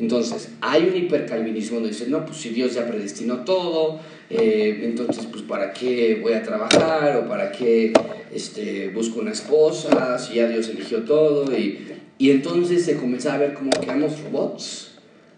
Entonces, 0.00 0.50
hay 0.60 0.88
un 0.88 0.96
hipercalvinismo 0.96 1.76
donde 1.76 1.90
dice, 1.90 2.06
no, 2.08 2.24
pues 2.24 2.38
si 2.38 2.48
Dios 2.50 2.74
ya 2.74 2.86
predestinó 2.86 3.44
todo, 3.44 4.00
eh, 4.30 4.80
entonces, 4.82 5.26
pues 5.26 5.42
¿para 5.42 5.72
qué 5.72 6.18
voy 6.20 6.32
a 6.32 6.42
trabajar 6.42 7.16
o 7.18 7.28
para 7.28 7.52
qué 7.52 7.92
este, 8.32 8.88
busco 8.88 9.20
una 9.20 9.32
esposa 9.32 10.18
si 10.18 10.34
ya 10.34 10.48
Dios 10.48 10.68
eligió 10.68 11.02
todo? 11.02 11.56
Y, 11.56 11.86
y 12.18 12.30
entonces 12.30 12.84
se 12.84 12.96
comenzaba 12.96 13.36
a 13.36 13.38
ver 13.38 13.54
como 13.54 13.70
que 13.70 13.84
éramos 13.84 14.18
robots 14.22 14.92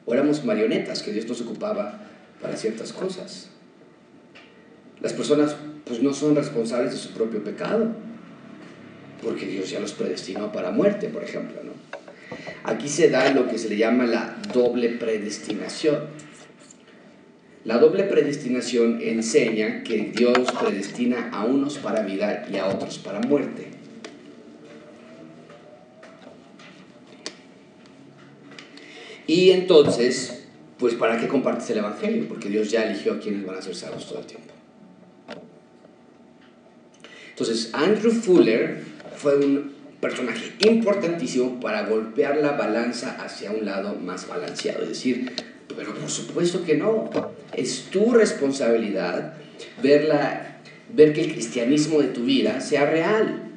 o 0.07 0.15
éramos 0.15 0.45
marionetas, 0.45 1.03
que 1.03 1.13
Dios 1.13 1.27
nos 1.27 1.41
ocupaba 1.41 2.01
para 2.41 2.57
ciertas 2.57 2.93
cosas. 2.93 3.51
Las 5.01 5.13
personas 5.13 5.57
pues 5.85 6.03
no 6.03 6.13
son 6.13 6.37
responsables 6.37 6.93
de 6.93 6.99
su 6.99 7.11
propio 7.11 7.43
pecado, 7.43 7.89
porque 9.23 9.47
Dios 9.47 9.71
ya 9.71 9.81
los 9.81 9.93
predestinó 9.93 10.53
para 10.53 10.71
muerte, 10.71 11.09
por 11.09 11.23
ejemplo. 11.23 11.63
¿no? 11.63 11.73
Aquí 12.65 12.89
se 12.89 13.11
da 13.11 13.33
lo 13.33 13.49
que 13.49 13.59
se 13.59 13.69
le 13.69 13.77
llama 13.77 14.05
la 14.05 14.37
doble 14.53 14.91
predestinación. 14.91 16.07
La 17.65 17.79
doble 17.79 18.05
predestinación 18.05 19.01
enseña 19.03 19.83
que 19.83 20.13
Dios 20.15 20.51
predestina 20.59 21.31
a 21.33 21.45
unos 21.45 21.79
para 21.79 22.03
vida 22.03 22.47
y 22.51 22.57
a 22.57 22.67
otros 22.67 22.99
para 22.99 23.21
muerte. 23.21 23.69
Y 29.27 29.51
entonces, 29.51 30.47
pues 30.79 30.95
¿para 30.95 31.21
qué 31.21 31.29
compartes 31.29 31.69
el 31.71 31.79
Evangelio? 31.79 32.27
Porque 32.27 32.49
Dios 32.49 32.71
ya 32.71 32.85
eligió 32.85 33.13
a 33.13 33.19
quienes 33.19 33.45
van 33.45 33.59
a 33.59 33.63
ser 33.63 33.75
salvos 33.75 34.09
todo 34.09 34.21
el 34.21 34.27
tiempo. 34.27 34.55
Entonces, 37.31 37.71
Andrew 37.73 38.11
Fuller 38.11 38.83
fue 39.19 39.37
un 39.37 39.73
personaje 40.01 40.53
importantísimo 40.61 41.59
para 41.61 41.87
golpear 41.87 42.37
la 42.37 42.53
balanza 42.53 43.17
hacia 43.23 43.51
un 43.51 43.65
lado 43.65 43.95
más 43.95 44.29
balanceado. 44.29 44.83
Es 44.83 44.91
decir, 44.91 45.33
pero 45.77 45.95
por 45.95 46.11
supuesto 46.11 46.65
que 46.65 46.77
no. 46.77 47.11
Es 47.53 47.85
tu 47.91 48.13
responsabilidad 48.13 49.35
ver, 49.83 50.09
ver 50.93 51.13
que 51.13 51.23
el 51.23 51.33
cristianismo 51.33 52.01
de 52.01 52.09
tu 52.09 52.25
vida 52.25 52.61
sea 52.61 52.89
real. 52.89 53.51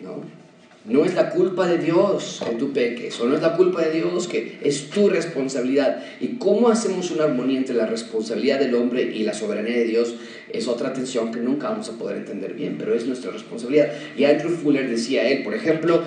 ¿no? 0.00 0.41
No 0.84 1.04
es 1.04 1.14
la 1.14 1.30
culpa 1.30 1.68
de 1.68 1.78
Dios 1.78 2.42
que 2.44 2.56
tú 2.56 2.72
peques, 2.72 3.20
o 3.20 3.26
no 3.26 3.36
es 3.36 3.42
la 3.42 3.56
culpa 3.56 3.82
de 3.82 3.92
Dios 3.92 4.26
que 4.26 4.58
es 4.64 4.90
tu 4.90 5.08
responsabilidad. 5.08 6.02
¿Y 6.20 6.38
cómo 6.38 6.70
hacemos 6.70 7.12
una 7.12 7.24
armonía 7.24 7.58
entre 7.58 7.76
la 7.76 7.86
responsabilidad 7.86 8.58
del 8.58 8.74
hombre 8.74 9.02
y 9.02 9.22
la 9.22 9.32
soberanía 9.32 9.76
de 9.76 9.84
Dios? 9.84 10.16
Es 10.52 10.66
otra 10.66 10.92
tensión 10.92 11.30
que 11.30 11.38
nunca 11.38 11.70
vamos 11.70 11.88
a 11.88 11.92
poder 11.92 12.16
entender 12.16 12.54
bien, 12.54 12.78
pero 12.78 12.94
es 12.94 13.06
nuestra 13.06 13.30
responsabilidad. 13.30 13.92
Y 14.16 14.24
Andrew 14.24 14.50
Fuller 14.50 14.90
decía 14.90 15.28
él, 15.28 15.44
por 15.44 15.54
ejemplo, 15.54 16.02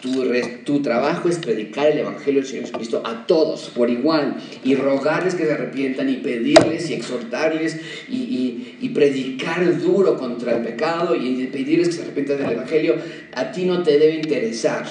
tu, 0.00 0.24
tu, 0.64 0.82
trabajo 0.82 1.28
es 1.28 1.38
predicar 1.38 1.88
el 1.88 1.98
Evangelio 1.98 2.40
del 2.40 2.48
Señor 2.48 2.64
Jesucristo 2.64 3.02
a 3.04 3.26
todos 3.26 3.70
por 3.70 3.90
igual 3.90 4.36
y 4.64 4.74
rogarles 4.74 5.34
que 5.34 5.44
se 5.44 5.52
arrepientan 5.52 6.08
y 6.08 6.16
pedirles 6.16 6.88
y 6.90 6.94
exhortarles 6.94 7.80
y, 8.08 8.16
y, 8.16 8.78
y, 8.80 8.88
predicar 8.90 9.80
duro 9.80 10.16
contra 10.16 10.56
el 10.56 10.62
pecado 10.62 11.14
y 11.14 11.46
pedirles 11.46 11.88
que 11.88 11.94
se 11.94 12.02
arrepientan 12.02 12.38
del 12.38 12.52
Evangelio. 12.52 12.96
A 13.34 13.52
ti 13.52 13.64
no 13.64 13.82
te 13.82 13.98
debe 13.98 14.14
interesar 14.14 14.86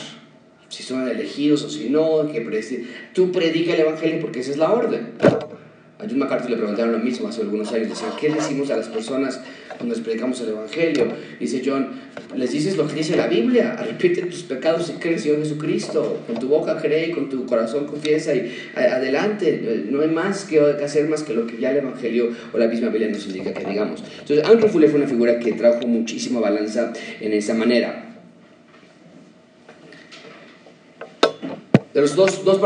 si 0.69 0.83
son 0.83 1.07
elegidos 1.07 1.63
o 1.63 1.69
si 1.69 1.89
no. 1.89 2.31
Que 2.31 2.39
tú 3.13 3.31
predica 3.31 3.73
el 3.73 3.81
Evangelio 3.81 4.21
porque 4.21 4.39
esa 4.39 4.51
es 4.51 4.57
la 4.57 4.71
orden. 4.71 5.13
A 5.99 6.05
John 6.07 6.19
MacArthur 6.19 6.51
le 6.51 6.57
preguntaron 6.57 6.93
lo 6.93 6.99
mismo 6.99 7.27
hace 7.27 7.41
algunos 7.41 7.71
años. 7.73 7.89
Decían, 7.89 8.11
¿qué 8.19 8.29
decimos 8.29 8.69
a 8.69 8.77
las 8.77 8.87
personas 8.87 9.41
cuando 9.79 9.95
les 9.95 10.03
predicamos 10.03 10.41
el 10.41 10.49
Evangelio? 10.49 11.07
Dice 11.39 11.61
John, 11.65 11.87
les 12.35 12.51
dices 12.51 12.75
lo 12.75 12.85
que 12.85 12.95
dice 12.95 13.15
la 13.15 13.27
Biblia. 13.27 13.75
Arrepiente 13.79 14.23
tus 14.23 14.43
pecados 14.43 14.89
y 14.89 14.99
crees 14.99 15.25
en 15.25 15.41
Jesucristo. 15.41 16.19
Con 16.27 16.37
tu 16.37 16.49
boca 16.49 16.77
cree, 16.81 17.11
con 17.11 17.29
tu 17.29 17.45
corazón 17.45 17.87
confiesa 17.87 18.35
y 18.35 18.51
adelante. 18.75 19.85
No 19.89 20.01
hay 20.01 20.09
más 20.09 20.43
que 20.43 20.59
hacer 20.59 21.07
más 21.07 21.23
que 21.23 21.33
lo 21.33 21.47
que 21.47 21.57
ya 21.57 21.71
el 21.71 21.77
Evangelio 21.77 22.29
o 22.53 22.57
la 22.57 22.67
misma 22.67 22.89
Biblia 22.89 23.09
nos 23.09 23.25
indica 23.25 23.53
que 23.53 23.63
digamos. 23.63 24.03
Entonces, 24.19 24.45
Andrew 24.45 24.67
Fuller 24.67 24.89
fue 24.89 24.99
una 24.99 25.07
figura 25.07 25.39
que 25.39 25.53
trajo 25.53 25.87
muchísima 25.87 26.41
balanza 26.41 26.91
en 27.21 27.31
esa 27.31 27.53
manera. 27.53 28.05
Los 31.93 32.15
dos, 32.15 32.43
dos, 32.43 32.59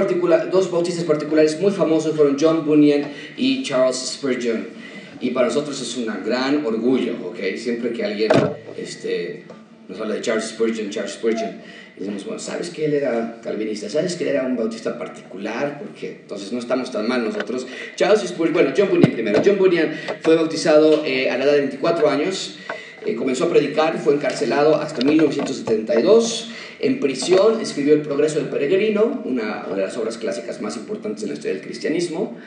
dos 0.52 0.72
bautistas 0.72 1.06
particulares 1.06 1.62
muy 1.62 1.72
famosos 1.72 2.16
fueron 2.16 2.38
John 2.40 2.66
Bunyan 2.66 3.04
y 3.38 3.62
Charles 3.64 4.16
Spurgeon. 4.16 4.83
Y 5.24 5.30
para 5.30 5.48
nosotros 5.48 5.80
es 5.82 5.96
un 5.96 6.08
gran 6.26 6.66
orgullo, 6.66 7.14
¿ok? 7.26 7.56
Siempre 7.56 7.94
que 7.94 8.04
alguien 8.04 8.30
este, 8.78 9.44
nos 9.88 9.98
habla 10.02 10.16
de 10.16 10.22
Charles 10.22 10.50
Spurgeon, 10.50 10.90
Charles 10.90 11.14
Spurgeon, 11.14 11.62
decimos, 11.98 12.26
bueno, 12.26 12.40
¿sabes 12.40 12.70
que 12.70 12.84
él 12.84 12.94
era 12.94 13.40
calvinista? 13.42 13.88
¿Sabes 13.90 14.18
que 14.18 14.26
él 14.26 14.32
era 14.32 14.46
un 14.46 14.58
bautista 14.58 15.00
particular? 15.00 15.80
Porque 15.80 16.20
entonces 16.24 16.52
no 16.52 16.60
estamos 16.60 16.92
tan 16.92 17.08
mal 17.08 17.24
nosotros. 17.24 17.66
Charles 17.96 18.20
Spurgeon, 18.28 18.54
bueno, 18.54 18.74
John 18.76 18.90
Bunyan 18.90 19.12
primero. 19.14 19.42
John 19.46 19.58
Bunyan 19.58 19.94
fue 20.20 20.36
bautizado 20.36 21.06
eh, 21.06 21.30
a 21.30 21.38
la 21.38 21.46
edad 21.46 21.54
de 21.54 21.60
24 21.60 22.10
años. 22.10 22.58
Eh, 23.06 23.16
comenzó 23.16 23.46
a 23.46 23.50
predicar, 23.50 23.98
fue 24.00 24.16
encarcelado 24.16 24.76
hasta 24.76 25.06
1972. 25.06 26.50
En 26.82 27.00
prisión 27.00 27.62
escribió 27.62 27.94
El 27.94 28.02
progreso 28.02 28.40
del 28.40 28.50
peregrino, 28.50 29.22
una 29.24 29.68
de 29.74 29.84
las 29.84 29.96
obras 29.96 30.18
clásicas 30.18 30.60
más 30.60 30.76
importantes 30.76 31.24
en 31.24 31.30
la 31.30 31.36
historia 31.36 31.54
del 31.54 31.64
cristianismo. 31.64 32.38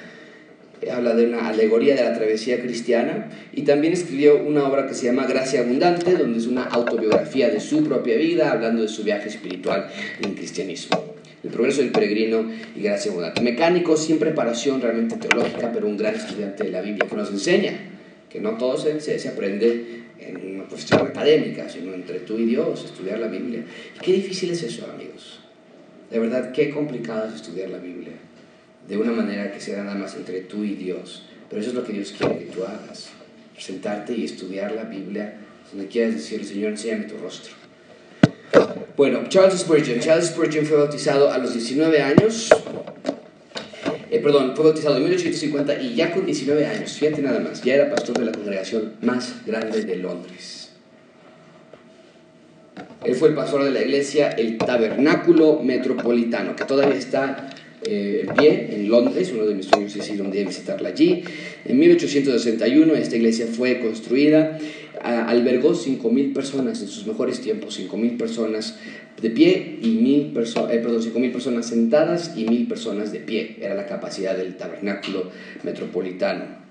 Eh, 0.87 0.91
habla 0.91 1.14
de 1.14 1.26
una 1.26 1.49
alegoría 1.49 1.97
de 1.97 2.05
la 2.05 2.14
travesía 2.14 2.61
cristiana 2.61 3.28
y 3.53 3.62
también 3.62 3.93
escribió 3.93 4.43
una 4.43 4.68
obra 4.68 4.87
que 4.87 4.95
se 4.95 5.07
llama 5.07 5.26
Gracia 5.26 5.61
Abundante, 5.61 6.14
donde 6.14 6.39
es 6.39 6.47
una 6.47 6.64
autobiografía 6.64 7.49
de 7.51 7.61
su 7.61 7.82
propia 7.82 8.16
vida, 8.16 8.53
hablando 8.53 8.82
de 8.82 8.89
su 8.89 9.03
viaje 9.03 9.28
espiritual 9.28 9.89
en 10.20 10.30
el 10.30 10.34
cristianismo. 10.37 11.05
El 11.43 11.51
progreso 11.51 11.80
del 11.82 11.91
peregrino 11.91 12.51
y 12.74 12.82
Gracia 12.82 13.11
Abundante. 13.11 13.41
Mecánico 13.41 13.97
sin 13.97 14.18
preparación 14.18 14.80
realmente 14.80 15.16
teológica, 15.16 15.70
pero 15.72 15.87
un 15.87 15.97
gran 15.97 16.14
estudiante 16.14 16.64
de 16.64 16.70
la 16.70 16.80
Biblia 16.80 17.07
que 17.09 17.16
nos 17.16 17.30
enseña 17.30 17.72
que 18.30 18.41
no 18.41 18.57
todo 18.57 18.76
se, 18.76 19.01
se 19.01 19.28
aprende 19.28 20.03
en 20.18 20.55
una 20.55 20.64
cuestión 20.64 21.01
académica, 21.01 21.68
sino 21.68 21.95
entre 21.95 22.20
tú 22.20 22.39
y 22.39 22.47
Dios, 22.47 22.84
estudiar 22.84 23.18
la 23.18 23.28
Biblia. 23.28 23.64
Qué 24.03 24.12
difícil 24.12 24.51
es 24.51 24.62
eso, 24.62 24.87
amigos. 24.93 25.41
De 26.11 26.18
verdad, 26.18 26.53
qué 26.53 26.70
complicado 26.70 27.28
es 27.28 27.34
estudiar 27.34 27.70
la 27.70 27.78
Biblia. 27.78 28.12
De 28.89 28.97
una 28.97 29.12
manera 29.12 29.53
que 29.53 29.61
sea 29.61 29.82
nada 29.82 29.97
más 29.97 30.14
entre 30.14 30.43
tú 30.43 30.64
y 30.64 30.74
Dios. 30.74 31.24
Pero 31.49 31.61
eso 31.61 31.70
es 31.70 31.76
lo 31.76 31.84
que 31.84 31.93
Dios 31.93 32.14
quiere 32.16 32.39
que 32.39 32.45
tú 32.47 32.64
hagas. 32.64 33.11
Sentarte 33.59 34.14
y 34.14 34.24
estudiar 34.24 34.72
la 34.72 34.84
Biblia 34.84 35.39
donde 35.72 35.89
quieras 35.89 36.14
decir, 36.14 36.45
Señor, 36.45 36.72
enséñame 36.72 37.05
tu 37.05 37.18
rostro. 37.18 37.55
Bueno, 38.97 39.28
Charles 39.28 39.61
Spurgeon. 39.61 40.01
Charles 40.01 40.28
Spurgeon 40.28 40.64
fue 40.64 40.76
bautizado 40.76 41.32
a 41.32 41.39
los 41.39 41.53
19 41.53 42.01
años 42.01 42.51
eh, 44.16 44.20
perdón, 44.20 44.53
fue 44.55 44.64
bautizado 44.66 44.97
en 44.97 45.03
1850 45.03 45.82
y 45.82 45.95
ya 45.95 46.12
con 46.12 46.24
19 46.24 46.64
años, 46.64 46.93
fíjate 46.93 47.22
nada 47.22 47.41
más, 47.41 47.62
ya 47.62 47.74
era 47.74 47.91
pastor 47.91 48.18
de 48.18 48.24
la 48.24 48.32
congregación 48.32 48.95
más 49.03 49.45
grande 49.45 49.82
de 49.82 49.97
Londres. 49.97 50.70
Él 53.05 53.14
fue 53.14 53.28
el 53.28 53.34
pastor 53.34 53.64
de 53.64 53.72
la 53.72 53.82
iglesia, 53.82 54.30
el 54.30 54.59
Tabernáculo 54.59 55.61
Metropolitano, 55.62 56.55
que 56.55 56.64
todavía 56.64 56.97
está 56.97 57.51
eh, 57.87 58.26
pie 58.37 58.68
en 58.72 58.89
Londres, 58.89 59.32
uno 59.34 59.47
de 59.47 59.55
mis 59.55 59.66
sueños 59.66 59.95
es 59.97 60.11
ir 60.11 60.20
un 60.20 60.30
día 60.30 60.43
a 60.43 60.49
visitarla 60.49 60.89
allí. 60.89 61.22
En 61.64 61.78
1861 61.78 62.95
esta 62.95 63.16
iglesia 63.16 63.47
fue 63.47 63.80
construida, 63.80 64.59
albergó 65.03 65.72
5.000 65.72 66.32
personas 66.32 66.82
en 66.82 66.89
sus 66.89 67.07
mejores 67.07 67.41
tiempos, 67.41 67.78
5.000 67.78 68.16
personas 68.16 68.76
de 69.20 69.30
pie 69.30 69.78
y 69.80 69.89
mil 69.93 70.32
personas, 70.32 70.74
eh, 70.74 70.78
perdón, 70.78 71.03
5.000 71.03 71.32
personas 71.32 71.66
sentadas 71.66 72.34
y 72.37 72.45
1.000 72.45 72.68
personas 72.68 73.12
de 73.12 73.20
pie. 73.20 73.57
Era 73.61 73.74
la 73.74 73.87
capacidad 73.87 74.37
del 74.37 74.57
tabernáculo 74.57 75.30
metropolitano. 75.62 76.66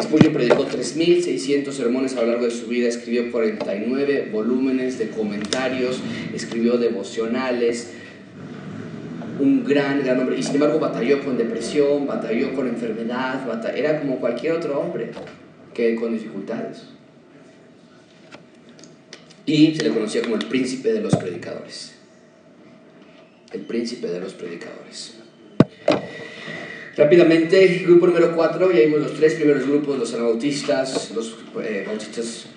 Spurgeon 0.00 0.32
predicó 0.32 0.66
3.600 0.66 1.72
sermones 1.72 2.16
a 2.16 2.22
lo 2.22 2.28
largo 2.28 2.44
de 2.44 2.50
su 2.50 2.66
vida, 2.66 2.88
escribió 2.88 3.30
49 3.30 4.28
volúmenes 4.32 4.98
de 4.98 5.08
comentarios, 5.08 6.00
escribió 6.34 6.76
devocionales, 6.78 7.92
un 9.40 9.64
gran, 9.64 10.02
gran 10.04 10.20
hombre, 10.20 10.38
y 10.38 10.42
sin 10.42 10.54
embargo 10.54 10.78
batalló 10.78 11.24
con 11.24 11.36
depresión, 11.38 12.06
batalló 12.06 12.54
con 12.54 12.68
enfermedad, 12.68 13.42
era 13.76 14.00
como 14.00 14.20
cualquier 14.20 14.52
otro 14.52 14.78
hombre 14.78 15.10
que 15.74 15.96
con 15.96 16.12
dificultades. 16.12 16.84
Y 19.46 19.74
se 19.74 19.82
le 19.82 19.90
conocía 19.90 20.22
como 20.22 20.36
el 20.36 20.46
príncipe 20.46 20.92
de 20.92 21.00
los 21.00 21.16
predicadores. 21.16 21.94
El 23.52 23.62
príncipe 23.62 24.06
de 24.06 24.20
los 24.20 24.34
predicadores. 24.34 25.19
Rápidamente, 27.00 27.82
grupo 27.86 28.08
número 28.08 28.36
4, 28.36 28.72
ya 28.72 28.80
vimos 28.80 29.00
los 29.00 29.14
tres 29.14 29.32
primeros 29.32 29.66
grupos, 29.66 29.98
los 29.98 30.12
anabautistas, 30.12 31.10
los 31.14 31.34
eh, 31.64 31.82
bautistas 31.86 32.48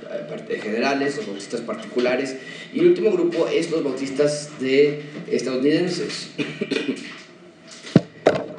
eh, 0.49 0.59
generales, 0.61 1.15
los 1.15 1.27
bautistas 1.27 1.61
particulares, 1.61 2.35
y 2.73 2.79
el 2.79 2.87
último 2.87 3.09
grupo 3.13 3.47
es 3.47 3.71
los 3.71 3.81
bautistas 3.85 4.49
de 4.59 4.99
estadounidenses. 5.31 6.31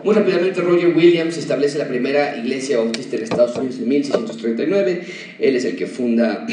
Muy 0.02 0.14
rápidamente, 0.14 0.62
Roger 0.62 0.96
Williams 0.96 1.36
establece 1.36 1.76
la 1.76 1.86
primera 1.86 2.34
iglesia 2.38 2.78
bautista 2.78 3.16
en 3.16 3.24
Estados 3.24 3.54
Unidos 3.54 3.76
en 3.76 3.86
1639. 3.86 5.02
Él 5.38 5.54
es 5.54 5.66
el 5.66 5.76
que 5.76 5.86
funda 5.86 6.46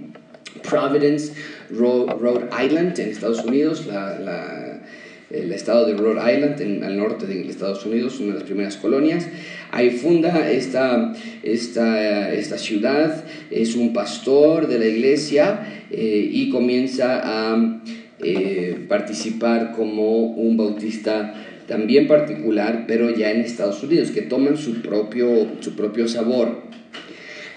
Providence, 0.66 1.34
Rhode 1.68 2.48
Island, 2.64 2.98
en 2.98 3.10
Estados 3.10 3.44
Unidos, 3.44 3.84
la 3.84 4.61
el 5.32 5.52
estado 5.52 5.86
de 5.86 5.94
Rhode 5.94 6.34
Island, 6.34 6.60
en, 6.60 6.84
al 6.84 6.96
norte 6.96 7.26
de 7.26 7.48
Estados 7.48 7.84
Unidos, 7.86 8.20
una 8.20 8.34
de 8.34 8.40
las 8.40 8.44
primeras 8.44 8.76
colonias. 8.76 9.26
Ahí 9.70 9.90
funda 9.90 10.50
esta, 10.50 11.14
esta, 11.42 12.32
esta 12.32 12.58
ciudad, 12.58 13.24
es 13.50 13.74
un 13.74 13.92
pastor 13.92 14.68
de 14.68 14.78
la 14.78 14.86
iglesia 14.86 15.86
eh, 15.90 16.28
y 16.30 16.50
comienza 16.50 17.20
a 17.24 17.82
eh, 18.22 18.84
participar 18.88 19.72
como 19.72 20.26
un 20.26 20.56
bautista 20.56 21.34
también 21.66 22.06
particular, 22.06 22.84
pero 22.86 23.10
ya 23.10 23.30
en 23.30 23.40
Estados 23.40 23.82
Unidos, 23.82 24.10
que 24.10 24.22
toman 24.22 24.56
su 24.56 24.82
propio, 24.82 25.48
su 25.60 25.74
propio 25.74 26.06
sabor. 26.06 26.62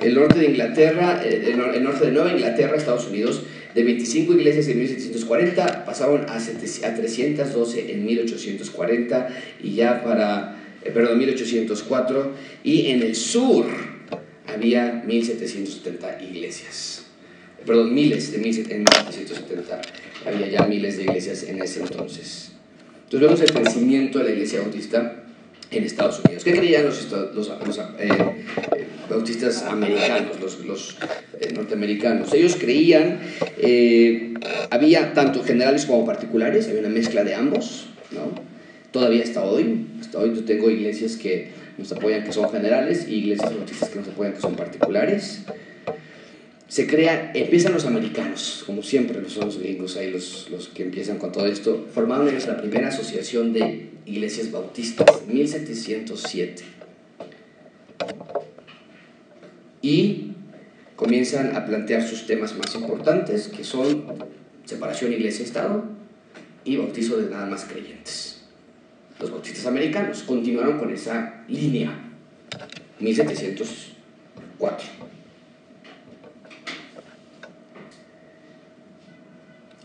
El 0.01 0.15
norte 0.15 0.39
de 0.39 0.45
Inglaterra, 0.47 1.21
eh, 1.23 1.51
el 1.73 1.83
norte 1.83 2.05
de 2.05 2.11
Nueva 2.11 2.31
Inglaterra, 2.31 2.77
Estados 2.77 3.07
Unidos, 3.07 3.43
de 3.75 3.83
25 3.83 4.33
iglesias 4.33 4.69
en 4.69 4.79
1740 4.79 5.85
pasaron 5.85 6.25
a, 6.29 6.37
312 6.37 7.91
en 7.91 8.05
1840 8.05 9.29
y 9.61 9.75
ya 9.75 10.01
para, 10.01 10.57
eh, 10.81 10.91
perdón, 10.91 11.19
1804 11.19 12.31
y 12.63 12.87
en 12.87 13.03
el 13.03 13.15
sur 13.15 13.65
había 14.47 15.03
1770 15.05 16.23
iglesias. 16.23 17.05
Perdón, 17.65 17.93
miles 17.93 18.31
de 18.31 18.37
1770. 18.37 19.81
Había 20.25 20.47
ya 20.47 20.65
miles 20.67 20.97
de 20.97 21.03
iglesias 21.03 21.43
en 21.43 21.61
ese 21.61 21.81
entonces. 21.81 22.51
Entonces 23.03 23.19
vemos 23.19 23.41
el 23.41 23.51
crecimiento 23.51 24.19
de 24.19 24.25
la 24.25 24.31
iglesia 24.31 24.61
bautista 24.61 25.24
en 25.77 25.83
Estados 25.85 26.21
Unidos. 26.23 26.43
¿Qué 26.43 26.53
creían 26.53 26.85
los, 26.85 27.11
los, 27.11 27.49
eh, 27.99 28.09
bautistas 29.09 29.63
americanos, 29.63 30.39
los, 30.39 30.65
los 30.65 30.97
eh, 31.39 31.53
norteamericanos. 31.53 32.33
Ellos 32.33 32.55
creían, 32.59 33.19
eh, 33.57 34.33
había 34.69 35.13
tanto 35.13 35.43
generales 35.43 35.85
como 35.85 36.05
particulares, 36.05 36.67
había 36.67 36.81
una 36.81 36.89
mezcla 36.89 37.23
de 37.23 37.35
ambos, 37.35 37.87
¿no? 38.11 38.33
Todavía 38.91 39.23
hasta 39.23 39.43
hoy, 39.43 39.87
hasta 39.99 40.19
hoy 40.19 40.33
yo 40.35 40.43
tengo 40.45 40.69
iglesias 40.69 41.17
que 41.17 41.49
nos 41.77 41.91
apoyan 41.91 42.23
que 42.23 42.31
son 42.31 42.49
generales 42.49 43.07
y 43.09 43.15
iglesias 43.15 43.53
bautistas 43.53 43.89
que 43.89 43.99
nos 43.99 44.07
apoyan 44.07 44.33
que 44.33 44.39
son 44.39 44.55
particulares. 44.55 45.41
Se 46.67 46.87
crea, 46.87 47.31
empiezan 47.35 47.73
los 47.73 47.85
americanos, 47.85 48.63
como 48.65 48.81
siempre 48.81 49.21
los 49.21 49.33
son 49.33 49.45
los 49.45 49.59
gringos 49.59 49.97
ahí 49.97 50.09
los, 50.09 50.49
los 50.49 50.67
que 50.69 50.83
empiezan 50.83 51.19
con 51.19 51.31
todo 51.31 51.45
esto, 51.45 51.85
formaron 51.93 52.27
ellos 52.27 52.47
la 52.47 52.57
primera 52.57 52.87
asociación 52.87 53.53
de 53.53 53.91
iglesias 54.05 54.51
bautistas, 54.51 55.25
1707 55.27 56.75
y 59.85 60.31
comienzan 60.95 61.55
a 61.55 61.63
plantear 61.67 62.01
sus 62.01 62.25
temas 62.25 62.57
más 62.57 62.73
importantes, 62.73 63.49
que 63.49 63.63
son 63.63 64.05
separación 64.65 65.13
iglesia-estado 65.13 65.83
y 66.63 66.77
bautizo 66.77 67.17
de 67.17 67.29
nada 67.29 67.45
más 67.45 67.65
creyentes. 67.65 68.41
Los 69.19 69.29
bautistas 69.29 69.67
americanos 69.67 70.23
continuaron 70.23 70.79
con 70.79 70.91
esa 70.91 71.43
línea, 71.47 71.91
1704. 72.99 74.87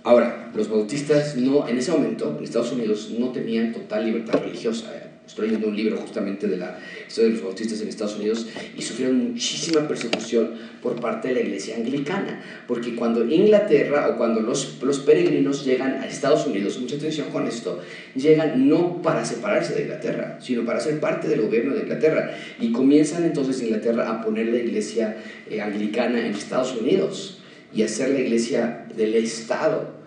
Ahora, 0.02 0.39
los 0.54 0.68
bautistas 0.68 1.36
no, 1.36 1.68
en 1.68 1.78
ese 1.78 1.92
momento, 1.92 2.36
en 2.36 2.44
Estados 2.44 2.72
Unidos, 2.72 3.12
no 3.18 3.30
tenían 3.30 3.72
total 3.72 4.04
libertad 4.04 4.40
religiosa. 4.40 5.10
Estoy 5.30 5.46
leyendo 5.46 5.68
un 5.68 5.76
libro 5.76 5.96
justamente 5.96 6.48
de 6.48 6.56
la 6.56 6.76
historia 7.06 7.28
de 7.28 7.36
los 7.36 7.44
bautistas 7.44 7.80
en 7.80 7.88
Estados 7.88 8.16
Unidos 8.16 8.48
y 8.76 8.82
sufrieron 8.82 9.30
muchísima 9.30 9.86
persecución 9.86 10.54
por 10.82 10.98
parte 11.00 11.28
de 11.28 11.34
la 11.34 11.40
iglesia 11.42 11.76
anglicana, 11.76 12.42
porque 12.66 12.96
cuando 12.96 13.24
Inglaterra 13.24 14.08
o 14.08 14.16
cuando 14.16 14.40
los, 14.40 14.82
los 14.82 14.98
peregrinos 14.98 15.64
llegan 15.64 16.00
a 16.00 16.08
Estados 16.08 16.48
Unidos, 16.48 16.80
mucha 16.80 16.96
atención 16.96 17.28
con 17.30 17.46
esto, 17.46 17.80
llegan 18.16 18.68
no 18.68 19.00
para 19.02 19.24
separarse 19.24 19.74
de 19.74 19.82
Inglaterra, 19.82 20.38
sino 20.40 20.64
para 20.64 20.80
ser 20.80 20.98
parte 20.98 21.28
del 21.28 21.42
gobierno 21.42 21.74
de 21.74 21.82
Inglaterra. 21.82 22.32
Y 22.58 22.72
comienzan 22.72 23.22
entonces 23.22 23.62
Inglaterra 23.62 24.10
a 24.10 24.24
poner 24.24 24.48
la 24.48 24.58
iglesia 24.58 25.16
eh, 25.48 25.60
anglicana 25.60 26.26
en 26.26 26.34
Estados 26.34 26.74
Unidos 26.74 27.40
y 27.72 27.84
hacer 27.84 28.10
la 28.10 28.18
iglesia 28.18 28.86
del 28.96 29.14
Estado. 29.14 29.99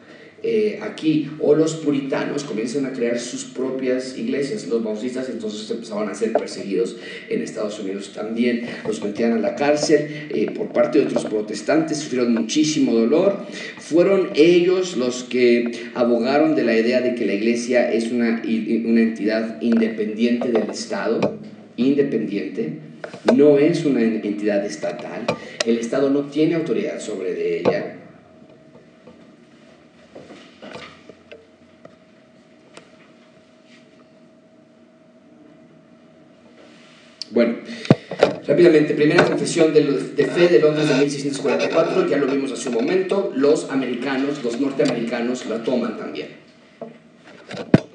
Eh, 0.45 0.79
aquí, 0.81 1.31
o 1.39 1.55
los 1.55 1.75
puritanos 1.75 2.43
comienzan 2.43 2.85
a 2.85 2.91
crear 2.91 3.17
sus 3.17 3.45
propias 3.45 4.17
iglesias. 4.17 4.67
Los 4.67 4.83
bautistas 4.83 5.29
entonces 5.29 5.71
empezaban 5.71 6.09
a 6.09 6.15
ser 6.15 6.33
perseguidos 6.33 6.97
en 7.29 7.41
Estados 7.41 7.79
Unidos 7.79 8.11
también. 8.13 8.67
Los 8.85 9.01
metían 9.01 9.31
a 9.31 9.39
la 9.39 9.55
cárcel 9.55 10.27
eh, 10.29 10.51
por 10.51 10.67
parte 10.73 10.99
de 10.99 11.05
otros 11.05 11.23
protestantes, 11.25 11.99
sufrieron 11.99 12.33
muchísimo 12.33 12.93
dolor. 12.93 13.37
Fueron 13.77 14.31
ellos 14.35 14.97
los 14.97 15.23
que 15.23 15.71
abogaron 15.95 16.55
de 16.55 16.63
la 16.63 16.77
idea 16.77 16.99
de 16.99 17.15
que 17.15 17.25
la 17.25 17.35
iglesia 17.35 17.93
es 17.93 18.11
una, 18.11 18.41
una 18.43 19.01
entidad 19.01 19.61
independiente 19.61 20.51
del 20.51 20.69
Estado, 20.69 21.39
independiente. 21.77 22.79
No 23.33 23.59
es 23.59 23.85
una 23.85 24.01
entidad 24.01 24.65
estatal. 24.65 25.25
El 25.65 25.77
Estado 25.77 26.09
no 26.09 26.23
tiene 26.23 26.55
autoridad 26.55 26.99
sobre 26.99 27.59
ella 27.59 28.02
Bueno, 37.33 37.55
rápidamente, 38.45 38.93
primera 38.93 39.23
confesión 39.25 39.73
de, 39.73 39.81
fe 39.81 40.47
de 40.49 40.59
Londres 40.59 40.87
de 40.87 40.93
1644, 40.93 42.07
ya 42.07 42.17
lo 42.17 42.27
vimos 42.27 42.51
hace 42.51 42.69
un 42.69 42.75
momento, 42.75 43.33
los 43.35 43.71
americanos, 43.71 44.43
los 44.43 44.61
norteamericanos 44.61 45.47
la 45.47 45.63
toman 45.63 45.97
también. 45.97 46.27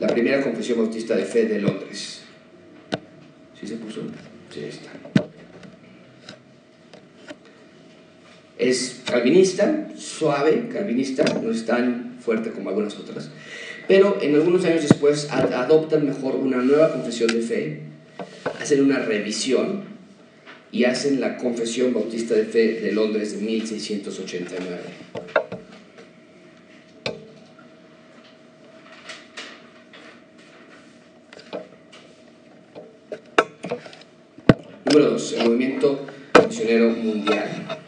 La 0.00 0.08
primera 0.08 0.42
confesión 0.42 0.78
bautista 0.78 1.14
de 1.14 1.24
fe 1.24 1.44
de 1.44 1.60
Londres. 1.60 2.22
¿Sí 3.60 3.68
se 3.68 3.76
puso? 3.76 4.00
Sí, 4.52 4.64
está. 4.64 4.90
Es 8.58 9.02
calvinista, 9.08 9.88
suave, 9.96 10.68
calvinista, 10.72 11.22
no 11.40 11.52
es 11.52 11.64
tan 11.64 12.16
fuerte 12.18 12.50
como 12.50 12.70
algunas 12.70 12.96
otras, 12.98 13.30
pero 13.86 14.18
en 14.20 14.34
algunos 14.34 14.64
años 14.64 14.82
después 14.82 15.30
adoptan 15.30 16.04
mejor 16.06 16.34
una 16.34 16.56
nueva 16.56 16.92
confesión 16.92 17.28
de 17.28 17.40
fe 17.40 17.87
hacen 18.60 18.82
una 18.82 18.98
revisión 18.98 19.84
y 20.70 20.84
hacen 20.84 21.20
la 21.20 21.36
Confesión 21.36 21.94
Bautista 21.94 22.34
de 22.34 22.44
Fe 22.44 22.80
de 22.80 22.92
Londres 22.92 23.32
de 23.32 23.44
1689. 23.44 24.78
Número 34.84 35.10
2. 35.10 35.32
El 35.32 35.44
movimiento 35.44 36.06
misionero 36.46 36.90
mundial. 36.90 37.78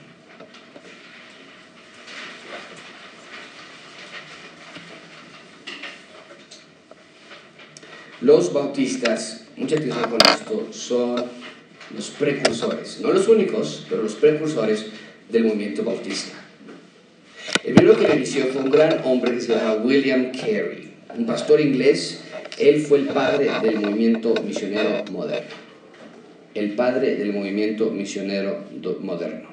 Los 8.20 8.52
bautistas 8.52 9.39
mucha 9.60 9.76
atención 9.76 10.10
con 10.10 10.18
esto, 10.34 10.68
son 10.72 11.24
los 11.94 12.10
precursores, 12.10 13.00
no 13.00 13.12
los 13.12 13.28
únicos, 13.28 13.86
pero 13.88 14.02
los 14.02 14.14
precursores 14.14 14.86
del 15.28 15.44
movimiento 15.44 15.84
bautista. 15.84 16.32
El 17.64 17.74
primero 17.74 17.98
que 17.98 18.08
lo 18.08 18.14
inició 18.14 18.46
fue 18.46 18.62
un 18.62 18.70
gran 18.70 19.02
hombre 19.04 19.32
que 19.32 19.40
se 19.40 19.54
llama 19.54 19.74
William 19.74 20.32
Carey, 20.32 20.92
un 21.16 21.26
pastor 21.26 21.60
inglés. 21.60 22.22
Él 22.58 22.80
fue 22.80 22.98
el 22.98 23.06
padre 23.06 23.50
del 23.62 23.80
movimiento 23.80 24.34
misionero 24.44 25.04
moderno. 25.10 25.50
El 26.54 26.72
padre 26.72 27.16
del 27.16 27.32
movimiento 27.32 27.90
misionero 27.90 28.64
moderno. 29.00 29.49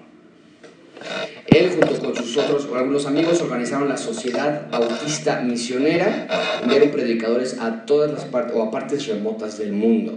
Él 1.47 1.69
junto 1.69 1.99
con 1.99 2.15
sus 2.15 2.37
otros 2.37 2.67
algunos 2.75 3.05
amigos 3.05 3.41
organizaron 3.41 3.87
la 3.89 3.97
Sociedad 3.97 4.69
Bautista 4.69 5.41
Misionera, 5.41 6.27
eran 6.69 6.91
predicadores 6.91 7.59
a 7.59 7.85
todas 7.85 8.11
las 8.11 8.25
partes 8.25 8.55
o 8.55 8.63
a 8.63 8.71
partes 8.71 9.07
remotas 9.07 9.57
del 9.57 9.73
mundo. 9.73 10.13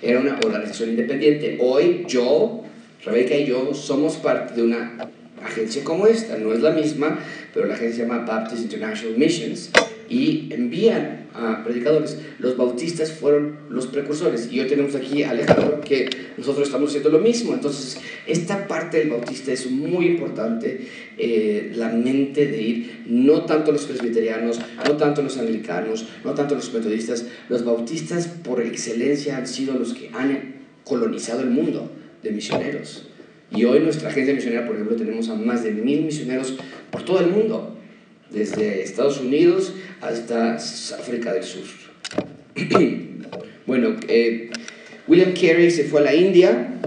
Era 0.00 0.20
una 0.20 0.38
organización 0.44 0.90
independiente. 0.90 1.58
Hoy 1.60 2.04
yo 2.06 2.62
Rebeca 3.04 3.36
y 3.36 3.46
yo 3.46 3.74
somos 3.74 4.16
parte 4.16 4.54
de 4.54 4.62
una 4.62 5.08
agencia 5.44 5.84
como 5.84 6.06
esta, 6.06 6.36
no 6.38 6.52
es 6.52 6.60
la 6.60 6.70
misma, 6.70 7.18
pero 7.54 7.66
la 7.66 7.74
agencia 7.74 8.04
se 8.04 8.08
llama 8.08 8.24
Baptist 8.24 8.62
International 8.62 9.18
Missions 9.18 9.70
y 10.08 10.48
envían 10.50 11.28
a 11.34 11.62
predicadores. 11.64 12.18
Los 12.38 12.56
bautistas 12.56 13.12
fueron 13.12 13.58
los 13.68 13.86
precursores 13.86 14.48
y 14.50 14.60
hoy 14.60 14.66
tenemos 14.66 14.94
aquí 14.94 15.22
a 15.22 15.30
Alejandro 15.30 15.80
que 15.80 16.08
nosotros 16.36 16.66
estamos 16.66 16.90
haciendo 16.90 17.10
lo 17.10 17.18
mismo. 17.18 17.54
Entonces, 17.54 17.98
esta 18.26 18.66
parte 18.66 18.98
del 18.98 19.10
bautista 19.10 19.52
es 19.52 19.70
muy 19.70 20.06
importante, 20.06 20.86
eh, 21.16 21.72
la 21.74 21.90
mente 21.90 22.46
de 22.46 22.62
ir, 22.62 23.04
no 23.06 23.44
tanto 23.44 23.72
los 23.72 23.84
presbiterianos, 23.84 24.60
no 24.86 24.96
tanto 24.96 25.22
los 25.22 25.36
anglicanos, 25.38 26.06
no 26.24 26.32
tanto 26.34 26.54
los 26.54 26.72
metodistas, 26.72 27.26
los 27.48 27.64
bautistas 27.64 28.26
por 28.26 28.62
excelencia 28.62 29.36
han 29.36 29.46
sido 29.46 29.74
los 29.74 29.94
que 29.94 30.10
han 30.12 30.56
colonizado 30.84 31.42
el 31.42 31.50
mundo 31.50 31.90
de 32.22 32.30
misioneros. 32.32 33.08
Y 33.50 33.64
hoy 33.64 33.80
nuestra 33.80 34.10
agencia 34.10 34.34
misionera, 34.34 34.66
por 34.66 34.74
ejemplo, 34.74 34.96
tenemos 34.96 35.28
a 35.28 35.34
más 35.34 35.64
de 35.64 35.72
mil 35.72 36.02
misioneros 36.02 36.56
por 36.90 37.04
todo 37.04 37.20
el 37.20 37.28
mundo, 37.28 37.76
desde 38.30 38.82
Estados 38.82 39.20
Unidos 39.20 39.72
hasta 40.00 40.54
África 40.54 41.32
del 41.32 41.44
Sur. 41.44 41.64
bueno, 43.66 43.96
eh, 44.08 44.50
William 45.06 45.32
Carey 45.32 45.70
se 45.70 45.84
fue 45.84 46.00
a 46.00 46.04
la 46.04 46.14
India, 46.14 46.80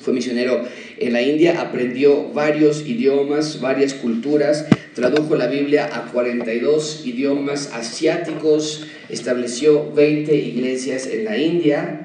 fue 0.00 0.14
misionero 0.14 0.66
en 0.98 1.12
la 1.12 1.20
India, 1.20 1.60
aprendió 1.60 2.32
varios 2.32 2.86
idiomas, 2.86 3.60
varias 3.60 3.92
culturas, 3.92 4.66
tradujo 4.94 5.36
la 5.36 5.46
Biblia 5.46 5.90
a 5.92 6.10
42 6.10 7.02
idiomas 7.06 7.70
asiáticos, 7.74 8.86
estableció 9.08 9.92
20 9.92 10.34
iglesias 10.34 11.06
en 11.06 11.24
la 11.24 11.36
India, 11.36 12.01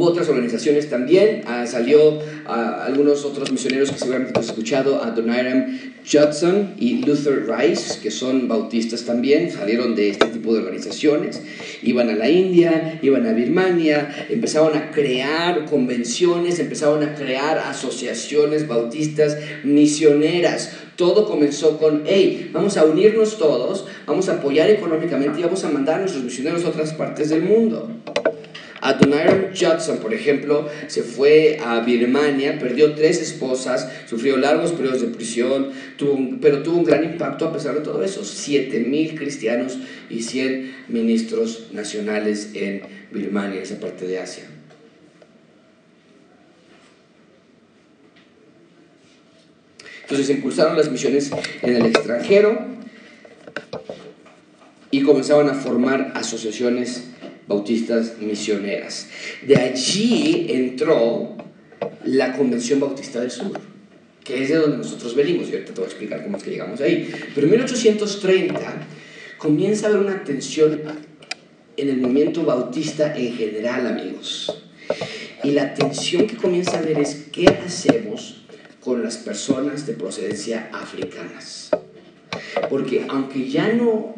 Hubo 0.00 0.08
otras 0.08 0.30
organizaciones 0.30 0.88
también, 0.88 1.42
ah, 1.46 1.66
salió 1.66 2.20
a 2.46 2.86
algunos 2.86 3.22
otros 3.26 3.52
misioneros 3.52 3.90
que 3.90 3.98
seguramente 3.98 4.40
has 4.40 4.46
escuchado, 4.46 5.04
a 5.04 5.10
Donairam 5.10 5.78
Judson 6.10 6.72
y 6.78 7.04
Luther 7.04 7.46
Rice, 7.46 8.00
que 8.00 8.10
son 8.10 8.48
bautistas 8.48 9.04
también, 9.04 9.52
salieron 9.52 9.94
de 9.94 10.08
este 10.08 10.28
tipo 10.28 10.54
de 10.54 10.60
organizaciones, 10.60 11.42
iban 11.82 12.08
a 12.08 12.14
la 12.14 12.30
India, 12.30 12.98
iban 13.02 13.26
a 13.26 13.34
Birmania, 13.34 14.26
empezaron 14.30 14.74
a 14.74 14.90
crear 14.90 15.66
convenciones, 15.66 16.58
empezaron 16.60 17.02
a 17.02 17.14
crear 17.14 17.58
asociaciones 17.58 18.66
bautistas 18.66 19.36
misioneras. 19.64 20.78
Todo 20.96 21.26
comenzó 21.26 21.76
con, 21.76 22.04
hey, 22.06 22.48
vamos 22.54 22.78
a 22.78 22.86
unirnos 22.86 23.36
todos, 23.36 23.84
vamos 24.06 24.30
a 24.30 24.36
apoyar 24.36 24.70
económicamente 24.70 25.40
y 25.40 25.42
vamos 25.42 25.62
a 25.64 25.68
mandar 25.68 25.96
a 25.96 25.98
nuestros 26.00 26.24
misioneros 26.24 26.64
a 26.64 26.70
otras 26.70 26.94
partes 26.94 27.28
del 27.28 27.42
mundo. 27.42 27.90
Adoniram 28.80 29.48
Judson, 29.54 29.98
por 29.98 30.14
ejemplo, 30.14 30.68
se 30.86 31.02
fue 31.02 31.58
a 31.62 31.80
Birmania, 31.80 32.58
perdió 32.58 32.94
tres 32.94 33.20
esposas, 33.20 33.90
sufrió 34.06 34.36
largos 34.36 34.72
periodos 34.72 35.02
de 35.02 35.08
prisión, 35.08 35.70
pero 36.40 36.62
tuvo 36.62 36.78
un 36.78 36.84
gran 36.84 37.04
impacto 37.04 37.46
a 37.46 37.52
pesar 37.52 37.74
de 37.74 37.80
todo 37.80 38.02
eso. 38.02 38.24
Siete 38.24 38.80
mil 38.80 39.14
cristianos 39.18 39.78
y 40.08 40.22
100 40.22 40.84
ministros 40.88 41.68
nacionales 41.72 42.50
en 42.54 42.82
Birmania, 43.12 43.62
esa 43.62 43.78
parte 43.78 44.06
de 44.06 44.18
Asia. 44.18 44.44
Entonces 50.02 50.30
impulsaron 50.30 50.76
las 50.76 50.90
misiones 50.90 51.30
en 51.62 51.76
el 51.76 51.86
extranjero 51.86 52.66
y 54.90 55.02
comenzaban 55.02 55.48
a 55.48 55.54
formar 55.54 56.12
asociaciones 56.16 57.09
bautistas 57.50 58.18
misioneras. 58.20 59.08
De 59.42 59.56
allí 59.56 60.46
entró 60.50 61.36
la 62.04 62.32
Convención 62.36 62.78
Bautista 62.78 63.20
del 63.20 63.32
Sur, 63.32 63.58
que 64.22 64.44
es 64.44 64.50
de 64.50 64.54
donde 64.54 64.76
nosotros 64.76 65.16
venimos, 65.16 65.48
y 65.48 65.54
ahorita 65.54 65.74
te 65.74 65.80
voy 65.80 65.88
a 65.88 65.90
explicar 65.90 66.22
cómo 66.22 66.36
es 66.36 66.44
que 66.44 66.50
llegamos 66.50 66.80
ahí. 66.80 67.10
Pero 67.34 67.46
en 67.46 67.50
1830 67.50 68.60
comienza 69.36 69.86
a 69.86 69.90
haber 69.90 70.02
una 70.02 70.22
tensión 70.22 70.80
en 71.76 71.88
el 71.88 71.96
movimiento 71.96 72.44
bautista 72.44 73.16
en 73.16 73.34
general, 73.36 73.86
amigos. 73.88 74.62
Y 75.42 75.50
la 75.50 75.74
tensión 75.74 76.28
que 76.28 76.36
comienza 76.36 76.76
a 76.76 76.78
haber 76.78 77.00
es 77.00 77.26
qué 77.32 77.48
hacemos 77.48 78.42
con 78.80 79.02
las 79.02 79.16
personas 79.16 79.86
de 79.88 79.94
procedencia 79.94 80.70
africanas. 80.72 81.70
Porque 82.68 83.06
aunque 83.08 83.48
ya 83.48 83.72
no 83.72 84.14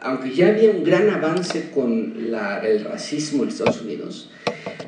aunque 0.00 0.34
ya 0.34 0.48
había 0.48 0.70
un 0.70 0.84
gran 0.84 1.10
avance 1.10 1.70
con 1.74 2.14
el 2.16 2.84
racismo 2.84 3.42
en 3.42 3.48
Estados 3.48 3.82
Unidos, 3.82 4.30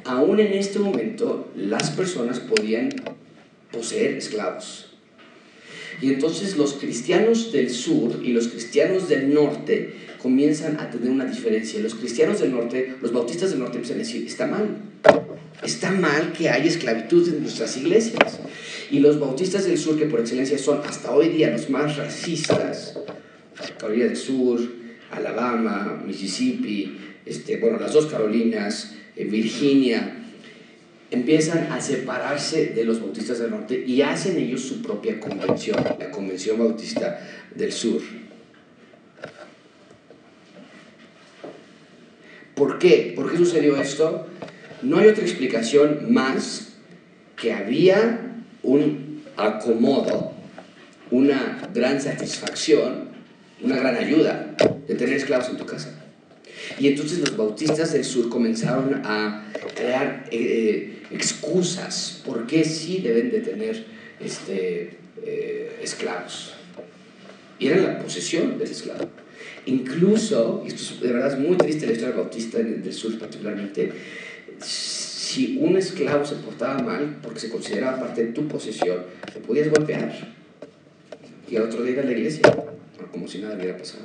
aún 0.05 0.41
en 0.41 0.53
este 0.53 0.79
momento 0.79 1.49
las 1.57 1.91
personas 1.91 2.41
podían 2.41 2.91
poseer 3.73 4.17
esclavos. 4.17 4.87
Y 6.01 6.13
entonces 6.13 6.57
los 6.57 6.75
cristianos 6.75 7.53
del 7.53 7.71
sur 7.71 8.21
y 8.23 8.33
los 8.33 8.49
cristianos 8.49 9.09
del 9.09 9.35
norte 9.35 9.95
comienzan 10.23 10.81
a 10.81 10.91
tener 10.91 11.11
una 11.11 11.27
diferencia. 11.27 11.81
Los 11.81 11.95
cristianos 11.95 12.41
del 12.41 12.53
norte, 12.53 12.95
los 13.03 13.13
bautistas 13.13 13.51
del 13.51 13.61
norte 13.61 13.77
empiezan 13.77 13.97
a 13.97 14.05
decir, 14.05 14.27
está 14.27 14.47
mal. 14.47 14.79
Está 15.63 15.91
mal 15.91 16.33
que 16.33 16.49
haya 16.49 16.65
esclavitud 16.65 17.29
en 17.29 17.43
nuestras 17.43 17.77
iglesias. 17.77 18.39
Y 18.91 19.01
los 19.01 19.21
bautistas 19.21 19.67
del 19.67 19.77
sur, 19.77 19.99
que 19.99 20.07
por 20.07 20.21
excelencia 20.21 20.57
son 20.59 20.81
hasta 20.87 21.13
hoy 21.13 21.29
día 21.29 21.51
los 21.51 21.69
más 21.69 21.97
racistas, 21.97 22.99
Carolina 23.79 24.07
del 24.07 24.17
Sur, 24.17 24.80
Alabama, 25.11 26.03
Mississippi, 26.07 26.99
este, 27.27 27.59
bueno, 27.59 27.79
las 27.79 27.93
dos 27.93 28.07
Carolinas, 28.07 28.95
eh, 29.17 29.25
Virginia, 29.25 30.17
empiezan 31.11 31.73
a 31.73 31.81
separarse 31.81 32.67
de 32.67 32.85
los 32.85 33.01
bautistas 33.01 33.41
del 33.41 33.51
norte 33.51 33.83
y 33.85 34.01
hacen 34.03 34.39
ellos 34.39 34.63
su 34.63 34.81
propia 34.81 35.19
convención, 35.19 35.77
la 35.99 36.11
Convención 36.11 36.59
Bautista 36.59 37.21
del 37.55 37.73
Sur. 37.73 38.01
¿Por 42.55 42.79
qué? 42.79 43.13
¿Por 43.17 43.31
qué 43.31 43.39
sucedió 43.39 43.77
esto? 43.77 44.27
No 44.83 44.99
hay 44.99 45.09
otra 45.09 45.25
explicación 45.25 46.13
más 46.13 46.75
que 47.37 47.53
había 47.53 48.35
un 48.63 49.23
acomodo, 49.37 50.33
una 51.11 51.69
gran 51.75 52.01
satisfacción 52.01 53.10
una 53.63 53.77
gran 53.77 53.97
ayuda 53.97 54.55
de 54.87 54.95
tener 54.95 55.17
esclavos 55.17 55.49
en 55.49 55.57
tu 55.57 55.67
casa. 55.67 56.01
Y 56.79 56.89
entonces 56.89 57.19
los 57.19 57.37
bautistas 57.37 57.93
del 57.93 58.05
sur 58.05 58.29
comenzaron 58.29 59.03
a 59.05 59.53
crear 59.75 60.27
eh, 60.31 61.03
excusas 61.11 62.23
por 62.25 62.47
qué 62.47 62.65
sí 62.65 63.01
deben 63.03 63.31
de 63.31 63.41
tener 63.41 63.85
este, 64.21 64.99
eh, 65.25 65.79
esclavos. 65.83 66.55
Y 67.59 67.67
era 67.67 67.77
la 67.77 67.99
posesión 67.99 68.59
del 68.59 68.71
esclavo. 68.71 69.09
Incluso, 69.67 70.63
y 70.65 70.69
esto 70.69 70.83
es, 70.83 71.01
de 71.01 71.13
verdad 71.13 71.33
es 71.33 71.39
muy 71.39 71.57
triste 71.57 71.87
la 71.87 71.93
historia 71.93 72.17
bautista 72.17 72.59
del 72.59 72.93
sur 72.93 73.19
particularmente, 73.19 73.93
si 74.61 75.59
un 75.59 75.77
esclavo 75.77 76.25
se 76.25 76.37
portaba 76.37 76.83
mal 76.83 77.19
porque 77.23 77.41
se 77.41 77.51
consideraba 77.51 78.01
parte 78.01 78.25
de 78.25 78.33
tu 78.33 78.49
posesión, 78.49 79.05
te 79.33 79.41
podías 79.41 79.69
golpear. 79.69 80.35
Y 81.51 81.57
al 81.57 81.65
otro 81.65 81.83
día 81.83 81.93
ir 81.93 82.01
a 82.01 82.05
la 82.05 82.13
iglesia 82.13 82.43
como 83.11 83.29
si 83.29 83.39
nada 83.39 83.57
hubiera 83.57 83.77
pasado. 83.77 84.05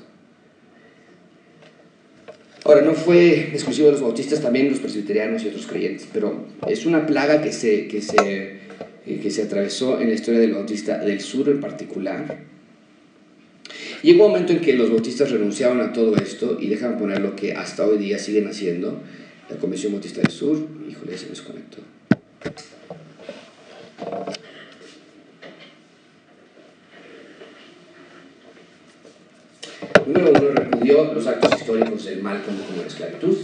Ahora, 2.64 2.82
no 2.82 2.94
fue 2.94 3.50
exclusivo 3.54 3.88
de 3.88 3.92
los 3.94 4.02
bautistas, 4.02 4.42
también 4.42 4.70
los 4.70 4.80
presbiterianos 4.80 5.44
y 5.44 5.50
otros 5.50 5.68
creyentes, 5.68 6.08
pero 6.12 6.48
es 6.68 6.88
una 6.88 7.06
plaga 7.06 7.42
que 7.42 7.52
se, 7.52 7.88
que 7.88 8.02
se, 8.02 8.60
eh, 9.06 9.20
que 9.22 9.30
se 9.30 9.44
atravesó 9.44 10.02
en 10.02 10.10
la 10.10 10.16
historia 10.16 10.40
del 10.40 10.54
bautista 10.54 10.98
del 10.98 11.22
sur 11.22 11.48
en 11.50 11.62
particular. 11.62 12.40
Llegó 14.02 14.26
un 14.26 14.32
momento 14.32 14.52
en 14.54 14.62
que 14.62 14.74
los 14.74 14.90
bautistas 14.90 15.30
renunciaban 15.30 15.80
a 15.80 15.94
todo 15.94 16.16
esto 16.16 16.58
y 16.60 16.68
dejaban 16.68 16.98
poner 16.98 17.22
lo 17.22 17.36
que 17.36 17.54
hasta 17.54 17.86
hoy 17.86 18.00
día 18.00 18.18
siguen 18.18 18.48
haciendo, 18.48 19.00
la 19.50 19.58
Convención 19.58 19.92
Bautista 19.92 20.22
del 20.22 20.32
Sur. 20.32 20.58
Híjole, 20.90 21.18
se 21.18 21.30
desconectó. 21.30 21.78
Número 30.16 30.32
uno, 30.32 30.50
repudió 30.52 31.14
los 31.14 31.28
actos 31.28 31.60
históricos 31.60 32.06
del 32.06 32.22
mal 32.22 32.42
como, 32.44 32.64
como 32.64 32.82
la 32.82 32.88
esclavitud. 32.88 33.38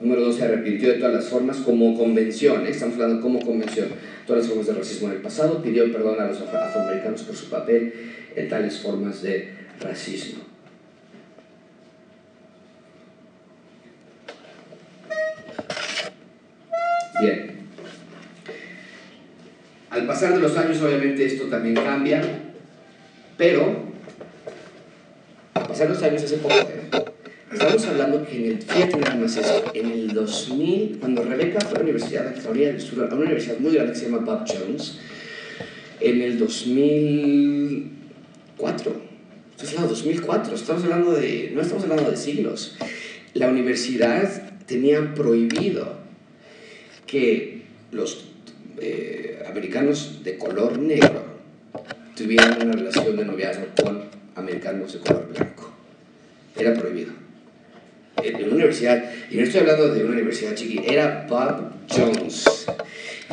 Número 0.00 0.20
dos, 0.22 0.36
se 0.36 0.44
arrepintió 0.44 0.88
de 0.88 0.94
todas 0.94 1.14
las 1.14 1.28
formas 1.28 1.56
como 1.58 1.98
convención, 1.98 2.64
¿eh? 2.64 2.70
estamos 2.70 2.94
hablando 2.94 3.20
como 3.20 3.40
convención, 3.40 3.88
todas 4.24 4.42
las 4.42 4.48
formas 4.48 4.66
de 4.68 4.74
racismo 4.74 5.08
en 5.08 5.14
el 5.14 5.20
pasado, 5.20 5.62
pidió 5.62 5.92
perdón 5.92 6.20
a 6.20 6.26
los 6.26 6.40
afroamericanos 6.40 7.22
por 7.22 7.34
su 7.34 7.50
papel 7.50 7.92
en 8.36 8.48
tales 8.48 8.78
formas 8.78 9.20
de 9.22 9.52
racismo. 9.80 10.42
Bien. 17.20 17.50
Al 19.90 20.06
pasar 20.06 20.34
de 20.34 20.40
los 20.40 20.56
años, 20.56 20.80
obviamente, 20.80 21.26
esto 21.26 21.44
también 21.44 21.74
cambia, 21.74 22.22
pero 23.36 23.92
de 25.78 25.88
los 25.88 26.02
años 26.02 26.22
hace 26.22 26.36
poco, 26.36 26.54
¿eh? 26.54 26.90
estamos 27.52 27.86
hablando 27.86 28.26
que 28.26 28.36
en 28.36 28.44
el, 28.52 28.62
fíjate 28.62 28.98
nada 28.98 29.16
en 29.74 29.90
el 29.90 30.08
2000, 30.08 30.98
cuando 31.00 31.24
Rebeca 31.24 31.60
fue 31.60 31.70
a 31.70 31.74
la 31.74 31.80
Universidad 31.80 32.34
de 32.34 32.40
del 32.72 32.80
Sur, 32.80 33.04
a 33.04 33.14
una 33.14 33.24
universidad 33.24 33.58
muy 33.58 33.72
grande 33.72 33.92
que 33.92 33.98
se 33.98 34.06
llama 34.06 34.18
Bob 34.18 34.44
Jones, 34.46 34.98
en 36.00 36.20
el 36.20 36.38
2004, 36.38 38.92
estamos 39.56 39.72
hablando 39.72 39.94
de 39.94 40.00
2004, 40.00 40.54
estamos 40.54 40.84
hablando 40.84 41.12
de, 41.12 41.50
no 41.54 41.62
estamos 41.62 41.84
hablando 41.84 42.10
de 42.10 42.16
siglos, 42.16 42.76
la 43.34 43.48
universidad 43.48 44.50
tenía 44.66 45.14
prohibido 45.14 46.00
que 47.06 47.62
los 47.90 48.26
eh, 48.80 49.42
americanos 49.48 50.20
de 50.22 50.38
color 50.38 50.78
negro 50.78 51.21
tuvieran 52.16 52.62
una 52.62 52.72
relación 52.72 53.16
de 53.16 53.24
noviazgo 53.24 53.66
con 53.82 54.04
americanos 54.34 54.92
de 54.92 54.98
color 55.00 55.28
blanco. 55.32 55.72
Era 56.56 56.74
prohibido. 56.74 57.12
En 58.22 58.36
una 58.44 58.54
universidad, 58.54 59.10
y 59.30 59.36
no 59.36 59.42
estoy 59.42 59.60
hablando 59.60 59.92
de 59.92 60.04
una 60.04 60.12
universidad 60.12 60.54
chiquita, 60.54 60.82
era 60.92 61.26
Bob 61.28 61.72
Jones. 61.90 62.66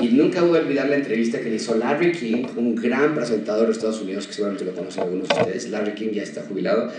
Y 0.01 0.07
nunca 0.07 0.41
voy 0.41 0.57
a 0.57 0.61
olvidar 0.61 0.87
la 0.87 0.95
entrevista 0.95 1.39
que 1.39 1.49
le 1.49 1.57
hizo 1.57 1.75
Larry 1.75 2.13
King, 2.13 2.45
un 2.55 2.75
gran 2.75 3.13
presentador 3.13 3.67
de 3.67 3.73
Estados 3.73 4.01
Unidos, 4.01 4.25
que 4.25 4.33
seguramente 4.33 4.65
lo 4.65 4.73
conocen 4.73 5.03
algunos 5.03 5.27
de 5.27 5.35
ustedes. 5.35 5.69
Larry 5.69 5.93
King 5.93 6.11
ya 6.13 6.23
está 6.23 6.41
jubilado 6.43 6.91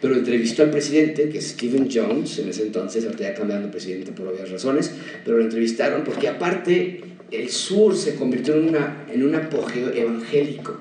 pero 0.00 0.14
entrevistó 0.14 0.62
al 0.62 0.70
presidente, 0.70 1.28
que 1.28 1.38
es 1.38 1.48
Stephen 1.48 1.88
Jones, 1.92 2.38
en 2.38 2.50
ese 2.50 2.62
entonces, 2.62 3.04
ahorita 3.04 3.24
ya 3.24 3.34
cambiando 3.34 3.70
presidente 3.70 4.12
por 4.12 4.28
obvias 4.28 4.50
razones, 4.50 4.92
pero 5.24 5.38
lo 5.38 5.44
entrevistaron 5.44 6.04
porque 6.04 6.28
aparte 6.28 7.00
el 7.30 7.48
sur 7.48 7.96
se 7.96 8.14
convirtió 8.14 8.54
en, 8.54 8.68
una, 8.68 9.06
en 9.12 9.24
un 9.24 9.34
apogeo 9.34 9.92
evangélico. 9.92 10.80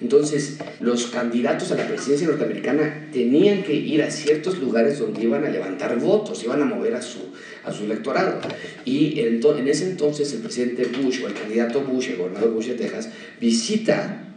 Entonces, 0.00 0.56
los 0.80 1.06
candidatos 1.06 1.72
a 1.72 1.74
la 1.74 1.86
presidencia 1.86 2.26
norteamericana 2.26 3.08
tenían 3.12 3.62
que 3.62 3.74
ir 3.74 4.02
a 4.02 4.10
ciertos 4.10 4.58
lugares 4.58 4.98
donde 4.98 5.22
iban 5.22 5.44
a 5.44 5.50
levantar 5.50 5.98
votos, 5.98 6.42
iban 6.42 6.62
a 6.62 6.64
mover 6.64 6.94
a 6.94 7.02
su, 7.02 7.18
a 7.64 7.72
su 7.72 7.84
electorado. 7.84 8.40
Y 8.84 9.20
en, 9.20 9.40
en 9.44 9.68
ese 9.68 9.90
entonces 9.90 10.32
el 10.32 10.40
presidente 10.40 10.84
Bush 10.84 11.22
o 11.22 11.28
el 11.28 11.34
candidato 11.34 11.82
Bush, 11.82 12.08
el 12.08 12.16
gobernador 12.16 12.50
Bush 12.50 12.68
de 12.68 12.74
Texas, 12.74 13.10
visita 13.40 14.30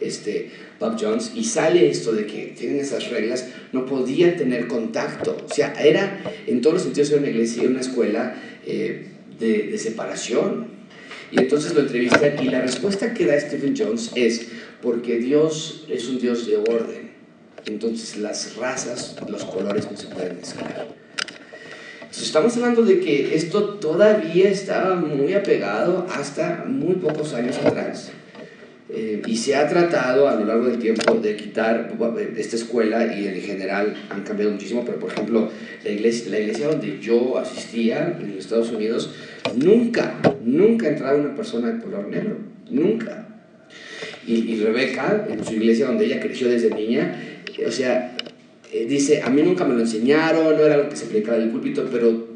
este, 0.00 0.50
Bob 0.78 0.96
Jones, 0.98 1.32
y 1.34 1.44
sale 1.44 1.90
esto 1.90 2.12
de 2.12 2.26
que 2.26 2.54
tienen 2.58 2.80
esas 2.80 3.10
reglas, 3.10 3.48
no 3.72 3.86
podían 3.86 4.36
tener 4.36 4.66
contacto. 4.66 5.36
O 5.48 5.54
sea, 5.54 5.74
era, 5.74 6.22
en 6.46 6.60
todos 6.60 6.74
los 6.74 6.82
sentidos, 6.84 7.10
era 7.10 7.20
una 7.20 7.30
iglesia, 7.30 7.64
una 7.64 7.80
escuela 7.80 8.34
eh, 8.66 9.06
de, 9.38 9.64
de, 9.64 9.78
separación. 9.78 10.68
Y 11.32 11.38
entonces 11.38 11.74
lo 11.74 11.80
entrevistan 11.80 12.42
y 12.42 12.48
la 12.48 12.60
respuesta 12.60 13.14
que 13.14 13.26
da 13.26 13.38
Stephen 13.38 13.74
Jones 13.76 14.10
es, 14.16 14.48
porque 14.82 15.18
Dios 15.18 15.86
es 15.88 16.08
un 16.08 16.18
Dios 16.18 16.46
de 16.46 16.56
orden. 16.56 17.10
Entonces 17.66 18.16
las 18.16 18.56
razas, 18.56 19.16
los 19.28 19.44
colores 19.44 19.90
no 19.90 19.96
se 19.96 20.06
pueden 20.06 20.36
mezclar. 20.36 20.88
Entonces 22.00 22.26
estamos 22.26 22.56
hablando 22.56 22.82
de 22.82 23.00
que 23.00 23.34
esto 23.34 23.74
todavía 23.74 24.50
estaba 24.50 24.96
muy 24.96 25.32
apegado 25.34 26.06
hasta 26.12 26.64
muy 26.66 26.94
pocos 26.96 27.34
años 27.34 27.56
atrás. 27.58 28.12
Eh, 28.92 29.22
y 29.24 29.36
se 29.36 29.54
ha 29.54 29.68
tratado 29.68 30.28
a 30.28 30.34
lo 30.34 30.44
largo 30.44 30.66
del 30.66 30.80
tiempo 30.80 31.14
de 31.14 31.36
quitar 31.36 31.92
esta 32.36 32.56
escuela 32.56 33.14
y 33.16 33.28
en 33.28 33.40
general 33.40 33.94
han 34.10 34.24
cambiado 34.24 34.50
muchísimo, 34.50 34.84
pero 34.84 34.98
por 34.98 35.12
ejemplo 35.12 35.48
la 35.84 35.90
iglesia, 35.90 36.28
la 36.32 36.40
iglesia 36.40 36.66
donde 36.66 36.98
yo 36.98 37.38
asistía 37.38 38.18
en 38.20 38.34
los 38.34 38.44
Estados 38.46 38.72
Unidos, 38.72 39.14
nunca, 39.54 40.14
nunca 40.44 40.88
entraba 40.88 41.16
una 41.16 41.36
persona 41.36 41.70
de 41.70 41.80
color 41.80 42.08
negro, 42.08 42.38
nunca. 42.68 43.29
Y, 44.26 44.52
y 44.52 44.60
Rebeca, 44.60 45.26
en 45.30 45.44
su 45.44 45.54
iglesia 45.54 45.86
donde 45.86 46.06
ella 46.06 46.20
creció 46.20 46.48
desde 46.48 46.70
niña, 46.74 47.20
o 47.66 47.70
sea, 47.70 48.16
eh, 48.72 48.86
dice, 48.86 49.22
a 49.22 49.30
mí 49.30 49.42
nunca 49.42 49.64
me 49.64 49.74
lo 49.74 49.80
enseñaron, 49.80 50.56
no 50.56 50.64
era 50.64 50.74
algo 50.74 50.88
que 50.88 50.96
se 50.96 51.06
predicaba 51.06 51.38
en 51.38 51.44
el 51.44 51.50
púlpito, 51.50 51.88
pero 51.90 52.28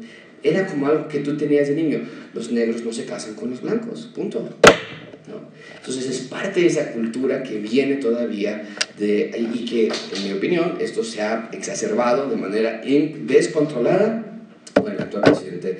era 0.43 0.67
como 0.67 0.87
algo 0.87 1.07
que 1.07 1.19
tú 1.19 1.37
tenías 1.37 1.67
de 1.69 1.75
niño. 1.75 2.01
Los 2.33 2.51
negros 2.51 2.83
no 2.83 2.91
se 2.91 3.05
casan 3.05 3.35
con 3.35 3.51
los 3.51 3.61
blancos, 3.61 4.11
punto. 4.13 4.49
Entonces 5.77 6.09
es 6.09 6.21
parte 6.27 6.61
de 6.61 6.67
esa 6.67 6.91
cultura 6.91 7.43
que 7.43 7.57
viene 7.59 7.95
todavía 7.95 8.63
de, 8.97 9.31
y 9.53 9.65
que, 9.65 9.91
en 10.15 10.23
mi 10.23 10.33
opinión, 10.33 10.77
esto 10.79 11.03
se 11.03 11.21
ha 11.21 11.49
exacerbado 11.53 12.29
de 12.29 12.35
manera 12.35 12.81
descontrolada 12.83 14.41
con 14.73 14.91
el 14.91 14.99
actual 14.99 15.23
presidente 15.23 15.77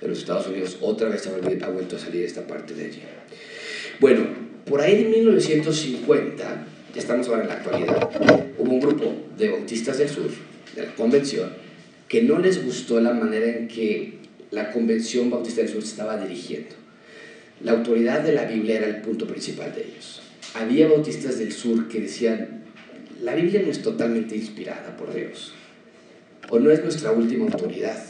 de 0.00 0.08
los 0.08 0.18
Estados 0.18 0.48
Unidos. 0.48 0.78
Otra 0.80 1.08
vez 1.08 1.26
ha 1.26 1.68
vuelto 1.68 1.96
a 1.96 1.98
salir 1.98 2.24
esta 2.24 2.46
parte 2.46 2.74
de 2.74 2.86
allí. 2.86 3.02
Bueno, 4.00 4.26
por 4.66 4.80
ahí 4.80 5.04
de 5.04 5.10
1950, 5.10 6.66
ya 6.94 7.00
estamos 7.00 7.28
ahora 7.28 7.42
en 7.42 7.48
la 7.48 7.54
actualidad, 7.54 8.10
hubo 8.58 8.72
un 8.72 8.80
grupo 8.80 9.14
de 9.36 9.50
bautistas 9.50 9.98
del 9.98 10.08
sur, 10.08 10.30
de 10.74 10.82
la 10.82 10.94
convención, 10.94 11.50
que 12.08 12.22
no 12.22 12.38
les 12.38 12.64
gustó 12.64 13.00
la 13.00 13.12
manera 13.12 13.46
en 13.46 13.68
que 13.68 14.18
la 14.50 14.70
convención 14.70 15.30
bautista 15.30 15.62
del 15.62 15.70
sur 15.70 15.82
se 15.82 15.88
estaba 15.88 16.16
dirigiendo 16.18 16.82
la 17.62 17.72
autoridad 17.72 18.22
de 18.22 18.32
la 18.32 18.44
Biblia 18.44 18.78
era 18.78 18.86
el 18.86 19.02
punto 19.02 19.26
principal 19.26 19.72
de 19.74 19.82
ellos. 19.82 20.20
Había 20.54 20.88
bautistas 20.88 21.38
del 21.38 21.52
sur 21.52 21.88
que 21.88 22.00
decían, 22.00 22.64
la 23.22 23.34
Biblia 23.34 23.62
no 23.64 23.70
es 23.70 23.82
totalmente 23.82 24.36
inspirada 24.36 24.96
por 24.96 25.14
Dios, 25.14 25.52
o 26.50 26.58
no 26.58 26.70
es 26.70 26.82
nuestra 26.82 27.12
última 27.12 27.44
autoridad. 27.44 28.02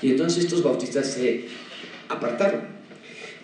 Y 0.00 0.10
entonces 0.10 0.44
estos 0.44 0.62
bautistas 0.62 1.08
se 1.08 1.46
apartaron. 2.08 2.73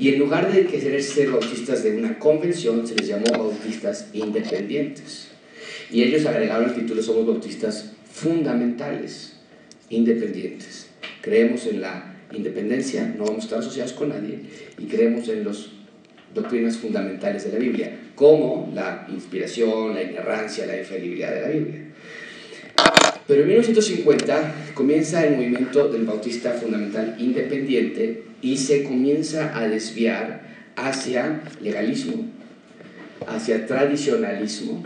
Y 0.00 0.08
en 0.08 0.18
lugar 0.18 0.50
de 0.50 1.02
ser 1.02 1.30
bautistas 1.30 1.84
de 1.84 1.94
una 1.94 2.18
convención, 2.18 2.86
se 2.86 2.94
les 2.94 3.06
llamó 3.06 3.26
bautistas 3.32 4.08
independientes. 4.14 5.28
Y 5.90 6.02
ellos 6.02 6.24
agregaron 6.24 6.70
el 6.70 6.74
título, 6.74 7.02
somos 7.02 7.26
bautistas 7.26 7.92
fundamentales, 8.10 9.34
independientes. 9.90 10.88
Creemos 11.20 11.66
en 11.66 11.82
la 11.82 12.16
independencia, 12.32 13.14
no 13.16 13.24
vamos 13.24 13.42
a 13.42 13.44
estar 13.44 13.58
asociados 13.58 13.92
con 13.92 14.08
nadie 14.08 14.38
y 14.78 14.84
creemos 14.84 15.28
en 15.28 15.44
las 15.44 15.66
doctrinas 16.34 16.78
fundamentales 16.78 17.44
de 17.44 17.52
la 17.52 17.58
Biblia, 17.58 17.98
como 18.14 18.72
la 18.74 19.06
inspiración, 19.10 19.94
la 19.94 20.02
inerrancia, 20.02 20.64
la 20.64 20.78
infalibilidad 20.78 21.34
de 21.34 21.40
la 21.42 21.48
Biblia. 21.48 21.89
Pero 23.30 23.42
en 23.42 23.48
1950 23.50 24.54
comienza 24.74 25.24
el 25.24 25.36
movimiento 25.36 25.88
del 25.88 26.04
bautista 26.04 26.52
fundamental 26.54 27.14
independiente 27.16 28.24
y 28.42 28.56
se 28.56 28.82
comienza 28.82 29.56
a 29.56 29.68
desviar 29.68 30.42
hacia 30.74 31.40
legalismo, 31.60 32.24
hacia 33.28 33.68
tradicionalismo, 33.68 34.82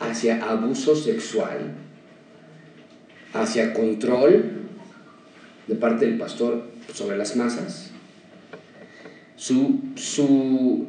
hacia 0.00 0.42
abuso 0.42 0.96
sexual, 0.96 1.76
hacia 3.32 3.72
control 3.72 4.44
de 5.68 5.74
parte 5.76 6.06
del 6.06 6.18
pastor 6.18 6.64
sobre 6.92 7.16
las 7.16 7.36
masas. 7.36 7.92
Su, 9.36 9.82
su 9.94 10.88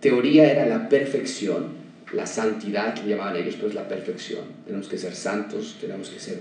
teoría 0.00 0.50
era 0.50 0.64
la 0.64 0.88
perfección, 0.88 1.75
la 2.12 2.26
santidad, 2.26 2.94
que 2.94 3.08
llamaban 3.08 3.36
ellos, 3.36 3.56
pero 3.56 3.68
es 3.68 3.74
la 3.74 3.88
perfección. 3.88 4.44
Tenemos 4.64 4.88
que 4.88 4.98
ser 4.98 5.14
santos, 5.14 5.76
tenemos 5.80 6.08
que 6.10 6.20
ser 6.20 6.40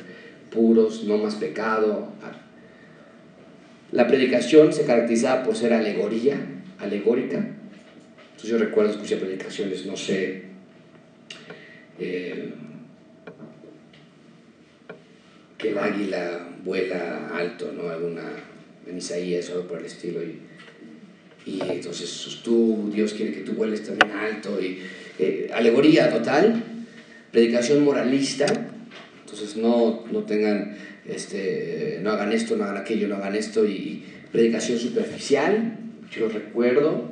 puros, 0.51 1.03
no 1.05 1.18
más 1.18 1.36
pecado. 1.36 2.09
La 3.91 4.07
predicación 4.07 4.74
se 4.74 4.86
caracterizaba 4.86 5.43
por 5.43 5.55
ser 5.55 5.74
alegoría, 5.74 6.38
alegórica. 6.80 7.38
Entonces 7.38 8.49
yo 8.49 8.57
recuerdo 8.57 8.91
escuché 8.91 9.18
predicaciones, 9.18 9.86
no 9.86 9.95
sé, 9.95 10.43
eh, 11.97 12.53
que 15.57 15.70
el 15.70 15.78
águila 15.78 16.49
vuela 16.63 17.30
alto, 17.34 17.72
¿no? 17.72 17.89
Alguna, 17.89 18.24
en 18.86 18.97
Isaías 18.97 19.49
algo 19.49 19.68
por 19.68 19.80
el 19.80 19.86
estilo. 19.86 20.22
Y, 20.22 20.41
y 21.45 21.61
entonces 21.61 22.22
pues, 22.24 22.43
tú, 22.43 22.91
Dios 22.93 23.13
quiere 23.13 23.34
que 23.34 23.41
tú 23.41 23.53
vueles 23.53 23.84
también 23.84 24.11
alto. 24.11 24.61
Y, 24.61 24.82
eh, 25.20 25.49
alegoría 25.53 26.09
total, 26.09 26.63
predicación 27.32 27.84
moralista. 27.84 28.45
Entonces 29.24 29.57
no, 29.57 30.05
no 30.11 30.24
tengan, 30.24 30.78
este, 31.07 31.99
no 32.01 32.11
hagan 32.11 32.32
esto, 32.32 32.55
no 32.55 32.63
hagan 32.63 32.78
aquello, 32.78 33.07
no 33.07 33.16
hagan 33.16 33.36
esto. 33.36 33.66
Y, 33.66 34.03
predicación 34.36 34.78
superficial, 34.78 35.78
yo 36.11 36.28
recuerdo. 36.28 37.09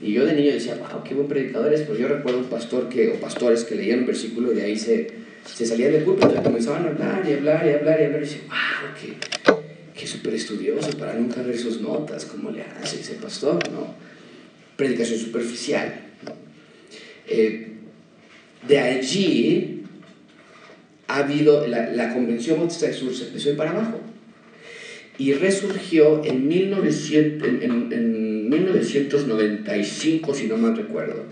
Y 0.00 0.12
yo 0.12 0.24
de 0.24 0.34
niño 0.34 0.52
decía, 0.52 0.76
wow, 0.76 1.02
qué 1.02 1.14
buen 1.14 1.26
predicador 1.26 1.72
es, 1.74 1.80
pero 1.80 1.98
yo 1.98 2.06
recuerdo 2.06 2.38
un 2.38 2.44
pastor 2.44 2.88
que, 2.88 3.08
o 3.08 3.14
pastores 3.14 3.64
que 3.64 3.74
leían 3.74 4.00
un 4.00 4.06
versículo 4.06 4.52
y 4.52 4.56
de 4.56 4.62
ahí 4.62 4.76
se, 4.76 5.10
se 5.44 5.66
salían 5.66 5.92
del 5.92 6.04
púlpito 6.04 6.32
y 6.38 6.42
comenzaban 6.42 6.86
a 6.86 6.88
hablar 6.90 7.24
y 7.28 7.32
hablar 7.32 7.66
y 7.66 7.70
hablar 7.70 8.00
y 8.00 8.04
hablar 8.04 8.22
y 8.22 8.24
decía, 8.24 8.42
wow, 8.46 8.90
qué, 9.00 9.98
qué 9.98 10.06
súper 10.06 10.34
estudioso 10.34 10.90
para 10.98 11.14
nunca 11.14 11.42
ver 11.42 11.58
sus 11.58 11.80
notas, 11.80 12.26
cómo 12.26 12.52
le 12.52 12.62
hace 12.62 13.00
ese 13.00 13.14
pastor, 13.14 13.58
¿no? 13.72 13.94
Predicación 14.76 15.18
superficial. 15.18 16.05
Eh, 17.28 17.72
de 18.66 18.78
allí 18.78 19.82
ha 21.08 21.18
habido, 21.18 21.66
la, 21.66 22.12
Convención 22.12 22.58
Bautista 22.58 22.86
del 22.86 22.94
Sur 22.94 23.14
se 23.14 23.28
empezó 23.28 23.52
a 23.52 23.56
para 23.56 23.70
abajo 23.70 24.00
y 25.18 25.32
resurgió 25.32 26.24
en, 26.24 26.46
1900, 26.48 27.48
en, 27.48 27.62
en, 27.62 27.92
en 27.92 28.48
1995, 28.48 30.34
si 30.34 30.46
no 30.46 30.56
mal 30.56 30.76
recuerdo. 30.76 31.24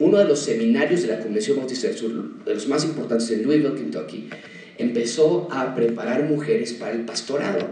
Uno 0.00 0.16
de 0.16 0.24
los 0.24 0.38
seminarios 0.38 1.02
de 1.02 1.08
la 1.08 1.20
Convención 1.20 1.58
Bautista 1.58 1.88
del 1.88 1.96
Sur, 1.96 2.44
de 2.44 2.54
los 2.54 2.66
más 2.68 2.84
importantes 2.84 3.30
en 3.30 3.42
Louisville, 3.42 3.74
Kentucky, 3.74 4.30
empezó 4.78 5.46
a 5.52 5.74
preparar 5.74 6.24
mujeres 6.24 6.72
para 6.72 6.92
el 6.92 7.02
pastorado. 7.02 7.68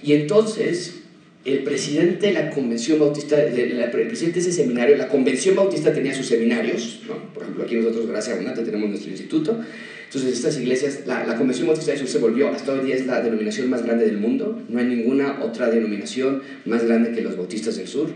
Y 0.00 0.12
entonces 0.12 1.00
el 1.44 1.62
presidente 1.62 2.26
de 2.26 2.32
la 2.32 2.50
Convención 2.50 2.98
Bautista, 2.98 3.36
de 3.36 3.68
la, 3.68 3.84
el 3.84 3.90
presidente 3.90 4.40
de 4.40 4.48
ese 4.48 4.52
seminario, 4.52 4.96
la 4.96 5.08
Convención 5.08 5.54
Bautista 5.56 5.92
tenía 5.92 6.14
sus 6.14 6.26
seminarios, 6.26 7.00
¿no? 7.06 7.32
por 7.32 7.42
ejemplo 7.42 7.64
aquí 7.64 7.76
nosotros, 7.76 8.06
gracias 8.06 8.36
a 8.36 8.40
UNATE, 8.40 8.62
tenemos 8.62 8.88
nuestro 8.90 9.10
instituto, 9.10 9.58
entonces 10.04 10.32
estas 10.32 10.58
iglesias, 10.58 11.00
la, 11.06 11.26
la 11.26 11.36
Convención 11.36 11.68
Bautista 11.68 11.92
de 11.92 11.98
Jesús 11.98 12.12
se 12.12 12.18
volvió, 12.18 12.48
hasta 12.48 12.72
hoy 12.72 12.84
día 12.84 12.96
es 12.96 13.06
la 13.06 13.20
denominación 13.20 13.70
más 13.70 13.84
grande 13.84 14.06
del 14.06 14.18
mundo, 14.18 14.60
no 14.68 14.78
hay 14.78 14.86
ninguna 14.86 15.42
otra 15.42 15.70
denominación 15.70 16.42
más 16.64 16.84
grande 16.84 17.12
que 17.12 17.22
los 17.22 17.36
Bautistas 17.36 17.76
del 17.76 17.86
Sur, 17.86 18.10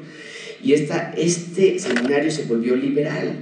y 0.63 0.73
esta, 0.75 1.13
este 1.17 1.79
seminario 1.79 2.31
se 2.31 2.45
volvió 2.45 2.75
liberal, 2.77 3.37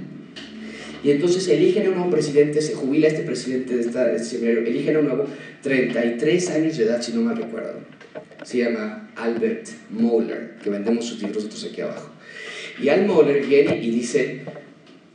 y 1.03 1.09
entonces 1.09 1.47
eligen 1.47 1.87
a 1.87 1.89
un 1.89 1.95
nuevo 1.95 2.11
presidente, 2.11 2.61
se 2.61 2.75
jubila 2.75 3.07
este 3.07 3.23
presidente 3.23 3.75
de, 3.75 3.81
esta, 3.81 4.05
de 4.05 4.17
este 4.17 4.35
seminario, 4.35 4.61
eligen 4.61 4.95
a 4.97 4.99
un 4.99 5.05
nuevo, 5.05 5.25
33 5.63 6.49
años 6.51 6.77
de 6.77 6.83
edad, 6.83 7.01
si 7.01 7.11
no 7.13 7.21
mal 7.21 7.37
recuerdo, 7.37 7.79
se 8.43 8.59
llama 8.59 9.11
Albert 9.15 9.67
Moeller, 9.89 10.57
que 10.63 10.69
vendemos 10.69 11.05
sus 11.05 11.21
libros 11.21 11.45
nosotros 11.45 11.71
aquí 11.71 11.81
abajo. 11.81 12.09
Y 12.81 12.89
Al 12.89 13.05
Moeller 13.05 13.45
viene 13.45 13.77
y 13.77 13.91
dice, 13.91 14.41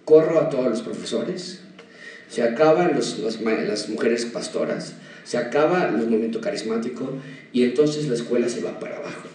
corro 0.04 0.40
a 0.40 0.48
todos 0.48 0.66
los 0.66 0.82
profesores, 0.82 1.62
se 2.28 2.42
acaban 2.42 2.94
los, 2.94 3.18
las 3.18 3.88
mujeres 3.88 4.24
pastoras, 4.26 4.94
se 5.24 5.38
acaba 5.38 5.88
el 5.88 5.96
movimiento 5.96 6.40
carismático 6.40 7.14
y 7.52 7.64
entonces 7.64 8.06
la 8.08 8.14
escuela 8.14 8.48
se 8.48 8.60
va 8.60 8.78
para 8.78 8.98
abajo. 8.98 9.28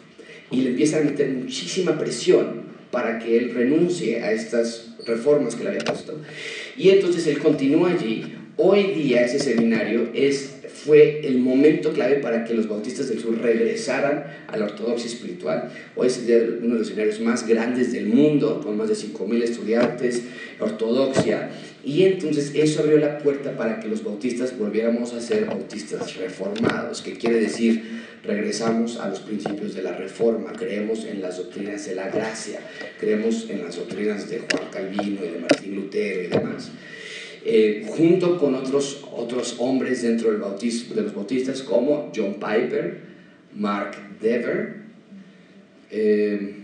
Y 0.50 0.62
le 0.62 0.70
empiezan 0.70 1.02
a 1.02 1.12
meter 1.12 1.30
muchísima 1.30 1.98
presión 1.98 2.64
para 2.92 3.20
que 3.20 3.38
él 3.38 3.54
renuncie 3.54 4.22
a 4.22 4.32
estas 4.32 4.90
reformas 5.06 5.56
que 5.56 5.64
le 5.64 5.70
había 5.70 5.84
puesto. 5.84 6.20
Y 6.78 6.90
entonces 6.90 7.26
él 7.28 7.40
continúa 7.40 7.92
allí. 7.92 8.36
Hoy 8.64 8.94
día 8.94 9.26
ese 9.26 9.40
seminario 9.40 10.12
es, 10.14 10.52
fue 10.86 11.26
el 11.26 11.40
momento 11.40 11.94
clave 11.94 12.18
para 12.18 12.44
que 12.44 12.54
los 12.54 12.70
bautistas 12.70 13.10
del 13.10 13.20
sur 13.20 13.36
regresaran 13.42 14.24
a 14.48 14.56
la 14.56 14.66
ortodoxia 14.66 15.08
espiritual. 15.08 15.72
Hoy 15.96 16.06
es 16.06 16.20
uno 16.62 16.76
de 16.76 16.80
los 16.80 16.90
seminarios 16.90 17.20
más 17.22 17.48
grandes 17.48 17.92
del 17.92 18.06
mundo, 18.06 18.62
con 18.64 18.78
más 18.78 18.88
de 18.88 18.94
5.000 18.94 19.42
estudiantes, 19.42 20.22
ortodoxia. 20.60 21.50
Y 21.84 22.04
entonces 22.04 22.52
eso 22.54 22.82
abrió 22.84 23.00
la 23.00 23.18
puerta 23.18 23.58
para 23.58 23.80
que 23.80 23.88
los 23.88 24.04
bautistas 24.04 24.56
volviéramos 24.56 25.12
a 25.14 25.22
ser 25.22 25.46
bautistas 25.46 26.16
reformados, 26.18 27.02
que 27.02 27.14
quiere 27.14 27.40
decir 27.40 28.04
regresamos 28.24 29.00
a 29.00 29.10
los 29.10 29.22
principios 29.22 29.74
de 29.74 29.82
la 29.82 29.94
reforma, 29.94 30.54
creemos 30.54 31.06
en 31.06 31.20
las 31.24 31.38
doctrinas 31.38 31.88
de 31.88 31.96
la 31.96 32.10
gracia, 32.10 32.60
creemos 33.00 33.50
en 33.50 33.64
las 33.64 33.76
doctrinas 33.78 34.30
de 34.30 34.38
Juan 34.38 34.70
Calvino 34.72 35.26
y 35.26 35.30
de 35.30 35.40
Martín 35.40 35.76
Lutero 35.78 36.22
y 36.22 36.28
demás. 36.28 36.72
Eh, 37.44 37.88
junto 37.88 38.38
con 38.38 38.54
otros, 38.54 39.04
otros 39.12 39.56
hombres 39.58 40.04
dentro 40.04 40.30
del 40.30 40.40
bautismo, 40.40 40.94
de 40.94 41.02
los 41.02 41.16
bautistas 41.16 41.64
como 41.64 42.12
John 42.16 42.36
Piper, 42.36 43.00
Mark 43.56 43.98
Dever, 44.22 44.76
eh, 45.90 46.56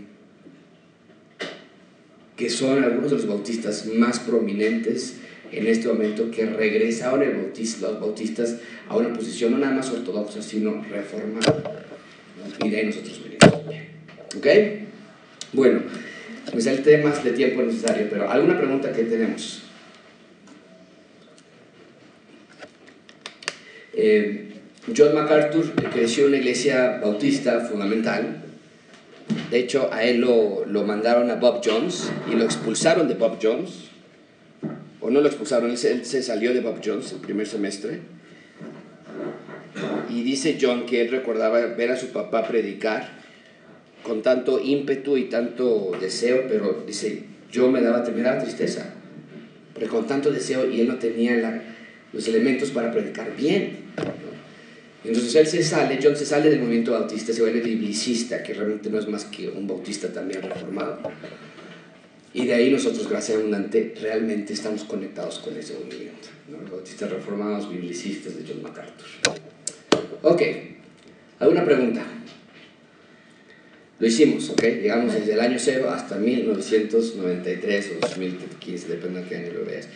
que 2.36 2.49
son 2.49 2.84
algunos 2.84 3.09
de 3.09 3.17
los 3.17 3.28
bautistas 3.28 3.88
más 3.88 4.19
prominentes 4.19 5.15
en 5.51 5.65
este 5.65 5.88
momento 5.88 6.30
que 6.30 6.45
regresaron 6.45 7.23
el 7.23 7.38
los 7.38 7.99
bautistas 7.99 8.57
a 8.88 8.95
una 8.95 9.11
posición 9.13 9.51
no 9.51 9.57
nada 9.57 9.73
más 9.73 9.89
ortodoxa, 9.89 10.41
sino 10.41 10.84
reformada. 10.84 11.86
Y 12.63 12.69
de 12.69 12.78
ahí 12.78 12.86
nosotros 12.86 13.21
venimos. 13.23 13.82
¿Ok? 14.36 14.47
Bueno, 15.53 15.82
me 16.53 16.61
salté 16.61 16.99
más 16.99 17.23
de 17.23 17.32
tiempo 17.32 17.63
necesario, 17.63 18.07
pero 18.09 18.30
¿alguna 18.30 18.57
pregunta 18.57 18.91
que 18.91 19.03
tenemos? 19.03 19.63
Eh, 23.99 24.51
John 24.95 25.15
MacArthur 25.15 25.73
creció 25.91 26.25
en 26.25 26.29
una 26.29 26.37
iglesia 26.37 26.99
bautista 27.01 27.61
fundamental, 27.61 28.43
de 29.49 29.59
hecho, 29.59 29.89
a 29.91 30.03
él 30.03 30.21
lo, 30.21 30.65
lo, 30.65 30.83
mandaron 30.83 31.31
a 31.31 31.35
Bob 31.35 31.61
Jones 31.65 32.11
y 32.31 32.35
lo 32.35 32.45
expulsaron 32.45 33.07
de 33.07 33.15
Bob 33.15 33.39
Jones. 33.41 33.89
O 35.01 35.09
no 35.09 35.19
lo 35.19 35.27
expulsaron, 35.27 35.71
él 35.71 35.77
se, 35.77 35.91
él 35.91 36.05
se 36.05 36.21
salió 36.21 36.53
de 36.53 36.61
Bob 36.61 36.79
Jones 36.83 37.11
el 37.13 37.19
primer 37.19 37.47
semestre. 37.47 38.01
Y 40.09 40.23
dice 40.23 40.57
John 40.61 40.85
que 40.85 41.01
él 41.01 41.09
recordaba 41.09 41.59
ver 41.59 41.91
a 41.91 41.97
su 41.97 42.07
papá 42.09 42.47
predicar 42.47 43.17
con 44.03 44.21
tanto 44.21 44.59
ímpetu 44.59 45.17
y 45.17 45.25
tanto 45.25 45.91
deseo, 45.99 46.45
pero 46.47 46.83
dice, 46.85 47.23
yo 47.51 47.69
me 47.69 47.81
daba, 47.81 48.03
me 48.03 48.21
daba 48.21 48.41
tristeza, 48.41 48.93
porque 49.73 49.89
con 49.89 50.07
tanto 50.07 50.31
deseo 50.31 50.69
y 50.69 50.81
él 50.81 50.87
no 50.87 50.95
tenía 50.95 51.35
la, 51.37 51.61
los 52.14 52.28
elementos 52.28 52.72
para 52.72 52.91
predicar 52.91 53.36
bien. 53.36 53.88
Entonces 55.03 55.36
él 55.36 55.47
se 55.47 55.64
sale, 55.64 55.99
John 56.01 56.16
se 56.16 56.26
sale 56.26 56.49
del 56.49 56.60
movimiento 56.60 56.91
bautista, 56.91 57.32
se 57.32 57.41
vuelve 57.41 57.62
biblicista, 57.62 58.43
que 58.43 58.53
realmente 58.53 58.89
no 58.89 58.99
es 58.99 59.08
más 59.08 59.26
que 59.26 59.47
un 59.47 59.68
bautista 59.68 60.12
también 60.12 60.41
reformado. 60.41 60.99
Y 62.34 62.45
de 62.45 62.53
ahí 62.53 62.70
nosotros, 62.70 63.08
gracias 63.10 63.38
a 63.38 63.39
Abundante, 63.39 63.95
realmente 64.01 64.53
estamos 64.53 64.84
conectados 64.84 65.39
con 65.39 65.58
ese 65.58 65.74
movimiento. 65.74 66.28
bautistas 66.70 67.10
reformados, 67.10 67.70
biblicistas 67.72 68.36
de 68.36 68.43
John 68.47 68.62
MacArthur. 68.62 69.08
Ok, 70.24 70.41
¿alguna 71.39 71.64
pregunta? 71.64 72.05
Lo 73.99 74.05
hicimos, 74.05 74.49
¿ok? 74.51 74.61
Llegamos 74.61 75.13
desde 75.13 75.33
el 75.33 75.39
año 75.39 75.57
cero 75.57 75.89
hasta 75.89 76.17
1993 76.17 77.93
o 77.95 77.99
2015, 78.01 78.87
depende 78.89 79.21
de 79.21 79.27
qué 79.27 79.35
año 79.37 79.53
lo 79.53 79.65
veas. 79.65 79.87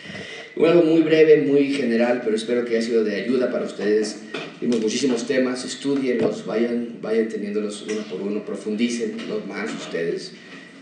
Algo 0.57 0.83
muy 0.83 1.01
breve, 1.01 1.43
muy 1.43 1.71
general, 1.71 2.21
pero 2.23 2.35
espero 2.35 2.65
que 2.65 2.77
haya 2.77 2.81
sido 2.81 3.03
de 3.03 3.15
ayuda 3.15 3.51
para 3.51 3.65
ustedes. 3.65 4.21
Vimos 4.59 4.79
muchísimos 4.79 5.27
temas, 5.27 5.63
estudienlos, 5.65 6.47
vayan, 6.47 6.97
vayan 6.99 7.29
teniéndolos 7.29 7.83
uno 7.83 8.01
por 8.09 8.21
uno, 8.21 8.43
profundicen 8.43 9.17
los 9.29 9.45
más 9.45 9.71
ustedes 9.71 10.31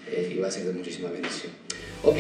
eh, 0.10 0.34
y 0.36 0.40
va 0.40 0.48
a 0.48 0.52
ser 0.52 0.66
de 0.66 0.72
muchísima 0.72 1.10
bendición. 1.10 1.52
Ok, 2.04 2.18